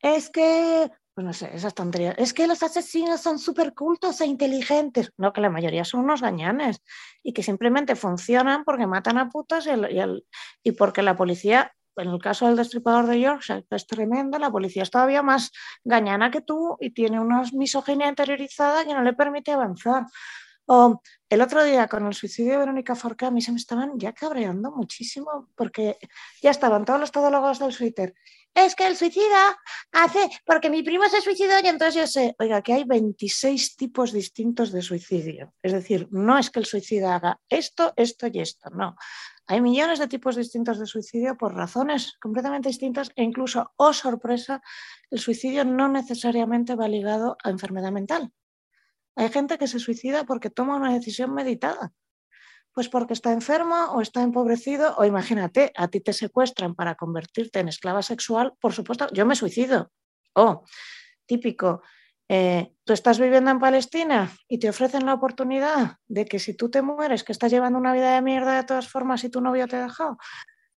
Es 0.00 0.30
que 0.30 0.90
pues 1.14 1.24
no 1.24 1.32
sé, 1.32 1.50
esas 1.54 1.74
tonterías. 1.74 2.16
Es 2.18 2.34
que 2.34 2.48
los 2.48 2.62
asesinos 2.62 3.20
son 3.20 3.38
súper 3.38 3.72
cultos 3.72 4.20
e 4.20 4.26
inteligentes. 4.26 5.12
No, 5.16 5.32
que 5.32 5.40
la 5.40 5.48
mayoría 5.48 5.84
son 5.84 6.00
unos 6.00 6.20
gañanes 6.20 6.82
y 7.22 7.32
que 7.32 7.42
simplemente 7.44 7.94
funcionan 7.94 8.64
porque 8.64 8.86
matan 8.86 9.18
a 9.18 9.28
putas 9.28 9.66
y, 10.64 10.72
porque 10.72 11.02
la 11.02 11.16
policía, 11.16 11.72
en 11.96 12.08
el 12.08 12.18
caso 12.18 12.46
del 12.46 12.56
destripador 12.56 13.06
de 13.06 13.20
Yorkshire, 13.20 13.64
es 13.70 13.86
tremenda, 13.86 14.40
la 14.40 14.50
policía 14.50 14.82
es 14.82 14.90
todavía 14.90 15.22
más 15.22 15.52
gañana 15.84 16.32
que 16.32 16.40
tú 16.40 16.76
y 16.80 16.90
tiene 16.90 17.20
una 17.20 17.42
misoginia 17.52 18.08
interiorizada 18.08 18.84
que 18.84 18.92
no 18.92 19.02
le 19.02 19.12
permite 19.12 19.52
avanzar. 19.52 20.06
O 20.66 21.00
el 21.28 21.42
otro 21.42 21.62
día 21.62 21.86
con 21.88 22.06
el 22.06 22.14
suicidio 22.14 22.52
de 22.52 22.58
Verónica 22.58 22.96
Forca, 22.96 23.28
a 23.28 23.30
mí 23.30 23.40
se 23.40 23.52
me 23.52 23.58
estaban 23.58 23.98
ya 23.98 24.12
cabreando 24.14 24.72
muchísimo 24.72 25.48
porque 25.54 25.98
ya 26.42 26.50
estaban 26.50 26.84
todos 26.84 26.98
los 26.98 27.12
todólogos 27.12 27.58
del 27.60 27.76
Twitter 27.76 28.14
es 28.54 28.74
que 28.74 28.86
el 28.86 28.96
suicida 28.96 29.56
hace, 29.92 30.30
porque 30.46 30.70
mi 30.70 30.82
primo 30.82 31.08
se 31.08 31.20
suicidó 31.20 31.54
y 31.62 31.66
entonces 31.66 31.94
yo 31.94 32.06
sé, 32.06 32.36
oiga, 32.38 32.62
que 32.62 32.72
hay 32.72 32.84
26 32.84 33.76
tipos 33.76 34.12
distintos 34.12 34.72
de 34.72 34.82
suicidio. 34.82 35.52
Es 35.62 35.72
decir, 35.72 36.08
no 36.10 36.38
es 36.38 36.50
que 36.50 36.60
el 36.60 36.66
suicida 36.66 37.16
haga 37.16 37.40
esto, 37.48 37.92
esto 37.96 38.28
y 38.28 38.40
esto, 38.40 38.70
no. 38.70 38.96
Hay 39.46 39.60
millones 39.60 39.98
de 39.98 40.08
tipos 40.08 40.36
distintos 40.36 40.78
de 40.78 40.86
suicidio 40.86 41.36
por 41.36 41.54
razones 41.54 42.16
completamente 42.20 42.68
distintas 42.68 43.10
e 43.14 43.22
incluso, 43.22 43.72
oh 43.76 43.92
sorpresa, 43.92 44.62
el 45.10 45.18
suicidio 45.18 45.64
no 45.64 45.88
necesariamente 45.88 46.76
va 46.76 46.88
ligado 46.88 47.36
a 47.42 47.50
enfermedad 47.50 47.92
mental. 47.92 48.32
Hay 49.16 49.28
gente 49.28 49.58
que 49.58 49.68
se 49.68 49.78
suicida 49.78 50.24
porque 50.24 50.50
toma 50.50 50.76
una 50.76 50.92
decisión 50.92 51.34
meditada. 51.34 51.92
Pues 52.74 52.88
porque 52.88 53.12
está 53.14 53.32
enfermo 53.32 53.76
o 53.94 54.00
está 54.00 54.22
empobrecido 54.22 54.96
o 54.98 55.04
imagínate, 55.04 55.72
a 55.76 55.86
ti 55.88 56.00
te 56.00 56.12
secuestran 56.12 56.74
para 56.74 56.96
convertirte 56.96 57.60
en 57.60 57.68
esclava 57.68 58.02
sexual, 58.02 58.54
por 58.60 58.72
supuesto, 58.72 59.06
yo 59.12 59.24
me 59.24 59.36
suicido. 59.36 59.92
O 60.34 60.64
típico, 61.24 61.82
eh, 62.28 62.74
tú 62.84 62.92
estás 62.92 63.20
viviendo 63.20 63.50
en 63.52 63.60
Palestina 63.60 64.32
y 64.48 64.58
te 64.58 64.68
ofrecen 64.68 65.06
la 65.06 65.14
oportunidad 65.14 65.98
de 66.08 66.24
que 66.24 66.40
si 66.40 66.54
tú 66.54 66.68
te 66.68 66.82
mueres, 66.82 67.22
que 67.22 67.32
estás 67.32 67.52
llevando 67.52 67.78
una 67.78 67.92
vida 67.92 68.14
de 68.14 68.22
mierda 68.22 68.56
de 68.56 68.64
todas 68.64 68.88
formas 68.88 69.22
y 69.22 69.28
tu 69.30 69.40
novio 69.40 69.68
te 69.68 69.76
ha 69.76 69.84
dejado, 69.84 70.18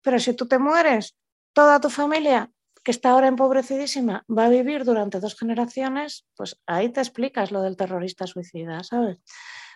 pero 0.00 0.20
si 0.20 0.34
tú 0.34 0.46
te 0.46 0.58
mueres, 0.58 1.16
toda 1.52 1.80
tu 1.80 1.90
familia 1.90 2.50
que 2.84 2.92
está 2.92 3.10
ahora 3.10 3.28
empobrecidísima 3.28 4.24
va 4.30 4.46
a 4.46 4.48
vivir 4.48 4.84
durante 4.84 5.20
dos 5.20 5.36
generaciones, 5.36 6.26
pues 6.36 6.60
ahí 6.66 6.90
te 6.90 7.00
explicas 7.00 7.50
lo 7.50 7.60
del 7.60 7.76
terrorista 7.76 8.26
suicida, 8.26 8.84
¿sabes? 8.84 9.18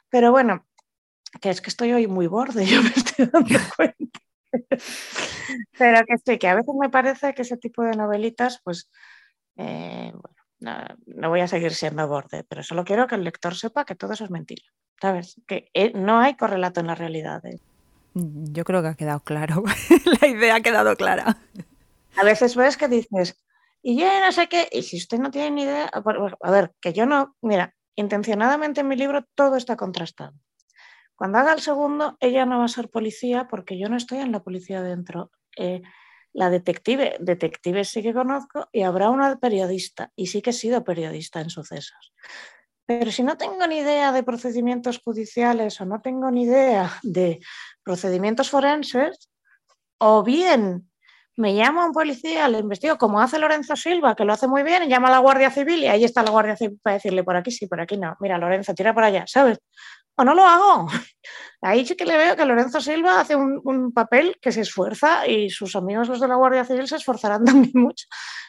Pero 0.09 0.31
bueno, 0.31 0.67
que 1.41 1.51
es 1.51 1.61
que 1.61 1.71
estoy 1.71 1.93
hoy 1.93 2.07
muy 2.07 2.27
borde, 2.27 2.67
yo 2.67 2.83
me 2.83 2.91
estoy 2.91 3.27
dando 3.27 3.59
cuenta. 3.77 4.21
Pero 5.79 6.05
que 6.07 6.19
sí, 6.25 6.39
que 6.39 6.49
a 6.49 6.55
veces 6.55 6.75
me 6.79 6.91
parece 6.91 7.35
que 7.35 7.43
ese 7.43 7.57
tipo 7.57 7.83
de 7.83 7.93
novelitas, 7.93 8.61
pues, 8.63 8.91
eh, 9.57 10.13
bueno, 10.13 10.87
no, 11.07 11.29
voy 11.29 11.41
a 11.41 11.49
seguir 11.49 11.73
siendo 11.75 12.07
borde, 12.07 12.45
pero 12.45 12.63
solo 12.63 12.85
quiero 12.85 13.07
que 13.07 13.15
el 13.15 13.25
lector 13.25 13.55
sepa 13.55 13.85
que 13.85 13.95
todo 13.95 14.13
eso 14.13 14.25
es 14.25 14.31
mentira, 14.31 14.63
¿sabes? 15.01 15.41
Que 15.47 15.71
eh, 15.75 15.93
no 15.95 16.21
hay 16.21 16.37
correlato 16.37 16.81
en 16.81 16.87
la 16.87 16.95
realidad. 16.95 17.43
Yo 18.15 18.65
creo 18.65 18.83
que 18.83 18.89
ha 18.89 18.95
quedado 18.95 19.21
claro, 19.21 19.63
la 20.21 20.29
idea 20.29 20.57
ha 20.57 20.61
quedado 20.61 20.97
clara. 20.97 21.39
A 22.17 22.25
veces 22.25 22.55
ves 22.55 22.77
que 22.77 22.89
dices, 22.89 23.43
y 23.83 23.99
yo 23.99 24.07
no 24.21 24.31
sé 24.33 24.49
qué, 24.49 24.69
y 24.71 24.83
si 24.83 24.99
usted 24.99 25.19
no 25.19 25.31
tiene 25.31 25.51
ni 25.51 25.63
idea, 25.63 25.91
a 25.93 26.51
ver, 26.51 26.73
que 26.81 26.93
yo 26.93 27.07
no, 27.07 27.37
mira, 27.41 27.75
intencionadamente 27.97 28.83
en 28.83 28.89
mi 28.89 28.97
libro 28.97 29.25
todo 29.35 29.57
está 29.57 29.77
contrastado. 29.77 30.35
Cuando 31.23 31.39
haga 31.39 31.53
el 31.53 31.61
segundo, 31.61 32.17
ella 32.19 32.45
no 32.47 32.59
va 32.59 32.65
a 32.65 32.69
ser 32.69 32.91
policía 32.91 33.47
porque 33.49 33.79
yo 33.79 33.89
no 33.89 33.97
estoy 33.97 34.19
en 34.19 34.33
la 34.33 34.43
policía 34.43 34.83
dentro. 34.83 35.31
Eh, 35.57 35.81
la 36.33 36.51
detective, 36.51 37.17
detective 37.21 37.85
sí 37.85 38.03
que 38.03 38.13
conozco 38.13 38.69
y 38.73 38.83
habrá 38.83 39.09
una 39.09 39.39
periodista 39.39 40.11
y 40.17 40.27
sí 40.27 40.43
que 40.43 40.51
he 40.51 40.53
sido 40.53 40.83
periodista 40.83 41.41
en 41.41 41.49
sucesos. 41.49 42.13
Pero 42.87 43.13
si 43.13 43.23
no 43.23 43.37
tengo 43.37 43.65
ni 43.69 43.79
idea 43.79 44.11
de 44.11 44.25
procedimientos 44.25 44.99
judiciales 44.99 45.81
o 45.81 45.85
no 45.85 46.01
tengo 46.01 46.29
ni 46.33 46.43
idea 46.43 46.99
de 47.05 47.39
procedimientos 47.85 48.51
forenses, 48.51 49.31
o 49.99 50.25
bien 50.25 50.91
me 51.37 51.55
llamo 51.55 51.83
a 51.83 51.87
un 51.87 51.93
policía, 51.93 52.49
le 52.49 52.59
investigo, 52.59 52.99
como 52.99 53.21
hace 53.21 53.39
Lorenzo 53.39 53.77
Silva, 53.77 54.17
que 54.17 54.25
lo 54.25 54.33
hace 54.33 54.49
muy 54.49 54.65
bien, 54.65 54.89
llama 54.89 55.07
a 55.07 55.13
la 55.13 55.19
Guardia 55.19 55.53
Civil 55.53 55.85
y 55.85 55.87
ahí 55.87 56.03
está 56.03 56.25
la 56.25 56.33
Guardia 56.33 56.57
Civil 56.57 56.81
para 56.83 56.95
decirle 56.95 57.23
por 57.23 57.37
aquí 57.37 57.53
sí, 57.53 57.69
por 57.69 57.81
aquí 57.81 57.97
no. 57.97 58.17
Mira, 58.19 58.39
Lorenzo, 58.39 58.75
tira 58.75 58.93
por 58.93 59.05
allá, 59.05 59.25
¿sabes? 59.29 59.61
O 60.17 60.25
no 60.25 60.35
lo 60.35 60.45
hago. 60.45 60.87
Ahí 61.63 61.87
sí 61.87 61.95
que 61.95 62.05
le 62.05 62.17
veo 62.17 62.37
que 62.37 62.45
Lorenzo 62.45 62.81
Silva 62.81 63.21
hace 63.21 63.37
un, 63.37 63.93
papel 63.93 64.37
que 64.41 64.51
se 64.51 64.63
esfuerza 64.63 65.27
y 65.29 65.49
sus 65.49 65.77
amigos 65.77 66.09
los 66.09 66.21
de 66.21 66.29
la 66.29 66.35
Guardia 66.35 66.65
Civil 66.65 66.89
se 66.89 66.97
esforzarán 66.97 67.45
también 67.45 67.73
mucho. 67.75 68.07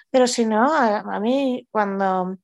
Pero 0.10 0.28
si 0.28 0.46
no, 0.46 0.74
a, 0.74 1.20
mí 1.20 1.68
cuando, 1.72 2.38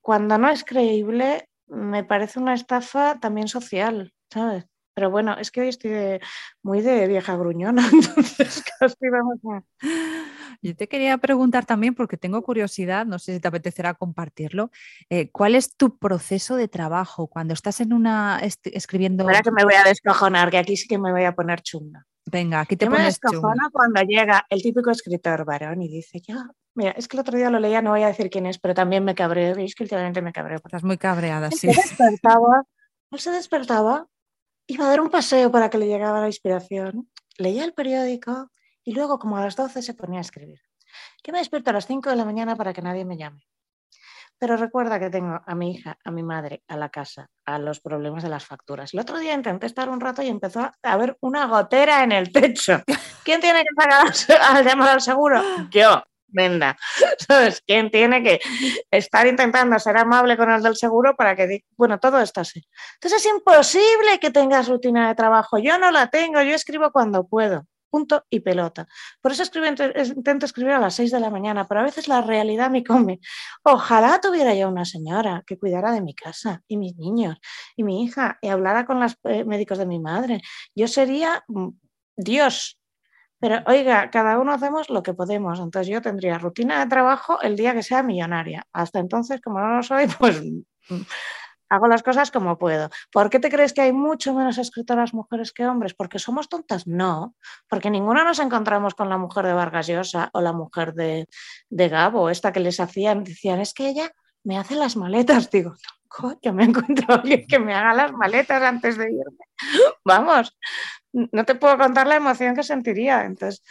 cuando 0.00 0.38
no 0.38 0.48
es 0.48 0.64
creíble 0.64 1.48
me 1.66 2.04
parece 2.04 2.38
una 2.38 2.54
estafa 2.54 3.18
también 3.18 3.48
social, 3.48 4.12
¿sabes? 4.30 4.66
Pero 4.94 5.10
bueno, 5.10 5.36
es 5.38 5.50
que 5.50 5.62
hoy 5.62 5.68
estoy 5.68 6.20
muy 6.62 6.80
de 6.80 7.08
vieja 7.08 7.36
gruñona, 7.36 7.88
entonces 7.92 8.62
casi 8.78 9.08
vamos 9.08 9.38
a... 9.50 9.62
Yo 10.64 10.74
te 10.74 10.88
quería 10.88 11.18
preguntar 11.18 11.66
también, 11.66 11.94
porque 11.94 12.16
tengo 12.16 12.42
curiosidad, 12.42 13.04
no 13.04 13.18
sé 13.18 13.34
si 13.34 13.40
te 13.40 13.48
apetecerá 13.48 13.92
compartirlo, 13.92 14.70
eh, 15.10 15.30
¿cuál 15.30 15.54
es 15.54 15.76
tu 15.76 15.98
proceso 15.98 16.56
de 16.56 16.68
trabajo 16.68 17.26
cuando 17.26 17.52
estás 17.52 17.82
en 17.82 17.92
una 17.92 18.40
escribiendo? 18.40 19.24
Ahora 19.24 19.42
que 19.42 19.50
me 19.50 19.62
voy 19.62 19.74
a 19.74 19.84
descojonar, 19.84 20.50
que 20.50 20.56
aquí 20.56 20.78
sí 20.78 20.88
que 20.88 20.98
me 20.98 21.12
voy 21.12 21.24
a 21.24 21.34
poner 21.34 21.60
chunga. 21.60 22.06
Venga, 22.24 22.60
aquí 22.60 22.76
te 22.76 22.86
Yo 22.86 22.90
pones 22.90 23.02
me 23.02 23.08
descojona 23.08 23.68
cuando 23.70 24.00
llega 24.04 24.46
el 24.48 24.62
típico 24.62 24.90
escritor 24.90 25.44
varón 25.44 25.82
y 25.82 25.88
dice, 25.88 26.22
ya, 26.26 26.48
mira, 26.74 26.92
es 26.92 27.08
que 27.08 27.18
el 27.18 27.20
otro 27.20 27.36
día 27.36 27.50
lo 27.50 27.60
leía, 27.60 27.82
no 27.82 27.90
voy 27.90 28.02
a 28.02 28.06
decir 28.06 28.30
quién 28.30 28.46
es, 28.46 28.58
pero 28.58 28.72
también 28.72 29.04
me 29.04 29.14
cabreo, 29.14 29.54
veis 29.54 29.74
que 29.74 29.82
últimamente 29.82 30.22
me 30.22 30.32
cabreo. 30.32 30.62
Estás 30.64 30.82
muy 30.82 30.96
cabreada, 30.96 31.50
sí. 31.50 31.70
Se 31.70 31.82
despertaba, 31.82 32.62
él 33.10 33.20
se 33.20 33.30
despertaba, 33.32 34.06
iba 34.66 34.86
a 34.86 34.88
dar 34.88 35.02
un 35.02 35.10
paseo 35.10 35.50
para 35.50 35.68
que 35.68 35.76
le 35.76 35.88
llegara 35.88 36.22
la 36.22 36.26
inspiración, 36.26 37.10
leía 37.36 37.66
el 37.66 37.74
periódico, 37.74 38.50
y 38.84 38.92
luego, 38.92 39.18
como 39.18 39.36
a 39.38 39.40
las 39.40 39.56
12, 39.56 39.82
se 39.82 39.94
ponía 39.94 40.18
a 40.18 40.22
escribir. 40.22 40.60
Que 41.22 41.32
me 41.32 41.38
despierto 41.38 41.70
a 41.70 41.72
las 41.72 41.86
5 41.86 42.10
de 42.10 42.16
la 42.16 42.24
mañana 42.24 42.54
para 42.54 42.72
que 42.72 42.82
nadie 42.82 43.04
me 43.04 43.16
llame. 43.16 43.46
pero 44.38 44.56
recuerda 44.56 45.00
que 45.00 45.10
tengo 45.10 45.40
a 45.46 45.54
mi 45.54 45.72
hija, 45.72 45.96
a 46.04 46.10
mi 46.10 46.22
madre, 46.22 46.62
a 46.68 46.76
la 46.76 46.90
casa, 46.90 47.30
a 47.46 47.58
los 47.58 47.80
problemas 47.80 48.22
de 48.22 48.28
las 48.28 48.44
facturas. 48.44 48.92
El 48.92 49.00
otro 49.00 49.18
día 49.18 49.32
intenté 49.32 49.66
estar 49.66 49.88
un 49.88 50.00
rato 50.00 50.22
y 50.22 50.28
empezó 50.28 50.60
a 50.60 50.72
haber 50.82 51.16
una 51.20 51.46
gotera 51.46 52.02
en 52.04 52.12
el 52.12 52.30
techo. 52.30 52.82
¿Quién 53.24 53.40
tiene 53.40 53.62
que 53.62 53.82
sacar 53.82 54.12
al 54.56 54.64
llamar 54.64 54.90
al 54.90 55.00
seguro? 55.00 55.42
Yo. 55.70 56.02
Venda, 56.26 56.76
¿sabes? 57.28 57.62
¿Quién 57.64 57.92
tiene 57.92 58.20
que 58.20 58.40
estar 58.90 59.24
intentando 59.24 59.78
ser 59.78 59.96
amable 59.96 60.36
con 60.36 60.50
el 60.50 60.60
del 60.64 60.74
seguro 60.74 61.14
para 61.14 61.36
que, 61.36 61.60
bueno, 61.76 62.00
todo 62.00 62.20
esto 62.20 62.40
así. 62.40 62.66
Entonces 62.94 63.24
es 63.24 63.32
imposible 63.32 64.18
que 64.20 64.32
tengas 64.32 64.68
rutina 64.68 65.06
de 65.06 65.14
trabajo. 65.14 65.58
Yo 65.58 65.78
no 65.78 65.92
la 65.92 66.08
tengo, 66.08 66.42
yo 66.42 66.56
escribo 66.56 66.90
cuando 66.90 67.28
puedo 67.28 67.68
punto 67.94 68.24
y 68.28 68.40
pelota. 68.40 68.88
Por 69.20 69.30
eso 69.30 69.44
escribo, 69.44 69.66
intento 69.68 70.46
escribir 70.46 70.72
a 70.72 70.80
las 70.80 70.96
6 70.96 71.12
de 71.12 71.20
la 71.20 71.30
mañana, 71.30 71.68
pero 71.68 71.80
a 71.80 71.84
veces 71.84 72.08
la 72.08 72.22
realidad 72.22 72.68
me 72.68 72.82
come. 72.82 73.20
Ojalá 73.62 74.20
tuviera 74.20 74.52
yo 74.52 74.68
una 74.68 74.84
señora 74.84 75.44
que 75.46 75.56
cuidara 75.56 75.92
de 75.92 76.00
mi 76.00 76.12
casa 76.12 76.60
y 76.66 76.76
mis 76.76 76.96
niños 76.96 77.38
y 77.76 77.84
mi 77.84 78.02
hija 78.02 78.36
y 78.42 78.48
hablara 78.48 78.84
con 78.84 78.98
los 78.98 79.16
eh, 79.22 79.44
médicos 79.44 79.78
de 79.78 79.86
mi 79.86 80.00
madre. 80.00 80.42
Yo 80.74 80.88
sería 80.88 81.44
mm, 81.46 81.68
Dios. 82.16 82.80
Pero 83.38 83.62
oiga, 83.66 84.10
cada 84.10 84.40
uno 84.40 84.52
hacemos 84.54 84.90
lo 84.90 85.04
que 85.04 85.14
podemos. 85.14 85.60
Entonces 85.60 85.86
yo 85.92 86.02
tendría 86.02 86.38
rutina 86.38 86.80
de 86.80 86.90
trabajo 86.90 87.40
el 87.42 87.54
día 87.54 87.74
que 87.74 87.84
sea 87.84 88.02
millonaria. 88.02 88.66
Hasta 88.72 88.98
entonces, 88.98 89.40
como 89.40 89.60
no 89.60 89.76
lo 89.76 89.82
soy, 89.84 90.06
pues 90.18 90.42
mm, 90.42 91.02
hago 91.74 91.88
las 91.88 92.02
cosas 92.02 92.30
como 92.30 92.58
puedo. 92.58 92.90
¿Por 93.12 93.30
qué 93.30 93.38
te 93.38 93.50
crees 93.50 93.72
que 93.72 93.82
hay 93.82 93.92
mucho 93.92 94.34
menos 94.34 94.58
escritoras 94.58 95.14
mujeres 95.14 95.52
que 95.52 95.66
hombres? 95.66 95.94
¿Porque 95.94 96.18
somos 96.18 96.48
tontas? 96.48 96.86
No, 96.86 97.34
porque 97.68 97.90
ninguna 97.90 98.24
nos 98.24 98.38
encontramos 98.38 98.94
con 98.94 99.08
la 99.08 99.18
mujer 99.18 99.46
de 99.46 99.52
Vargas 99.52 99.86
Llosa 99.86 100.30
o 100.32 100.40
la 100.40 100.52
mujer 100.52 100.94
de, 100.94 101.28
de 101.68 101.88
Gabo, 101.88 102.30
esta 102.30 102.52
que 102.52 102.60
les 102.60 102.80
hacían, 102.80 103.24
decían, 103.24 103.60
es 103.60 103.74
que 103.74 103.88
ella 103.88 104.10
me 104.44 104.58
hace 104.58 104.76
las 104.76 104.96
maletas. 104.96 105.50
Digo, 105.50 105.74
coño, 106.08 106.52
me 106.52 106.64
encuentro 106.64 107.14
alguien 107.14 107.46
que 107.46 107.58
me 107.58 107.74
haga 107.74 107.94
las 107.94 108.12
maletas 108.12 108.62
antes 108.62 108.96
de 108.96 109.10
irme. 109.10 109.44
Vamos, 110.04 110.56
no 111.12 111.44
te 111.44 111.54
puedo 111.54 111.76
contar 111.78 112.06
la 112.06 112.16
emoción 112.16 112.54
que 112.54 112.62
sentiría. 112.62 113.24
Entonces, 113.24 113.62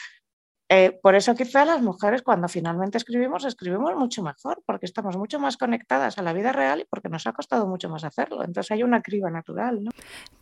eh, 0.76 1.00
por 1.04 1.14
eso 1.14 1.36
quizá 1.36 1.66
las 1.66 1.84
mujeres 1.84 2.24
cuando 2.24 2.48
finalmente 2.48 2.98
escribimos, 2.98 3.46
escribimos 3.46 3.96
mucho 3.96 4.24
mejor, 4.24 4.64
porque 4.66 4.88
estamos 4.88 5.16
mucho 5.18 5.40
más 5.40 5.56
conectadas 5.56 6.18
a 6.18 6.24
la 6.24 6.34
vida 6.34 6.52
real 6.52 6.80
y 6.80 6.86
porque 6.86 7.10
nos 7.10 7.28
ha 7.28 7.34
costado 7.34 7.68
mucho 7.68 7.90
más 7.90 8.04
hacerlo. 8.04 8.44
Entonces 8.44 8.72
hay 8.72 8.82
una 8.82 9.04
criba 9.04 9.30
natural. 9.30 9.84
¿no? 9.84 9.92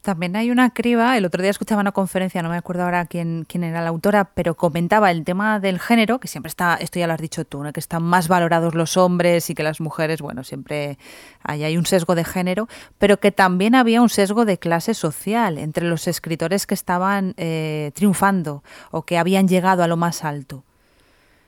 También 0.02 0.38
hay 0.38 0.50
una 0.50 0.74
criba, 0.74 1.18
el 1.18 1.26
otro 1.26 1.42
día 1.42 1.52
escuchaba 1.52 1.82
una 1.82 1.92
conferencia, 1.92 2.42
no 2.42 2.48
me 2.48 2.56
acuerdo 2.56 2.84
ahora 2.84 3.06
quién, 3.08 3.46
quién 3.46 3.66
era 3.66 3.82
la 3.82 3.90
autora, 3.90 4.32
pero 4.34 4.56
comentaba 4.56 5.12
el 5.12 5.26
tema 5.26 5.60
del 5.60 5.82
género, 5.82 6.22
que 6.22 6.30
siempre 6.30 6.48
está, 6.48 6.76
esto 6.76 6.98
ya 6.98 7.08
lo 7.08 7.14
has 7.14 7.22
dicho 7.22 7.44
tú, 7.44 7.62
que 7.74 7.82
están 7.82 8.04
más 8.04 8.30
valorados 8.30 8.74
los 8.74 8.96
hombres 8.96 9.50
y 9.50 9.54
que 9.54 9.64
las 9.64 9.82
mujeres, 9.82 10.22
bueno, 10.22 10.46
siempre 10.46 10.98
hay, 11.44 11.66
hay 11.66 11.76
un 11.76 11.86
sesgo 11.86 12.16
de 12.16 12.24
género, 12.24 12.70
pero 12.98 13.20
que 13.20 13.34
también 13.34 13.76
había 13.76 14.02
un 14.02 14.08
sesgo 14.08 14.46
de 14.46 14.58
clase 14.58 14.94
social 14.94 15.58
entre 15.58 15.86
los 15.86 16.08
escritores 16.08 16.66
que 16.66 16.74
estaban 16.74 17.34
eh, 17.36 17.92
triunfando 17.96 18.64
o 18.92 19.04
que 19.04 19.18
habían 19.18 19.50
llegado 19.50 19.84
a 19.84 19.88
lo 19.88 19.98
más 19.98 20.21
alto. 20.24 20.64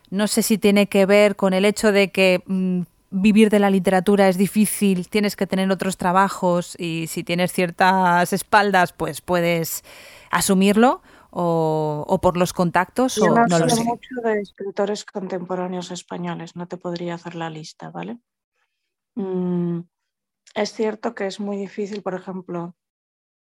No 0.10 0.28
sé 0.28 0.44
si 0.44 0.58
tiene 0.58 0.88
que 0.88 1.06
ver 1.06 1.36
con 1.36 1.54
el 1.54 1.66
hecho 1.66 1.92
de 1.92 2.12
que 2.12 2.44
mm, 2.46 2.82
vivir 3.10 3.50
de 3.50 3.60
la 3.60 3.70
literatura 3.70 4.28
es 4.28 4.38
difícil, 4.38 5.08
tienes 5.08 5.36
que 5.36 5.48
tener 5.48 5.72
otros 5.72 5.98
trabajos 5.98 6.76
y 6.80 7.08
si 7.08 7.24
tienes 7.24 7.52
ciertas 7.52 8.34
espaldas, 8.34 8.94
pues 8.94 9.22
puedes 9.22 9.84
asumirlo. 10.30 11.02
O, 11.36 12.20
por 12.22 12.38
los 12.38 12.54
contactos 12.54 13.18
o 13.18 13.28
no, 13.28 13.48
lo 13.48 13.68
sé. 13.68 13.84
mucho 13.84 14.08
de 14.24 14.40
escritores 14.40 15.04
contemporáneos 15.04 15.90
españoles, 15.90 16.56
no 16.56 16.68
te 16.68 16.78
podría 16.78 17.16
hacer 17.16 17.34
la 17.34 17.50
lista, 17.50 17.90
¿vale? 17.90 18.20
Mm, 19.16 19.80
es 20.54 20.74
cierto 20.74 21.16
que 21.16 21.26
es 21.26 21.40
muy 21.40 21.58
difícil, 21.58 22.04
por 22.04 22.14
ejemplo, 22.14 22.76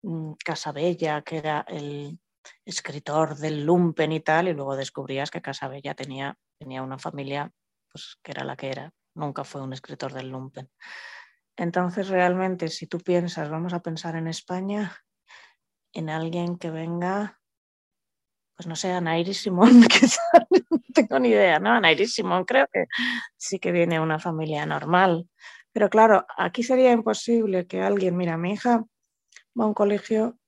mm, 0.02 0.34
Casabella, 0.44 1.22
que 1.22 1.38
era 1.38 1.66
el, 1.70 2.20
escritor 2.66 3.36
del 3.36 3.66
lumpen 3.66 4.12
y 4.12 4.20
tal, 4.20 4.48
y 4.48 4.54
luego 4.54 4.76
descubrías 4.76 5.32
que 5.32 5.42
Casabella 5.42 5.94
tenía, 5.96 6.38
tenía 6.58 6.84
una 6.84 6.98
familia 6.98 7.52
pues, 7.92 8.18
que 8.24 8.32
era 8.32 8.44
la 8.44 8.56
que 8.56 8.70
era, 8.70 8.94
nunca 9.16 9.44
fue 9.44 9.62
un 9.62 9.74
escritor 9.74 10.14
del 10.14 10.30
lumpen. 10.30 10.70
Entonces, 11.58 12.08
realmente, 12.08 12.70
si 12.70 12.88
tú 12.88 13.00
piensas, 13.00 13.50
vamos 13.50 13.74
a 13.74 13.82
pensar 13.82 14.16
en 14.16 14.28
España, 14.28 14.96
en 15.94 16.10
alguien 16.10 16.58
que 16.58 16.70
venga, 16.70 17.40
pues 18.56 18.68
no 18.68 18.76
sé, 18.76 18.92
Anairis 18.92 19.42
Simón, 19.42 19.82
que 19.90 20.08
no 20.70 20.80
tengo 20.94 21.20
ni 21.20 21.30
idea, 21.30 21.60
¿no? 21.60 21.72
Anairis 21.72 22.14
Simón 22.14 22.46
creo 22.46 22.68
que 22.72 22.86
sí 23.36 23.60
que 23.60 23.72
viene 23.72 24.00
una 24.00 24.20
familia 24.20 24.66
normal. 24.66 25.28
Pero 25.72 25.90
claro, 25.90 26.26
aquí 26.38 26.64
sería 26.64 26.92
imposible 26.92 27.68
que 27.68 27.82
alguien, 27.82 28.16
mira, 28.16 28.38
mi 28.38 28.54
hija 28.54 28.86
va 29.60 29.66
a 29.66 29.68
un 29.68 29.74
colegio 29.74 30.39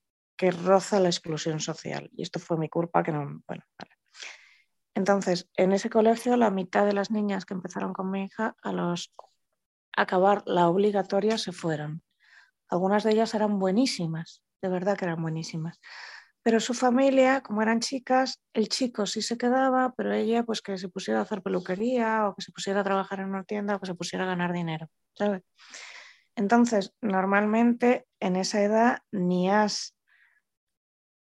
roza 0.50 1.00
la 1.00 1.08
exclusión 1.08 1.60
social. 1.60 2.10
Y 2.16 2.22
esto 2.22 2.38
fue 2.38 2.58
mi 2.58 2.68
culpa, 2.68 3.02
que 3.02 3.12
no... 3.12 3.42
Bueno, 3.46 3.64
Entonces, 4.94 5.48
en 5.56 5.72
ese 5.72 5.90
colegio, 5.90 6.36
la 6.36 6.50
mitad 6.50 6.86
de 6.86 6.92
las 6.92 7.10
niñas 7.10 7.44
que 7.44 7.54
empezaron 7.54 7.92
con 7.92 8.10
mi 8.10 8.24
hija, 8.24 8.56
a 8.62 8.72
los 8.72 9.14
acabar 9.96 10.42
la 10.46 10.68
obligatoria, 10.68 11.38
se 11.38 11.52
fueron. 11.52 12.02
Algunas 12.68 13.04
de 13.04 13.12
ellas 13.12 13.34
eran 13.34 13.58
buenísimas, 13.58 14.42
de 14.62 14.68
verdad 14.68 14.96
que 14.96 15.04
eran 15.04 15.20
buenísimas. 15.20 15.78
Pero 16.42 16.58
su 16.58 16.74
familia, 16.74 17.40
como 17.40 17.62
eran 17.62 17.80
chicas, 17.80 18.40
el 18.52 18.68
chico 18.68 19.06
sí 19.06 19.22
se 19.22 19.38
quedaba, 19.38 19.94
pero 19.96 20.12
ella 20.12 20.42
pues 20.42 20.60
que 20.60 20.76
se 20.76 20.88
pusiera 20.88 21.20
a 21.20 21.22
hacer 21.22 21.42
peluquería 21.42 22.26
o 22.26 22.34
que 22.34 22.42
se 22.42 22.50
pusiera 22.50 22.80
a 22.80 22.84
trabajar 22.84 23.20
en 23.20 23.28
una 23.28 23.44
tienda 23.44 23.76
o 23.76 23.80
que 23.80 23.86
se 23.86 23.94
pusiera 23.94 24.24
a 24.24 24.28
ganar 24.28 24.52
dinero. 24.52 24.88
Entonces, 26.34 26.94
normalmente 27.00 28.06
en 28.18 28.36
esa 28.36 28.62
edad 28.62 28.98
ni 29.12 29.50
has 29.50 29.94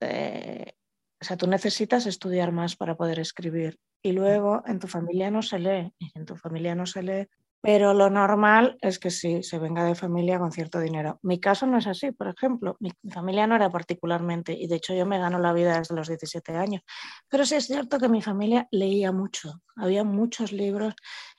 eh, 0.02 0.74
o 1.22 1.26
sea, 1.26 1.38
tú 1.38 1.48
necesitas 1.48 2.06
estudiar 2.08 2.52
más 2.52 2.76
para 2.76 2.96
poder 2.96 3.20
escribir. 3.20 3.78
Y 4.04 4.12
luego 4.14 4.64
en 4.66 4.80
tu 4.80 4.88
familia 4.88 5.30
no 5.30 5.42
se 5.44 5.60
lee, 5.60 5.94
en 6.16 6.26
tu 6.26 6.36
familia 6.36 6.74
no 6.74 6.88
se 6.88 7.04
lee, 7.04 7.28
pero 7.62 7.94
lo 7.94 8.10
normal 8.10 8.76
es 8.82 8.98
que 8.98 9.12
sí, 9.12 9.44
se 9.44 9.60
venga 9.60 9.84
de 9.86 9.94
familia 9.94 10.40
con 10.40 10.52
cierto 10.52 10.80
dinero. 10.80 11.20
Mi 11.22 11.40
caso 11.40 11.68
no 11.68 11.78
es 11.78 11.86
así, 11.86 12.12
por 12.12 12.28
ejemplo, 12.28 12.76
mi, 12.80 12.92
familia 13.12 13.46
no 13.46 13.56
era 13.56 13.70
particularmente, 13.70 14.54
y 14.54 14.66
de 14.66 14.78
hecho 14.78 14.96
yo 14.96 15.06
me 15.06 15.20
gano 15.20 15.38
la 15.38 15.54
vida 15.54 15.78
desde 15.78 15.96
los 15.96 16.08
17 16.08 16.56
años, 16.56 16.82
pero 17.30 17.46
sí 17.46 17.54
es 17.54 17.68
cierto 17.68 18.00
que 18.00 18.10
mi 18.10 18.24
familia 18.24 18.68
leía 18.72 19.12
mucho, 19.12 19.62
había 19.76 20.04
muchos 20.04 20.52
libros 20.52 20.96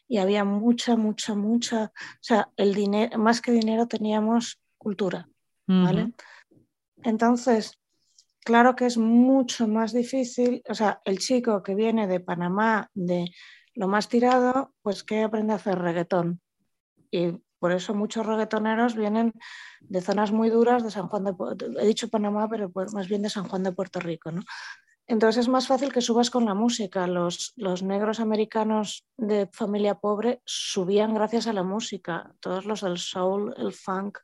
y 0.06 0.18
había 0.18 0.44
mucha, 0.44 0.94
mucha, 0.94 1.34
mucha, 1.34 1.86
o 1.86 2.20
sea, 2.20 2.48
el 2.56 2.72
dinero, 2.72 3.18
más 3.18 3.40
que 3.40 3.50
dinero 3.50 3.88
teníamos 3.88 4.60
cultura, 4.78 5.28
¿vale? 5.66 6.12
Entonces, 7.02 7.81
claro 8.44 8.76
que 8.76 8.86
es 8.86 8.98
mucho 8.98 9.68
más 9.68 9.92
difícil, 9.92 10.62
o 10.68 10.74
sea, 10.74 11.00
el 11.04 11.18
chico 11.18 11.62
que 11.62 11.74
viene 11.74 12.06
de 12.06 12.20
Panamá, 12.20 12.88
de 12.94 13.30
lo 13.74 13.88
más 13.88 14.08
tirado, 14.08 14.74
pues 14.82 15.02
que 15.02 15.22
aprende 15.22 15.52
a 15.52 15.56
hacer 15.56 15.78
reggaetón. 15.78 16.40
Y 17.10 17.32
por 17.58 17.72
eso 17.72 17.94
muchos 17.94 18.26
reggaetoneros 18.26 18.96
vienen 18.96 19.32
de 19.80 20.00
zonas 20.00 20.32
muy 20.32 20.50
duras 20.50 20.82
de 20.82 20.90
San 20.90 21.08
Juan 21.08 21.24
de 21.24 21.34
he 21.80 21.86
dicho 21.86 22.08
Panamá, 22.08 22.48
pero 22.48 22.70
pues 22.70 22.92
más 22.92 23.08
bien 23.08 23.22
de 23.22 23.30
San 23.30 23.48
Juan 23.48 23.62
de 23.62 23.72
Puerto 23.72 24.00
Rico, 24.00 24.32
¿no? 24.32 24.42
Entonces 25.12 25.42
es 25.42 25.48
más 25.50 25.66
fácil 25.66 25.92
que 25.92 26.00
subas 26.00 26.30
con 26.30 26.46
la 26.46 26.54
música. 26.54 27.06
Los, 27.06 27.52
los 27.56 27.82
negros 27.82 28.18
americanos 28.18 29.04
de 29.18 29.46
familia 29.52 29.96
pobre 29.96 30.40
subían 30.46 31.12
gracias 31.12 31.46
a 31.46 31.52
la 31.52 31.62
música, 31.62 32.32
todos 32.40 32.64
los 32.64 32.80
del 32.80 32.96
soul, 32.96 33.54
el 33.58 33.74
funk, 33.74 34.20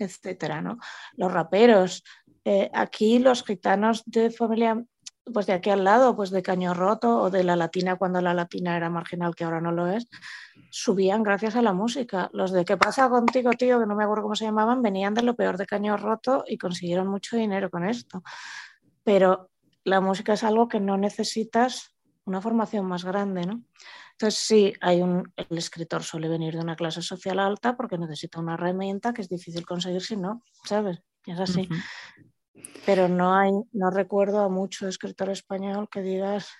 etcétera, 0.00 0.60
¿no? 0.60 0.78
Los 1.14 1.32
raperos, 1.32 2.02
eh, 2.44 2.68
aquí 2.74 3.20
los 3.20 3.44
gitanos 3.44 4.02
de 4.04 4.32
familia, 4.32 4.84
pues 5.32 5.46
de 5.46 5.52
aquí 5.52 5.70
al 5.70 5.84
lado, 5.84 6.16
pues 6.16 6.30
de 6.30 6.42
Caño 6.42 6.74
Roto 6.74 7.20
o 7.20 7.30
de 7.30 7.44
la 7.44 7.54
Latina 7.54 7.94
cuando 7.94 8.20
la 8.20 8.34
Latina 8.34 8.76
era 8.76 8.90
marginal, 8.90 9.36
que 9.36 9.44
ahora 9.44 9.60
no 9.60 9.70
lo 9.70 9.86
es, 9.86 10.08
subían 10.72 11.22
gracias 11.22 11.54
a 11.54 11.62
la 11.62 11.72
música. 11.72 12.30
Los 12.32 12.50
de 12.50 12.64
¿Qué 12.64 12.76
pasa 12.76 13.08
contigo, 13.08 13.52
tío? 13.52 13.78
Que 13.78 13.86
no 13.86 13.94
me 13.94 14.02
acuerdo 14.02 14.24
cómo 14.24 14.34
se 14.34 14.46
llamaban, 14.46 14.82
venían 14.82 15.14
de 15.14 15.22
lo 15.22 15.36
peor 15.36 15.56
de 15.56 15.66
Caño 15.66 15.96
Roto 15.96 16.42
y 16.48 16.58
consiguieron 16.58 17.06
mucho 17.06 17.36
dinero 17.36 17.70
con 17.70 17.84
esto. 17.84 18.24
Pero 19.04 19.51
la 19.84 20.00
música 20.00 20.34
es 20.34 20.44
algo 20.44 20.68
que 20.68 20.80
no 20.80 20.96
necesitas 20.96 21.94
una 22.24 22.40
formación 22.40 22.86
más 22.86 23.04
grande, 23.04 23.46
¿no? 23.46 23.64
Entonces 24.12 24.40
sí, 24.40 24.72
hay 24.80 25.02
un, 25.02 25.32
el 25.36 25.58
escritor 25.58 26.02
suele 26.04 26.28
venir 26.28 26.54
de 26.54 26.60
una 26.60 26.76
clase 26.76 27.02
social 27.02 27.38
alta 27.38 27.76
porque 27.76 27.98
necesita 27.98 28.38
una 28.38 28.54
herramienta 28.54 29.12
que 29.12 29.22
es 29.22 29.28
difícil 29.28 29.66
conseguir 29.66 30.02
si 30.02 30.16
no, 30.16 30.42
¿sabes? 30.64 31.00
Es 31.26 31.40
así. 31.40 31.68
Pero 32.86 33.08
no 33.08 33.34
hay, 33.34 33.50
no 33.72 33.90
recuerdo 33.90 34.40
a 34.40 34.48
mucho 34.48 34.86
escritor 34.86 35.30
español 35.30 35.88
que 35.90 36.02
digas 36.02 36.50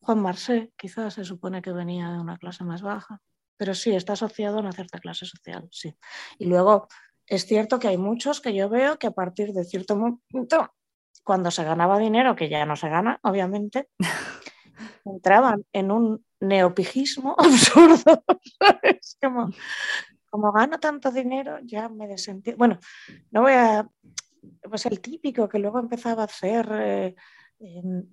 Juan 0.00 0.20
Marsé, 0.20 0.72
quizás 0.76 1.14
se 1.14 1.24
supone 1.24 1.62
que 1.62 1.72
venía 1.72 2.10
de 2.10 2.18
una 2.18 2.38
clase 2.38 2.64
más 2.64 2.82
baja, 2.82 3.20
pero 3.56 3.74
sí 3.74 3.94
está 3.94 4.14
asociado 4.14 4.56
a 4.56 4.60
una 4.60 4.72
cierta 4.72 4.98
clase 4.98 5.26
social, 5.26 5.68
sí. 5.70 5.94
Y 6.38 6.46
luego 6.46 6.88
es 7.26 7.46
cierto 7.46 7.78
que 7.78 7.88
hay 7.88 7.98
muchos 7.98 8.40
que 8.40 8.54
yo 8.54 8.68
veo 8.68 8.98
que 8.98 9.06
a 9.06 9.12
partir 9.12 9.52
de 9.52 9.64
cierto 9.64 9.96
momento, 9.96 10.72
cuando 11.22 11.50
se 11.50 11.64
ganaba 11.64 11.98
dinero, 11.98 12.36
que 12.36 12.48
ya 12.48 12.64
no 12.66 12.76
se 12.76 12.88
gana, 12.88 13.20
obviamente, 13.22 13.88
entraban 15.04 15.64
en 15.72 15.90
un 15.90 16.24
neopijismo 16.40 17.34
absurdo. 17.38 18.24
Es 18.82 19.16
como, 19.20 19.50
como 20.28 20.52
gano 20.52 20.78
tanto 20.78 21.10
dinero, 21.10 21.58
ya 21.62 21.88
me 21.88 22.06
desentiendo. 22.06 22.58
Bueno, 22.58 22.78
no 23.30 23.42
voy 23.42 23.52
a. 23.52 23.88
Pues 24.62 24.86
el 24.86 25.00
típico 25.00 25.48
que 25.48 25.58
luego 25.58 25.78
empezaba 25.78 26.22
a 26.22 26.26
hacer. 26.26 26.68
Eh, 26.72 27.14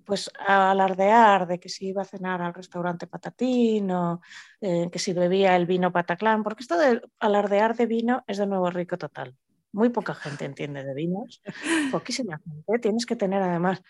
pues 0.04 0.30
a 0.38 0.70
alardear 0.70 1.46
de 1.46 1.58
que 1.58 1.70
si 1.70 1.88
iba 1.88 2.02
a 2.02 2.04
cenar 2.04 2.42
al 2.42 2.52
restaurante 2.52 3.06
Patatín 3.06 3.90
o 3.90 4.20
eh, 4.60 4.90
que 4.92 4.98
si 4.98 5.14
bebía 5.14 5.56
el 5.56 5.64
vino 5.64 5.90
Pataclán, 5.90 6.42
porque 6.42 6.62
esto 6.62 6.76
de 6.76 7.00
alardear 7.18 7.74
de 7.74 7.86
vino 7.86 8.24
es 8.26 8.36
de 8.36 8.46
nuevo 8.46 8.68
rico 8.70 8.98
total. 8.98 9.34
Muy 9.72 9.90
poca 9.90 10.14
gente 10.14 10.44
entiende 10.44 10.84
de 10.84 10.94
vinos, 10.94 11.42
poquísima 11.92 12.38
gente. 12.38 12.78
Tienes 12.80 13.06
que 13.06 13.16
tener 13.16 13.42
además 13.42 13.82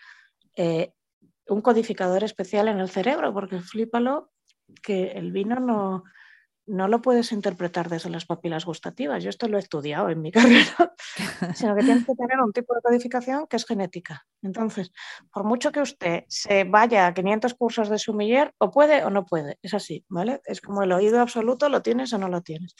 eh, 0.55 0.93
un 1.47 1.61
codificador 1.61 2.23
especial 2.23 2.67
en 2.67 2.79
el 2.79 2.89
cerebro, 2.89 3.33
porque 3.33 3.59
flípalo 3.59 4.31
que 4.83 5.11
el 5.11 5.31
vino 5.31 5.59
no, 5.59 6.03
no 6.69 6.87
lo 6.87 7.01
puedes 7.01 7.31
interpretar 7.31 7.89
desde 7.89 8.09
las 8.09 8.25
papilas 8.25 8.65
gustativas. 8.65 9.23
Yo 9.23 9.29
esto 9.29 9.47
lo 9.47 9.57
he 9.57 9.59
estudiado 9.59 10.09
en 10.09 10.21
mi 10.21 10.31
carrera, 10.31 10.93
sino 11.55 11.75
que 11.75 11.83
tienes 11.83 12.05
que 12.05 12.15
tener 12.15 12.39
un 12.39 12.53
tipo 12.53 12.75
de 12.75 12.81
codificación 12.81 13.47
que 13.47 13.57
es 13.57 13.65
genética. 13.65 14.25
Entonces, 14.43 14.91
por 15.33 15.43
mucho 15.43 15.71
que 15.71 15.81
usted 15.81 16.23
se 16.27 16.63
vaya 16.63 17.07
a 17.07 17.13
500 17.13 17.55
cursos 17.55 17.89
de 17.89 17.97
sumiller, 17.97 18.53
o 18.59 18.69
puede 18.69 19.03
o 19.03 19.09
no 19.09 19.25
puede. 19.25 19.57
Es 19.63 19.73
así, 19.73 20.05
¿vale? 20.09 20.41
Es 20.45 20.61
como 20.61 20.83
el 20.83 20.91
oído 20.91 21.19
absoluto, 21.19 21.69
lo 21.69 21.81
tienes 21.81 22.13
o 22.13 22.19
no 22.19 22.29
lo 22.29 22.41
tienes. 22.41 22.75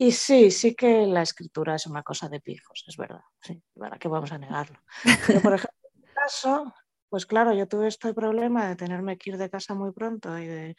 Y 0.00 0.12
sí, 0.12 0.52
sí 0.52 0.76
que 0.76 1.06
la 1.06 1.22
escritura 1.22 1.74
es 1.74 1.86
una 1.86 2.04
cosa 2.04 2.28
de 2.28 2.40
pijos, 2.40 2.84
es 2.86 2.96
verdad. 2.96 3.22
Sí, 3.40 3.60
¿para 3.76 3.98
qué 3.98 4.06
vamos 4.06 4.30
a 4.30 4.38
negarlo? 4.38 4.78
Pero, 5.26 5.40
por 5.40 5.54
ejemplo, 5.54 5.88
en 5.94 6.00
mi 6.00 6.06
caso, 6.14 6.72
pues 7.08 7.26
claro, 7.26 7.52
yo 7.52 7.66
tuve 7.66 7.88
este 7.88 8.14
problema 8.14 8.68
de 8.68 8.76
tenerme 8.76 9.18
que 9.18 9.30
ir 9.30 9.38
de 9.38 9.50
casa 9.50 9.74
muy 9.74 9.92
pronto 9.92 10.38
y 10.38 10.46
de 10.46 10.76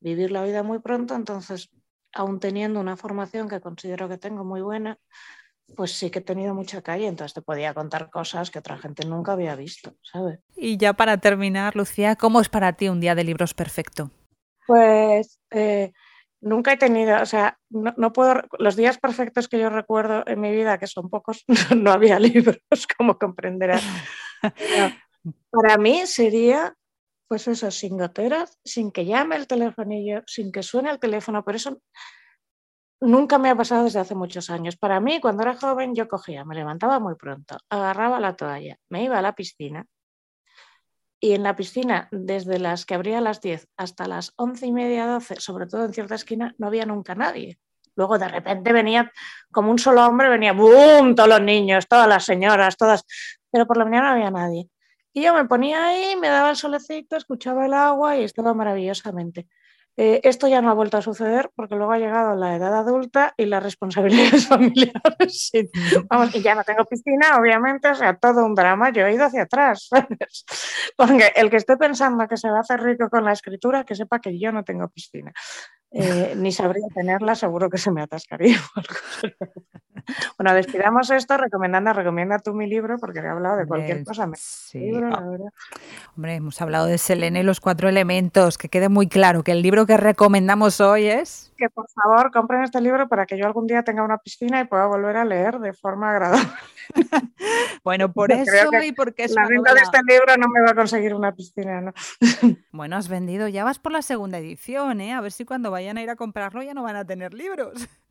vivir 0.00 0.32
la 0.32 0.42
vida 0.42 0.64
muy 0.64 0.80
pronto, 0.80 1.14
entonces, 1.14 1.70
aún 2.12 2.40
teniendo 2.40 2.80
una 2.80 2.96
formación 2.96 3.48
que 3.48 3.60
considero 3.60 4.08
que 4.08 4.18
tengo 4.18 4.44
muy 4.44 4.62
buena, 4.62 4.98
pues 5.76 5.92
sí 5.92 6.10
que 6.10 6.18
he 6.18 6.22
tenido 6.22 6.54
mucha 6.54 6.82
calle, 6.82 7.06
entonces 7.06 7.34
te 7.34 7.42
podía 7.42 7.72
contar 7.72 8.10
cosas 8.10 8.50
que 8.50 8.58
otra 8.58 8.78
gente 8.78 9.06
nunca 9.06 9.32
había 9.32 9.54
visto, 9.54 9.96
¿sabes? 10.02 10.40
Y 10.56 10.76
ya 10.76 10.92
para 10.92 11.18
terminar, 11.18 11.76
Lucía, 11.76 12.16
¿cómo 12.16 12.40
es 12.40 12.48
para 12.48 12.72
ti 12.72 12.88
un 12.88 13.00
día 13.00 13.14
de 13.14 13.24
libros 13.24 13.54
perfecto? 13.54 14.10
Pues 14.66 15.40
eh, 15.50 15.92
nunca 16.46 16.72
he 16.72 16.76
tenido, 16.76 17.20
o 17.20 17.26
sea, 17.26 17.58
no, 17.70 18.12
puedo, 18.12 18.42
los 18.58 18.76
días 18.76 18.98
perfectos 18.98 19.48
que 19.48 19.58
yo 19.58 19.68
recuerdo 19.68 20.22
en 20.26 20.40
mi 20.40 20.52
vida, 20.52 20.78
que 20.78 20.86
son 20.86 21.10
pocos, 21.10 21.44
no 21.76 21.90
había 21.90 22.18
libros, 22.18 22.58
como 22.98 23.18
comprenderás. 23.18 23.82
para 25.50 25.76
mí 25.76 26.06
sería 26.06 26.74
pues 27.28 27.48
eso, 27.48 27.72
sin 27.72 27.98
goteras, 27.98 28.60
sin 28.64 28.92
que 28.92 29.04
llame 29.04 29.34
el 29.34 29.48
telefonillo, 29.48 30.22
sin 30.28 30.52
que 30.52 30.62
suene 30.62 30.90
el 30.90 31.00
teléfono, 31.00 31.44
por 31.44 31.56
eso 31.56 31.82
nunca 33.00 33.36
me 33.38 33.50
ha 33.50 33.56
pasado 33.56 33.82
desde 33.84 33.98
hace 33.98 34.14
muchos 34.14 34.48
años. 34.48 34.76
Para 34.76 35.00
mí, 35.00 35.20
cuando 35.20 35.42
era 35.42 35.56
joven, 35.56 35.96
yo 35.96 36.06
cogía, 36.06 36.44
me 36.44 36.54
levantaba 36.54 37.00
muy 37.00 37.16
pronto, 37.16 37.56
agarraba 37.68 38.20
la 38.20 38.36
toalla, 38.36 38.78
me 38.88 39.02
iba 39.02 39.18
a 39.18 39.22
la 39.22 39.34
piscina 39.34 39.84
y 41.26 41.32
en 41.32 41.42
la 41.42 41.56
piscina, 41.56 42.06
desde 42.12 42.60
las 42.60 42.86
que 42.86 42.94
abría 42.94 43.18
a 43.18 43.20
las 43.20 43.40
10 43.40 43.68
hasta 43.76 44.06
las 44.06 44.32
11 44.36 44.66
y 44.66 44.72
media, 44.72 45.08
12, 45.08 45.40
sobre 45.40 45.66
todo 45.66 45.84
en 45.84 45.92
cierta 45.92 46.14
esquina, 46.14 46.54
no 46.56 46.68
había 46.68 46.86
nunca 46.86 47.16
nadie. 47.16 47.58
Luego 47.96 48.16
de 48.16 48.28
repente 48.28 48.72
venía 48.72 49.10
como 49.50 49.72
un 49.72 49.78
solo 49.80 50.06
hombre, 50.06 50.28
venía 50.28 50.52
¡boom! 50.52 51.16
Todos 51.16 51.28
los 51.28 51.40
niños, 51.42 51.88
todas 51.88 52.06
las 52.06 52.24
señoras, 52.24 52.76
todas, 52.76 53.04
pero 53.50 53.66
por 53.66 53.76
la 53.76 53.84
mañana 53.86 54.10
no 54.10 54.14
había 54.14 54.30
nadie. 54.30 54.68
Y 55.12 55.24
yo 55.24 55.34
me 55.34 55.46
ponía 55.46 55.88
ahí, 55.88 56.14
me 56.14 56.28
daba 56.28 56.50
el 56.50 56.56
solecito, 56.56 57.16
escuchaba 57.16 57.66
el 57.66 57.74
agua 57.74 58.16
y 58.16 58.22
estaba 58.22 58.54
maravillosamente. 58.54 59.48
Eh, 59.96 60.20
esto 60.24 60.46
ya 60.46 60.60
no 60.60 60.70
ha 60.70 60.74
vuelto 60.74 60.98
a 60.98 61.02
suceder 61.02 61.50
porque 61.54 61.74
luego 61.74 61.92
ha 61.92 61.98
llegado 61.98 62.34
la 62.36 62.54
edad 62.54 62.74
adulta 62.74 63.32
y 63.36 63.46
las 63.46 63.62
responsabilidades 63.62 64.46
familiares. 64.48 65.50
Vamos, 66.10 66.34
y 66.34 66.42
ya 66.42 66.54
no 66.54 66.64
tengo 66.64 66.84
piscina, 66.84 67.38
obviamente, 67.38 67.88
o 67.88 67.94
sea, 67.94 68.14
todo 68.14 68.44
un 68.44 68.54
drama. 68.54 68.90
Yo 68.90 69.06
he 69.06 69.14
ido 69.14 69.24
hacia 69.24 69.42
atrás. 69.42 69.88
Porque 70.96 71.32
el 71.36 71.50
que 71.50 71.56
esté 71.56 71.76
pensando 71.76 72.28
que 72.28 72.36
se 72.36 72.50
va 72.50 72.58
a 72.58 72.60
hacer 72.60 72.80
rico 72.82 73.08
con 73.08 73.24
la 73.24 73.32
escritura, 73.32 73.84
que 73.84 73.94
sepa 73.94 74.20
que 74.20 74.38
yo 74.38 74.52
no 74.52 74.64
tengo 74.64 74.88
piscina. 74.88 75.32
Eh, 75.92 76.34
ni 76.36 76.52
sabría 76.52 76.86
tenerla, 76.94 77.34
seguro 77.34 77.70
que 77.70 77.78
se 77.78 77.90
me 77.90 78.02
atascaría. 78.02 78.58
bueno, 80.38 80.54
despidamos 80.54 81.10
esto 81.10 81.36
recomendando, 81.36 81.92
recomienda 81.92 82.38
tú 82.38 82.52
mi 82.54 82.66
libro 82.66 82.98
porque 82.98 83.20
he 83.20 83.26
hablado 83.26 83.56
de 83.56 83.66
cualquier 83.66 84.04
cosa. 84.04 84.28
Sí. 84.34 84.92
Hombre, 86.16 86.34
hemos 86.34 86.60
hablado 86.60 86.86
de 86.86 86.98
Selene 86.98 87.40
y 87.40 87.42
los 87.44 87.60
cuatro 87.60 87.88
elementos, 87.88 88.58
que 88.58 88.68
quede 88.68 88.88
muy 88.88 89.08
claro 89.08 89.42
que 89.42 89.52
el 89.52 89.62
libro 89.62 89.86
que 89.86 89.96
recomendamos 89.96 90.80
hoy 90.80 91.06
es... 91.06 91.52
Que 91.56 91.70
por 91.70 91.86
favor 91.88 92.30
compren 92.32 92.64
este 92.64 92.82
libro 92.82 93.08
para 93.08 93.24
que 93.24 93.38
yo 93.38 93.46
algún 93.46 93.66
día 93.66 93.82
tenga 93.82 94.02
una 94.02 94.18
piscina 94.18 94.60
y 94.60 94.64
pueda 94.64 94.86
volver 94.86 95.16
a 95.16 95.24
leer 95.24 95.58
de 95.58 95.72
forma 95.72 96.10
agradable. 96.10 96.46
bueno, 97.84 98.12
por 98.12 98.32
eso 98.32 98.68
y 98.84 98.92
porque 98.92 99.24
es 99.24 99.32
La 99.32 99.46
venta 99.48 99.72
de 99.72 99.80
este 99.80 99.98
libro 100.06 100.36
no 100.36 100.48
me 100.48 100.60
va 100.60 100.72
a 100.72 100.74
conseguir 100.74 101.14
una 101.14 101.32
piscina, 101.32 101.80
¿no? 101.80 101.92
bueno, 102.72 102.96
has 102.96 103.08
vendido, 103.08 103.48
ya 103.48 103.64
vas 103.64 103.78
por 103.78 103.92
la 103.92 104.02
segunda 104.02 104.38
edición, 104.38 105.00
¿eh? 105.00 105.14
A 105.14 105.20
ver 105.20 105.32
si 105.32 105.44
cuando 105.44 105.70
vayan 105.76 105.98
a 105.98 106.02
ir 106.02 106.08
a 106.08 106.16
comprarlo 106.16 106.62
ya 106.62 106.72
no 106.72 106.82
van 106.82 106.96
a 106.96 107.04
tener 107.04 107.34
libros. 107.34 107.74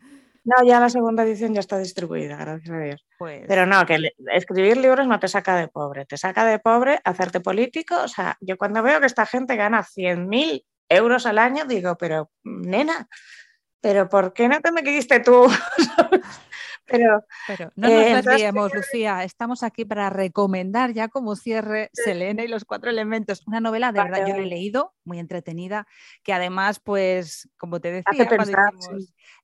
No, 0.48 0.64
ya 0.64 0.80
la 0.80 0.90
segunda 0.90 1.24
edición 1.24 1.56
ya 1.56 1.60
está 1.60 1.80
distribuida, 1.80 2.38
gracias 2.38 2.70
a 2.70 2.78
Dios. 2.78 3.04
Pues 3.18 3.46
Pero 3.48 3.66
no, 3.66 3.84
que 3.88 3.98
escribir 4.32 4.78
libros 4.78 5.08
no 5.08 5.20
te 5.20 5.28
saca 5.28 5.56
de 5.56 5.68
pobre, 5.68 6.06
te 6.06 6.18
saca 6.18 6.46
de 6.46 6.60
pobre 6.60 7.00
hacerte 7.04 7.40
político. 7.40 7.96
O 8.04 8.08
sea, 8.08 8.38
yo 8.42 8.56
cuando 8.56 8.84
veo 8.84 9.00
que 9.00 9.08
esta 9.08 9.26
gente 9.26 9.56
gana 9.56 9.82
100.000 9.82 10.64
euros 10.88 11.26
al 11.26 11.40
año, 11.40 11.66
digo, 11.66 11.98
pero 11.98 12.30
nena, 12.44 13.08
pero 13.82 14.08
¿por 14.08 14.34
qué 14.34 14.48
no 14.48 14.62
te 14.62 14.72
me 14.72 14.84
quisiste 14.84 15.20
tú? 15.20 15.48
Pero, 16.88 17.24
no 17.76 17.90
nos 17.90 18.06
eh, 18.06 18.22
desviemos, 18.24 18.74
Lucía. 18.74 19.24
Estamos 19.24 19.64
aquí 19.64 19.86
para 19.86 20.10
recomendar 20.10 20.94
ya 20.94 21.08
como 21.08 21.36
cierre 21.36 21.90
Selena 21.94 22.44
y 22.44 22.48
los 22.48 22.66
cuatro 22.66 22.90
elementos. 22.90 23.44
Una 23.48 23.60
novela, 23.60 23.92
de 23.92 24.04
verdad, 24.04 24.28
yo 24.28 24.36
la 24.36 24.44
he 24.44 24.46
leído, 24.46 24.94
muy 25.04 25.20
entretenida, 25.20 25.88
que 26.24 26.34
además, 26.34 26.80
pues, 26.80 27.50
como 27.58 27.80
te 27.80 27.92
decía, 27.92 28.28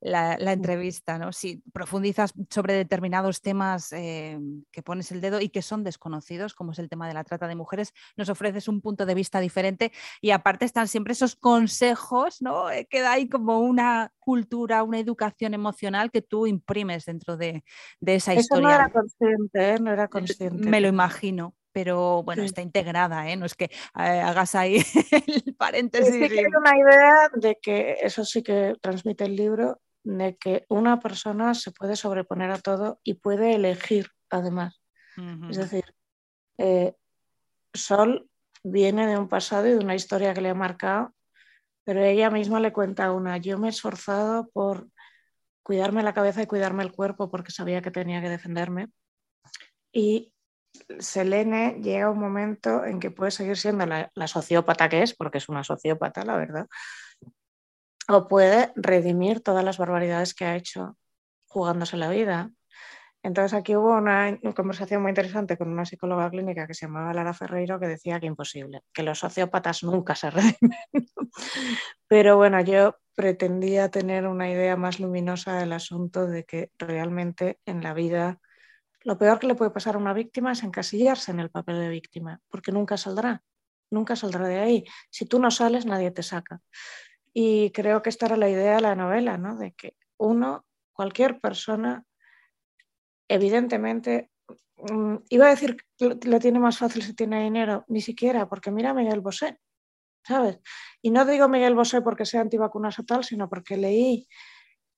la, 0.02 0.52
entrevista, 0.52 1.18
¿no? 1.18 1.32
Si 1.32 1.64
profundizas 1.74 2.34
sobre 2.50 2.74
determinados 2.74 3.42
temas 3.42 3.92
eh, 3.94 4.40
que 4.72 4.84
pones 4.84 5.12
el 5.12 5.22
dedo 5.22 5.40
y 5.40 5.50
que 5.50 5.62
son 5.62 5.84
desconocidos, 5.84 6.54
como 6.54 6.72
es 6.72 6.80
el 6.80 6.90
tema 6.90 7.08
de 7.08 7.14
la 7.14 7.24
trata 7.24 7.48
de 7.48 7.56
mujeres, 7.56 7.94
nos 8.18 8.30
ofreces 8.30 8.68
un 8.68 8.82
punto 8.82 9.06
de 9.06 9.16
vista 9.16 9.40
diferente 9.40 9.92
y 10.20 10.32
aparte 10.32 10.66
están 10.66 10.88
siempre 10.88 11.14
esos 11.14 11.36
consejos, 11.36 12.42
¿no? 12.42 12.70
Eh, 12.70 12.88
queda 12.90 13.14
ahí 13.14 13.30
como 13.30 13.60
una 13.60 14.12
cultura, 14.20 14.84
una 14.84 15.00
educación 15.00 15.54
emocional 15.54 16.12
que 16.12 16.22
tú 16.22 16.48
imprimes 16.48 17.06
dentro 17.06 17.31
de, 17.38 17.64
esa 18.06 18.34
historia. 18.34 18.68
no 18.68 18.74
era 18.74 18.90
consciente, 18.90 19.70
¿eh? 19.72 19.80
no 19.80 19.92
era 19.92 20.08
consciente. 20.08 20.70
Me 20.70 20.82
lo 20.82 20.88
imagino 20.88 21.56
pero 21.74 22.22
bueno, 22.24 22.44
está 22.44 22.62
integrada, 22.62 23.30
¿eh? 23.30 23.38
no 23.38 23.46
es 23.46 23.56
que 23.56 23.72
hagas 23.94 24.56
ahí 24.56 24.76
el 25.46 25.56
paréntesis. 25.56 26.14
Sí 26.14 26.30
que 26.30 26.46
una 26.58 26.78
idea 26.78 27.30
de 27.34 27.58
que 27.62 27.98
eso 28.02 28.26
sí 28.26 28.44
que 28.44 28.76
transmite 28.82 29.24
el 29.24 29.36
libro, 29.36 29.80
de 30.04 30.36
que 30.38 30.66
una 30.70 31.00
persona 31.00 31.54
se 31.54 31.72
puede 31.72 31.96
sobreponer 31.96 32.52
a 32.52 32.60
todo 32.60 33.00
y 33.04 33.16
puede 33.16 33.56
elegir 33.56 34.08
además. 34.30 34.82
Es 35.50 35.58
decir, 35.58 35.84
eh, 36.58 36.96
Sol 37.74 38.30
viene 38.64 39.08
de 39.08 39.18
un 39.18 39.28
pasado 39.28 39.68
y 39.68 39.72
de 39.72 39.78
una 39.78 39.94
historia 39.94 40.34
que 40.34 40.42
le 40.42 40.50
ha 40.50 40.56
marcado, 40.56 41.14
pero 41.84 42.04
ella 42.04 42.30
misma 42.30 42.60
le 42.60 42.74
cuenta 42.74 43.12
una, 43.12 43.38
yo 43.38 43.58
me 43.58 43.68
he 43.68 43.70
esforzado 43.70 44.50
por 44.52 44.88
cuidarme 45.64 46.04
la 46.04 46.14
cabeza 46.14 46.42
y 46.42 46.48
cuidarme 46.48 46.84
el 46.84 46.92
cuerpo 46.92 47.30
porque 47.30 47.52
sabía 47.52 47.82
que 47.82 47.92
tenía 47.92 48.22
que 48.22 48.30
defenderme. 48.30 48.90
Y 49.92 50.34
Selene 51.00 51.80
llega 51.82 52.10
un 52.10 52.20
momento 52.20 52.86
en 52.86 53.00
que 53.00 53.12
puede 53.12 53.32
seguir 53.32 53.58
siendo 53.58 53.86
la, 53.86 54.12
la 54.16 54.28
sociópata 54.28 54.90
que 54.90 55.04
es, 55.04 55.14
porque 55.14 55.38
es 55.38 55.50
una 55.50 55.64
sociópata, 55.64 56.24
la 56.24 56.38
verdad, 56.38 56.68
o 58.08 58.28
puede 58.28 58.72
redimir 58.76 59.42
todas 59.42 59.64
las 59.64 59.78
barbaridades 59.78 60.34
que 60.34 60.46
ha 60.46 60.56
hecho 60.56 60.98
jugándose 61.48 61.98
la 61.98 62.10
vida. 62.10 62.52
Entonces 63.24 63.54
aquí 63.54 63.76
hubo 63.76 63.92
una, 63.92 64.40
conversación 64.56 65.02
muy 65.02 65.10
interesante 65.10 65.58
con 65.58 65.70
una 65.70 65.86
psicóloga 65.86 66.30
clínica 66.30 66.66
que 66.66 66.74
se 66.74 66.88
llamaba 66.88 67.14
Lara 67.14 67.34
Ferreiro 67.34 67.80
que 67.80 67.88
decía 67.88 68.20
que 68.20 68.26
imposible, 68.26 68.82
que 68.94 69.04
los 69.04 69.20
sociópatas 69.20 69.84
nunca 69.84 70.16
se 70.16 70.32
redimen. 70.32 71.08
Pero 72.08 72.38
bueno, 72.38 72.60
yo 72.62 72.96
pretendía 73.14 73.90
tener 73.90 74.26
una 74.28 74.50
idea 74.50 74.76
más 74.76 75.00
luminosa 75.00 75.58
del 75.58 75.74
asunto 75.74 76.26
de 76.26 76.46
que 76.46 76.72
realmente 76.80 77.60
en 77.66 77.84
la 77.84 77.94
vida 77.94 78.40
lo 79.04 79.18
peor 79.18 79.40
que 79.40 79.48
le 79.48 79.56
puede 79.56 79.72
pasar 79.72 79.96
a 79.96 80.00
una 80.00 80.14
víctima 80.14 80.52
es 80.52 80.64
encasillarse 80.64 81.32
en 81.32 81.40
el 81.40 81.50
papel 81.50 81.80
de 81.80 81.90
víctima, 81.90 82.40
porque 82.50 82.72
nunca 82.72 82.98
saldrá, 82.98 83.44
nunca 83.90 84.16
saldrá 84.16 84.48
de 84.48 84.60
ahí. 84.60 84.86
Si 85.10 85.26
tú 85.26 85.40
no 85.40 85.50
sales, 85.50 85.86
nadie 85.86 86.12
te 86.12 86.24
saca. 86.24 86.62
Y 87.34 87.72
creo 87.72 88.02
que 88.02 88.10
esta 88.10 88.28
era 88.28 88.38
la 88.38 88.50
idea 88.50 88.76
de 88.76 88.82
la 88.82 88.96
novela, 88.96 89.38
¿no? 89.38 89.58
De 89.58 89.74
que 89.74 89.96
uno, 90.18 90.66
cualquier 90.94 91.40
persona, 91.40 92.06
evidentemente, 93.34 94.32
mm, 94.78 95.16
iba 95.30 95.48
a 95.48 95.52
decir 95.52 95.78
que 95.98 96.18
lo 96.24 96.40
tiene 96.40 96.60
más 96.60 96.78
fácil 96.78 97.04
si 97.04 97.14
tiene 97.14 97.44
dinero, 97.44 97.86
ni 97.88 98.02
siquiera, 98.02 98.48
porque 98.50 98.72
mira 98.72 98.92
a 98.92 98.94
Miguel 98.94 99.22
Bosé. 99.22 99.58
¿sabes? 100.24 100.60
Y 101.02 101.12
no 101.12 101.26
digo 101.26 101.48
Miguel 101.48 101.76
Bosé 101.76 102.02
porque 102.02 102.26
sea 102.26 102.42
antivacunas 102.42 102.98
o 103.00 103.04
tal, 103.04 103.24
sino 103.24 103.50
porque 103.50 103.78
leí 103.78 104.28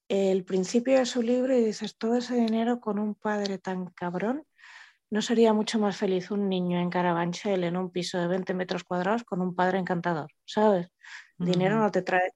el 0.09 0.43
principio 0.43 0.97
de 0.97 1.05
su 1.05 1.21
libro 1.21 1.55
y 1.55 1.63
dices, 1.63 1.97
todo 1.97 2.17
ese 2.17 2.35
dinero 2.35 2.79
con 2.79 2.99
un 2.99 3.15
padre 3.15 3.57
tan 3.57 3.87
cabrón, 3.87 4.45
¿no 5.09 5.21
sería 5.21 5.53
mucho 5.53 5.79
más 5.79 5.97
feliz 5.97 6.31
un 6.31 6.49
niño 6.49 6.79
en 6.79 6.89
Carabanchel 6.89 7.63
en 7.63 7.77
un 7.77 7.91
piso 7.91 8.19
de 8.19 8.27
20 8.27 8.53
metros 8.53 8.83
cuadrados 8.83 9.23
con 9.23 9.41
un 9.41 9.55
padre 9.55 9.79
encantador? 9.79 10.29
¿Sabes? 10.45 10.87
Dinero 11.37 11.79
no 11.79 11.91
te 11.91 12.01
trae 12.01 12.31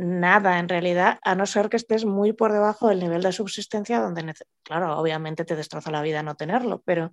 nada 0.00 0.58
en 0.58 0.68
realidad, 0.68 1.18
a 1.22 1.34
no 1.34 1.46
ser 1.46 1.68
que 1.68 1.76
estés 1.76 2.04
muy 2.04 2.32
por 2.32 2.52
debajo 2.52 2.88
del 2.88 3.00
nivel 3.00 3.22
de 3.22 3.32
subsistencia 3.32 4.00
donde, 4.00 4.34
claro, 4.62 4.98
obviamente 4.98 5.44
te 5.44 5.56
destroza 5.56 5.90
la 5.90 6.02
vida 6.02 6.22
no 6.22 6.34
tenerlo, 6.34 6.82
pero 6.84 7.12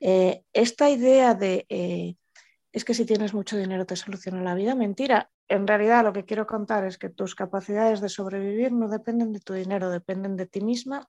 eh, 0.00 0.42
esta 0.52 0.88
idea 0.90 1.34
de 1.34 1.66
eh, 1.68 2.16
es 2.72 2.84
que 2.84 2.94
si 2.94 3.04
tienes 3.04 3.34
mucho 3.34 3.56
dinero 3.56 3.86
te 3.86 3.96
soluciona 3.96 4.42
la 4.42 4.54
vida, 4.54 4.74
mentira. 4.74 5.30
En 5.48 5.66
realidad 5.66 6.04
lo 6.04 6.12
que 6.12 6.24
quiero 6.24 6.46
contar 6.46 6.84
es 6.84 6.98
que 6.98 7.08
tus 7.08 7.34
capacidades 7.34 8.00
de 8.00 8.08
sobrevivir 8.08 8.72
no 8.72 8.88
dependen 8.88 9.32
de 9.32 9.40
tu 9.40 9.54
dinero, 9.54 9.90
dependen 9.90 10.36
de 10.36 10.46
ti 10.46 10.60
misma 10.60 11.08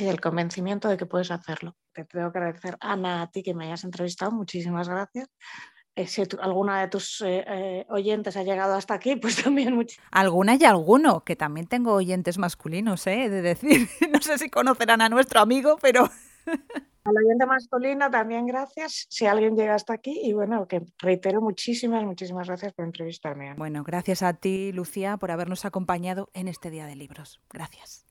y 0.00 0.04
del 0.04 0.20
convencimiento 0.20 0.88
de 0.88 0.96
que 0.96 1.06
puedes 1.06 1.30
hacerlo. 1.30 1.76
Te 1.92 2.04
tengo 2.04 2.30
que 2.32 2.38
agradecer, 2.38 2.76
Ana, 2.80 3.22
a 3.22 3.30
ti 3.30 3.42
que 3.42 3.54
me 3.54 3.66
hayas 3.66 3.84
entrevistado. 3.84 4.30
Muchísimas 4.30 4.88
gracias. 4.88 5.28
Eh, 5.98 6.06
si 6.06 6.22
alguna 6.40 6.80
de 6.80 6.86
tus 6.86 7.24
oyentes 7.88 8.36
ha 8.36 8.44
llegado 8.44 8.74
hasta 8.74 8.94
aquí, 8.94 9.16
pues 9.16 9.36
también 9.42 9.74
muchas. 9.74 9.98
Alguna 10.12 10.54
y 10.54 10.64
alguno, 10.64 11.24
que 11.24 11.34
también 11.34 11.66
tengo 11.66 11.92
oyentes 11.92 12.38
masculinos, 12.38 13.06
¿eh? 13.06 13.28
de 13.28 13.42
decir. 13.42 13.88
No 14.12 14.22
sé 14.22 14.38
si 14.38 14.48
conocerán 14.48 15.00
a 15.00 15.08
nuestro 15.08 15.40
amigo, 15.40 15.76
pero 15.80 16.08
al 17.04 17.16
oyente 17.16 17.46
masculino 17.46 18.10
también 18.10 18.46
gracias, 18.46 19.06
si 19.08 19.26
alguien 19.26 19.56
llega 19.56 19.74
hasta 19.74 19.94
aquí. 19.94 20.20
Y 20.22 20.32
bueno, 20.32 20.66
que 20.68 20.82
reitero 20.98 21.40
muchísimas, 21.40 22.04
muchísimas 22.04 22.46
gracias 22.46 22.72
por 22.72 22.84
entrevistarme. 22.84 23.54
Bueno, 23.54 23.82
gracias 23.84 24.22
a 24.22 24.34
ti, 24.34 24.72
Lucía, 24.72 25.16
por 25.16 25.30
habernos 25.30 25.64
acompañado 25.64 26.30
en 26.32 26.48
este 26.48 26.70
Día 26.70 26.86
de 26.86 26.96
Libros. 26.96 27.40
Gracias. 27.50 28.07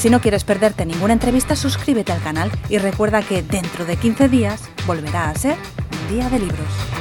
Si 0.00 0.08
no 0.08 0.22
quieres 0.22 0.44
perderte 0.44 0.86
ninguna 0.86 1.12
entrevista, 1.12 1.54
suscríbete 1.54 2.10
al 2.10 2.22
canal 2.22 2.50
y 2.70 2.78
recuerda 2.78 3.20
que 3.20 3.42
dentro 3.42 3.84
de 3.84 3.98
15 3.98 4.30
días 4.30 4.62
volverá 4.86 5.28
a 5.28 5.34
ser 5.34 5.56
un 5.92 6.16
Día 6.16 6.30
de 6.30 6.38
Libros. 6.38 6.99